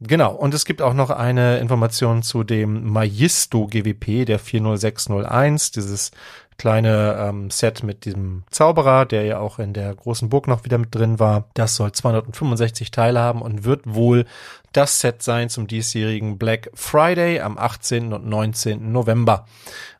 Genau, 0.00 0.32
und 0.32 0.54
es 0.54 0.64
gibt 0.64 0.80
auch 0.80 0.94
noch 0.94 1.10
eine 1.10 1.58
Information 1.58 2.22
zu 2.22 2.44
dem 2.44 2.88
Magisto 2.88 3.66
GWP, 3.66 4.26
der 4.26 4.38
40601, 4.38 5.72
dieses 5.72 6.12
kleine 6.58 7.16
ähm, 7.18 7.50
Set 7.50 7.82
mit 7.82 8.04
diesem 8.04 8.42
Zauberer, 8.50 9.06
der 9.06 9.24
ja 9.24 9.38
auch 9.38 9.58
in 9.58 9.72
der 9.72 9.94
großen 9.94 10.28
Burg 10.28 10.48
noch 10.48 10.64
wieder 10.64 10.76
mit 10.76 10.94
drin 10.94 11.18
war. 11.18 11.48
Das 11.54 11.76
soll 11.76 11.92
265 11.92 12.90
Teile 12.90 13.20
haben 13.20 13.40
und 13.40 13.64
wird 13.64 13.82
wohl 13.86 14.26
das 14.72 15.00
Set 15.00 15.22
sein 15.22 15.48
zum 15.48 15.66
diesjährigen 15.66 16.36
Black 16.36 16.70
Friday 16.74 17.40
am 17.40 17.56
18. 17.56 18.12
und 18.12 18.26
19. 18.26 18.92
November. 18.92 19.46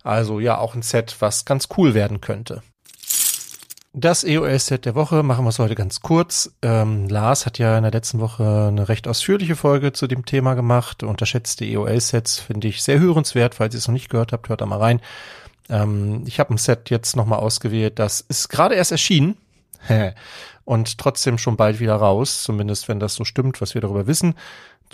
Also 0.03 0.41
ja, 0.41 0.59
auch 0.59 0.75
ein 0.75 0.83
Set, 0.83 1.17
was 1.21 1.45
ganz 1.45 1.69
cool 1.77 1.95
werden 1.95 2.21
könnte. 2.21 2.63
Das 3.95 4.23
EOS-Set 4.23 4.85
der 4.85 4.95
Woche 4.95 5.23
machen 5.23 5.45
wir 5.45 5.49
es 5.49 5.59
heute 5.59 5.75
ganz 5.75 6.03
kurz. 6.03 6.53
Ähm, 6.61 7.09
Lars 7.09 7.47
hat 7.47 7.59
ja 7.59 7.77
in 7.77 7.83
der 7.83 7.91
letzten 7.91 8.21
Woche 8.21 8.69
eine 8.69 8.89
recht 8.89 9.09
ausführliche 9.09 9.57
Folge 9.57 9.93
zu 9.93 10.07
dem 10.07 10.27
Thema 10.27 10.55
gemacht. 10.55 11.03
Unterschätzte 11.03 11.65
EOS-Sets 11.65 12.39
finde 12.39 12.69
ich 12.69 12.83
sehr 12.83 13.01
hörenswert. 13.01 13.55
Falls 13.55 13.75
ihr 13.75 13.79
es 13.79 13.89
noch 13.89 13.95
nicht 13.95 14.11
gehört 14.11 14.33
habt, 14.33 14.51
hört 14.51 14.61
da 14.61 14.67
mal 14.67 14.79
rein. 14.79 15.01
Ähm, 15.69 16.25
ich 16.27 16.41
habe 16.41 16.55
ein 16.55 16.59
Set 16.59 16.91
jetzt 16.91 17.17
nochmal 17.17 17.41
ausgewählt, 17.41 17.99
das 17.99 18.21
ist 18.21 18.49
gerade 18.49 18.75
erst 18.75 18.93
erschienen 18.93 19.37
und 20.65 20.99
trotzdem 20.99 21.39
schon 21.39 21.57
bald 21.57 21.81
wieder 21.81 21.97
raus, 21.97 22.43
zumindest 22.43 22.89
wenn 22.89 23.01
das 23.01 23.15
so 23.15 23.25
stimmt, 23.25 23.61
was 23.61 23.75
wir 23.75 23.81
darüber 23.81 24.07
wissen 24.07 24.35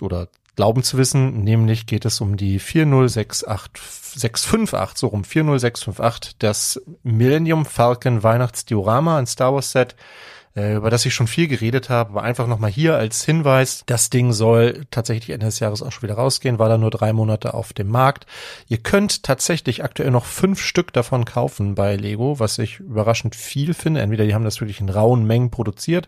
oder 0.00 0.28
glauben 0.56 0.82
zu 0.82 0.98
wissen. 0.98 1.44
Nämlich 1.44 1.86
geht 1.86 2.04
es 2.04 2.20
um 2.20 2.36
die 2.36 2.58
40658, 2.58 4.98
so 4.98 5.06
rum 5.08 5.24
40658, 5.24 6.36
das 6.38 6.80
Millennium 7.02 7.66
Falcon 7.66 8.22
Weihnachtsdiorama, 8.22 9.18
ein 9.18 9.26
Star 9.26 9.54
Wars 9.54 9.72
Set 9.72 9.96
über 10.54 10.88
das 10.88 11.04
ich 11.04 11.14
schon 11.14 11.26
viel 11.26 11.48
geredet 11.48 11.90
habe, 11.90 12.10
aber 12.10 12.22
einfach 12.22 12.46
nochmal 12.46 12.70
hier 12.70 12.96
als 12.96 13.24
Hinweis, 13.24 13.82
das 13.86 14.08
Ding 14.08 14.32
soll 14.32 14.84
tatsächlich 14.90 15.30
Ende 15.30 15.46
des 15.46 15.58
Jahres 15.58 15.82
auch 15.82 15.90
schon 15.90 16.04
wieder 16.04 16.14
rausgehen, 16.14 16.60
war 16.60 16.68
da 16.68 16.78
nur 16.78 16.92
drei 16.92 17.12
Monate 17.12 17.54
auf 17.54 17.72
dem 17.72 17.88
Markt. 17.88 18.26
Ihr 18.68 18.78
könnt 18.78 19.24
tatsächlich 19.24 19.82
aktuell 19.82 20.12
noch 20.12 20.24
fünf 20.24 20.60
Stück 20.60 20.92
davon 20.92 21.24
kaufen 21.24 21.74
bei 21.74 21.96
Lego, 21.96 22.38
was 22.38 22.58
ich 22.58 22.78
überraschend 22.78 23.34
viel 23.34 23.74
finde. 23.74 24.00
Entweder 24.00 24.26
die 24.26 24.34
haben 24.34 24.44
das 24.44 24.60
wirklich 24.60 24.80
in 24.80 24.90
rauen 24.90 25.26
Mengen 25.26 25.50
produziert, 25.50 26.06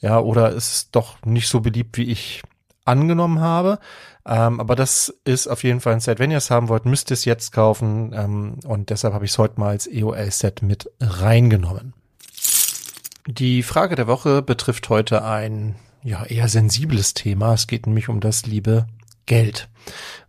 ja, 0.00 0.18
oder 0.18 0.50
ist 0.50 0.72
es 0.72 0.90
doch 0.90 1.24
nicht 1.24 1.48
so 1.48 1.60
beliebt, 1.60 1.96
wie 1.98 2.10
ich 2.10 2.42
angenommen 2.84 3.40
habe. 3.40 3.78
Ähm, 4.26 4.60
aber 4.60 4.74
das 4.74 5.14
ist 5.24 5.46
auf 5.46 5.62
jeden 5.62 5.80
Fall 5.80 5.94
ein 5.94 6.00
Set. 6.00 6.18
Wenn 6.18 6.30
ihr 6.30 6.38
es 6.38 6.50
haben 6.50 6.68
wollt, 6.68 6.84
müsst 6.84 7.10
ihr 7.10 7.14
es 7.14 7.24
jetzt 7.24 7.52
kaufen. 7.52 8.12
Ähm, 8.14 8.58
und 8.66 8.90
deshalb 8.90 9.14
habe 9.14 9.24
ich 9.24 9.30
es 9.30 9.38
heute 9.38 9.60
mal 9.60 9.70
als 9.70 9.86
EOL-Set 9.86 10.62
mit 10.62 10.90
reingenommen. 11.00 11.94
Die 13.30 13.62
Frage 13.62 13.94
der 13.94 14.06
Woche 14.06 14.40
betrifft 14.40 14.88
heute 14.88 15.22
ein 15.22 15.74
ja 16.02 16.24
eher 16.24 16.48
sensibles 16.48 17.12
Thema. 17.12 17.52
Es 17.52 17.66
geht 17.66 17.86
nämlich 17.86 18.08
um 18.08 18.20
das 18.20 18.46
liebe 18.46 18.86
Geld. 19.26 19.68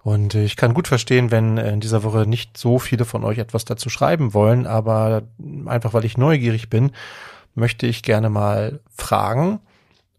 Und 0.03 0.35
ich 0.35 0.57
kann 0.57 0.73
gut 0.73 0.89
verstehen, 0.89 1.31
wenn 1.31 1.55
in 1.55 1.79
dieser 1.79 2.03
Woche 2.03 2.27
nicht 2.27 2.57
so 2.57 2.77
viele 2.77 3.05
von 3.05 3.23
euch 3.23 3.37
etwas 3.37 3.63
dazu 3.63 3.89
schreiben 3.89 4.33
wollen, 4.33 4.67
aber 4.67 5.23
einfach 5.65 5.93
weil 5.93 6.03
ich 6.03 6.17
neugierig 6.17 6.69
bin, 6.69 6.91
möchte 7.55 7.87
ich 7.87 8.03
gerne 8.03 8.29
mal 8.29 8.81
fragen, 8.93 9.61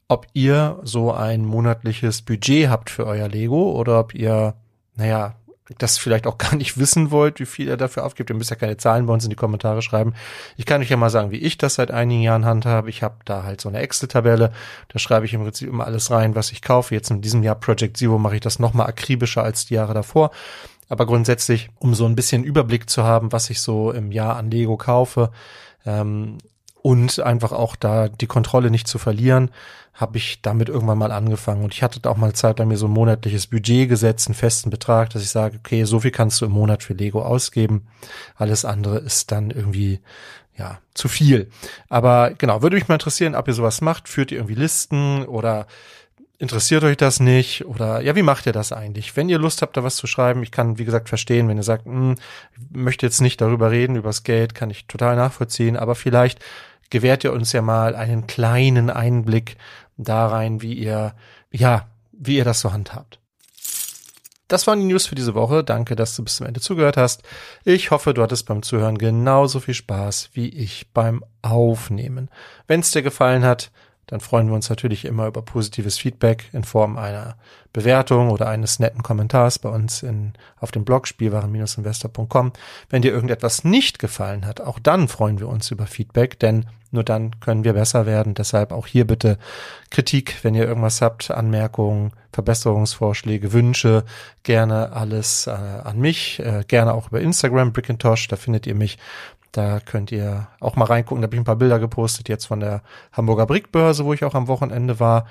ob 0.08 0.26
ihr 0.32 0.80
so 0.82 1.12
ein 1.12 1.44
monatliches 1.44 2.22
Budget 2.22 2.70
habt 2.70 2.88
für 2.88 3.04
euer 3.04 3.28
Lego 3.28 3.72
oder 3.72 4.00
ob 4.00 4.14
ihr, 4.14 4.54
naja, 4.96 5.34
das 5.78 5.98
vielleicht 5.98 6.26
auch 6.26 6.38
gar 6.38 6.54
nicht 6.54 6.78
wissen 6.78 7.10
wollt, 7.10 7.40
wie 7.40 7.46
viel 7.46 7.68
ihr 7.68 7.76
dafür 7.76 8.04
aufgibt. 8.04 8.30
Ihr 8.30 8.36
müsst 8.36 8.50
ja 8.50 8.56
keine 8.56 8.76
Zahlen 8.76 9.06
bei 9.06 9.12
uns 9.12 9.24
in 9.24 9.30
die 9.30 9.36
Kommentare 9.36 9.82
schreiben. 9.82 10.14
Ich 10.56 10.66
kann 10.66 10.80
euch 10.80 10.90
ja 10.90 10.96
mal 10.96 11.10
sagen, 11.10 11.30
wie 11.30 11.38
ich 11.38 11.58
das 11.58 11.74
seit 11.74 11.90
einigen 11.90 12.22
Jahren 12.22 12.44
handhabe. 12.44 12.90
Ich 12.90 13.02
habe 13.02 13.16
da 13.24 13.44
halt 13.44 13.60
so 13.60 13.68
eine 13.68 13.78
Excel-Tabelle. 13.78 14.52
Da 14.88 14.98
schreibe 14.98 15.26
ich 15.26 15.34
im 15.34 15.42
Prinzip 15.42 15.68
immer 15.68 15.86
alles 15.86 16.10
rein, 16.10 16.34
was 16.34 16.52
ich 16.52 16.62
kaufe. 16.62 16.94
Jetzt 16.94 17.10
in 17.10 17.22
diesem 17.22 17.42
Jahr 17.42 17.54
Project 17.54 17.96
Zero 17.96 18.18
mache 18.18 18.36
ich 18.36 18.40
das 18.40 18.58
nochmal 18.58 18.86
akribischer 18.86 19.42
als 19.42 19.66
die 19.66 19.74
Jahre 19.74 19.94
davor. 19.94 20.30
Aber 20.88 21.06
grundsätzlich, 21.06 21.70
um 21.78 21.94
so 21.94 22.06
ein 22.06 22.16
bisschen 22.16 22.42
Überblick 22.42 22.90
zu 22.90 23.04
haben, 23.04 23.30
was 23.30 23.48
ich 23.50 23.60
so 23.60 23.92
im 23.92 24.10
Jahr 24.10 24.36
an 24.36 24.50
Lego 24.50 24.76
kaufe, 24.76 25.30
ähm, 25.86 26.38
und 26.82 27.20
einfach 27.20 27.52
auch 27.52 27.76
da 27.76 28.08
die 28.08 28.26
Kontrolle 28.26 28.70
nicht 28.70 28.88
zu 28.88 28.98
verlieren, 28.98 29.50
habe 30.00 30.16
ich 30.16 30.40
damit 30.40 30.70
irgendwann 30.70 30.98
mal 30.98 31.12
angefangen. 31.12 31.62
Und 31.62 31.74
ich 31.74 31.82
hatte 31.82 32.08
auch 32.08 32.16
mal 32.16 32.32
Zeit 32.32 32.58
lang 32.58 32.68
mir 32.68 32.78
so 32.78 32.86
ein 32.86 32.92
monatliches 32.92 33.48
Budget 33.48 33.88
gesetzt, 33.88 34.28
einen 34.28 34.34
festen 34.34 34.70
Betrag, 34.70 35.10
dass 35.10 35.22
ich 35.22 35.28
sage, 35.28 35.58
okay, 35.58 35.84
so 35.84 36.00
viel 36.00 36.10
kannst 36.10 36.40
du 36.40 36.46
im 36.46 36.52
Monat 36.52 36.82
für 36.82 36.94
Lego 36.94 37.22
ausgeben. 37.22 37.86
Alles 38.34 38.64
andere 38.64 38.98
ist 38.98 39.30
dann 39.30 39.50
irgendwie 39.50 40.00
ja, 40.56 40.78
zu 40.94 41.08
viel. 41.08 41.50
Aber 41.88 42.32
genau, 42.36 42.62
würde 42.62 42.76
mich 42.76 42.88
mal 42.88 42.94
interessieren, 42.94 43.34
ob 43.34 43.46
ihr 43.46 43.54
sowas 43.54 43.82
macht. 43.82 44.08
Führt 44.08 44.32
ihr 44.32 44.38
irgendwie 44.38 44.54
Listen 44.54 45.24
oder 45.26 45.66
interessiert 46.38 46.82
euch 46.82 46.96
das 46.96 47.20
nicht? 47.20 47.66
Oder 47.66 48.00
ja, 48.00 48.16
wie 48.16 48.22
macht 48.22 48.46
ihr 48.46 48.52
das 48.52 48.72
eigentlich? 48.72 49.16
Wenn 49.16 49.28
ihr 49.28 49.38
Lust 49.38 49.60
habt, 49.60 49.76
da 49.76 49.84
was 49.84 49.96
zu 49.96 50.06
schreiben, 50.06 50.42
ich 50.42 50.50
kann, 50.50 50.78
wie 50.78 50.86
gesagt, 50.86 51.10
verstehen, 51.10 51.46
wenn 51.48 51.58
ihr 51.58 51.62
sagt, 51.62 51.84
hm, 51.84 52.14
möchte 52.70 53.04
jetzt 53.04 53.20
nicht 53.20 53.40
darüber 53.40 53.70
reden, 53.70 53.96
übers 53.96 54.22
Geld, 54.22 54.54
kann 54.54 54.70
ich 54.70 54.86
total 54.86 55.16
nachvollziehen, 55.16 55.76
aber 55.76 55.94
vielleicht 55.94 56.40
gewährt 56.90 57.24
ihr 57.24 57.32
uns 57.32 57.52
ja 57.52 57.62
mal 57.62 57.94
einen 57.94 58.26
kleinen 58.26 58.90
Einblick 58.90 59.56
da 60.04 60.26
rein, 60.26 60.62
wie 60.62 60.74
ihr, 60.74 61.14
ja, 61.50 61.88
wie 62.12 62.36
ihr 62.36 62.44
das 62.44 62.60
so 62.60 62.72
handhabt. 62.72 63.20
Das 64.50 64.66
waren 64.66 64.80
die 64.80 64.86
News 64.86 65.06
für 65.06 65.14
diese 65.14 65.34
Woche. 65.34 65.62
Danke, 65.62 65.94
dass 65.94 66.16
du 66.16 66.24
bis 66.24 66.36
zum 66.36 66.46
Ende 66.46 66.60
zugehört 66.60 66.96
hast. 66.96 67.22
Ich 67.64 67.92
hoffe, 67.92 68.14
du 68.14 68.22
hattest 68.22 68.46
beim 68.46 68.62
Zuhören 68.64 68.98
genauso 68.98 69.60
viel 69.60 69.74
Spaß 69.74 70.30
wie 70.32 70.48
ich 70.48 70.92
beim 70.92 71.24
Aufnehmen. 71.40 72.28
Wenn 72.66 72.80
es 72.80 72.90
dir 72.90 73.02
gefallen 73.02 73.44
hat, 73.44 73.70
dann 74.10 74.18
freuen 74.18 74.48
wir 74.48 74.54
uns 74.54 74.68
natürlich 74.68 75.04
immer 75.04 75.28
über 75.28 75.40
positives 75.40 75.96
Feedback 75.96 76.50
in 76.52 76.64
Form 76.64 76.98
einer 76.98 77.36
Bewertung 77.72 78.30
oder 78.30 78.48
eines 78.48 78.80
netten 78.80 79.04
Kommentars 79.04 79.60
bei 79.60 79.68
uns 79.68 80.02
in, 80.02 80.32
auf 80.58 80.72
dem 80.72 80.84
Blog 80.84 81.06
spielwaren-investor.com. 81.06 82.52
Wenn 82.88 83.02
dir 83.02 83.12
irgendetwas 83.12 83.62
nicht 83.62 84.00
gefallen 84.00 84.46
hat, 84.46 84.60
auch 84.60 84.80
dann 84.80 85.06
freuen 85.06 85.38
wir 85.38 85.48
uns 85.48 85.70
über 85.70 85.86
Feedback, 85.86 86.40
denn 86.40 86.66
nur 86.90 87.04
dann 87.04 87.38
können 87.38 87.62
wir 87.62 87.74
besser 87.74 88.04
werden. 88.04 88.34
Deshalb 88.34 88.72
auch 88.72 88.88
hier 88.88 89.06
bitte 89.06 89.38
Kritik, 89.90 90.38
wenn 90.42 90.56
ihr 90.56 90.66
irgendwas 90.66 91.00
habt, 91.00 91.30
Anmerkungen, 91.30 92.10
Verbesserungsvorschläge, 92.32 93.52
Wünsche, 93.52 94.04
gerne 94.42 94.92
alles 94.92 95.46
äh, 95.46 95.50
an 95.50 96.00
mich, 96.00 96.40
äh, 96.40 96.64
gerne 96.66 96.94
auch 96.94 97.08
über 97.08 97.20
Instagram, 97.20 97.72
Brickintosh, 97.72 98.26
da 98.26 98.34
findet 98.34 98.66
ihr 98.66 98.74
mich. 98.74 98.98
Da 99.52 99.80
könnt 99.80 100.12
ihr 100.12 100.48
auch 100.60 100.76
mal 100.76 100.84
reingucken. 100.84 101.22
Da 101.22 101.26
habe 101.26 101.34
ich 101.34 101.40
ein 101.40 101.44
paar 101.44 101.56
Bilder 101.56 101.78
gepostet 101.78 102.28
jetzt 102.28 102.46
von 102.46 102.60
der 102.60 102.82
Hamburger 103.12 103.46
Brickbörse, 103.46 104.04
wo 104.04 104.12
ich 104.12 104.24
auch 104.24 104.34
am 104.34 104.48
Wochenende 104.48 105.00
war. 105.00 105.26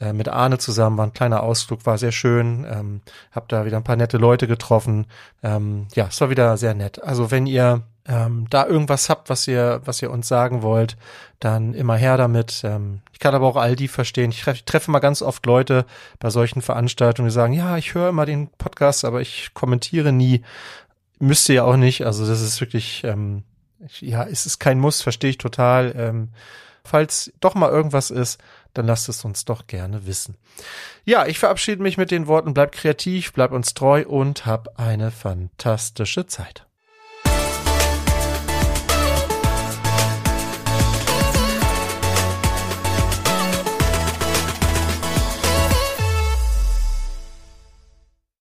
Äh, 0.00 0.12
mit 0.12 0.28
Arne 0.28 0.58
zusammen 0.58 0.98
war 0.98 1.06
ein 1.06 1.12
kleiner 1.12 1.42
Ausflug, 1.42 1.86
war 1.86 1.98
sehr 1.98 2.12
schön. 2.12 2.66
Ähm, 2.68 3.00
hab 3.32 3.48
da 3.48 3.64
wieder 3.64 3.76
ein 3.76 3.84
paar 3.84 3.96
nette 3.96 4.18
Leute 4.18 4.46
getroffen. 4.46 5.06
Ähm, 5.42 5.86
ja, 5.94 6.06
es 6.08 6.20
war 6.20 6.30
wieder 6.30 6.56
sehr 6.56 6.74
nett. 6.74 7.02
Also 7.02 7.30
wenn 7.30 7.46
ihr 7.46 7.82
ähm, 8.06 8.46
da 8.50 8.66
irgendwas 8.66 9.08
habt, 9.08 9.30
was 9.30 9.48
ihr, 9.48 9.80
was 9.84 10.02
ihr 10.02 10.10
uns 10.10 10.28
sagen 10.28 10.62
wollt, 10.62 10.96
dann 11.40 11.74
immer 11.74 11.96
her 11.96 12.16
damit. 12.16 12.62
Ähm, 12.64 13.00
ich 13.12 13.18
kann 13.18 13.34
aber 13.34 13.46
auch 13.46 13.56
all 13.56 13.76
die 13.76 13.88
verstehen. 13.88 14.30
Ich 14.30 14.42
treffe, 14.42 14.56
ich 14.56 14.64
treffe 14.64 14.90
mal 14.90 14.98
ganz 14.98 15.22
oft 15.22 15.46
Leute 15.46 15.86
bei 16.18 16.30
solchen 16.30 16.60
Veranstaltungen, 16.60 17.28
die 17.28 17.34
sagen, 17.34 17.54
ja, 17.54 17.78
ich 17.78 17.94
höre 17.94 18.10
immer 18.10 18.26
den 18.26 18.48
Podcast, 18.48 19.04
aber 19.04 19.20
ich 19.20 19.52
kommentiere 19.54 20.12
nie. 20.12 20.42
Müsste 21.18 21.54
ja 21.54 21.64
auch 21.64 21.76
nicht. 21.76 22.04
Also 22.04 22.26
das 22.26 22.42
ist 22.42 22.60
wirklich, 22.60 23.04
ähm, 23.04 23.44
ja, 24.00 24.24
es 24.24 24.46
ist 24.46 24.58
kein 24.58 24.78
Muss, 24.78 25.02
verstehe 25.02 25.30
ich 25.30 25.38
total. 25.38 25.94
Ähm, 25.96 26.28
falls 26.84 27.32
doch 27.40 27.54
mal 27.54 27.70
irgendwas 27.70 28.10
ist, 28.10 28.40
dann 28.74 28.86
lasst 28.86 29.08
es 29.08 29.24
uns 29.24 29.44
doch 29.44 29.66
gerne 29.66 30.06
wissen. 30.06 30.36
Ja, 31.04 31.26
ich 31.26 31.38
verabschiede 31.38 31.82
mich 31.82 31.96
mit 31.96 32.10
den 32.10 32.26
Worten, 32.26 32.54
bleibt 32.54 32.74
kreativ, 32.74 33.32
bleibt 33.32 33.54
uns 33.54 33.74
treu 33.74 34.04
und 34.06 34.46
hab 34.46 34.78
eine 34.78 35.10
fantastische 35.10 36.26
Zeit. 36.26 36.66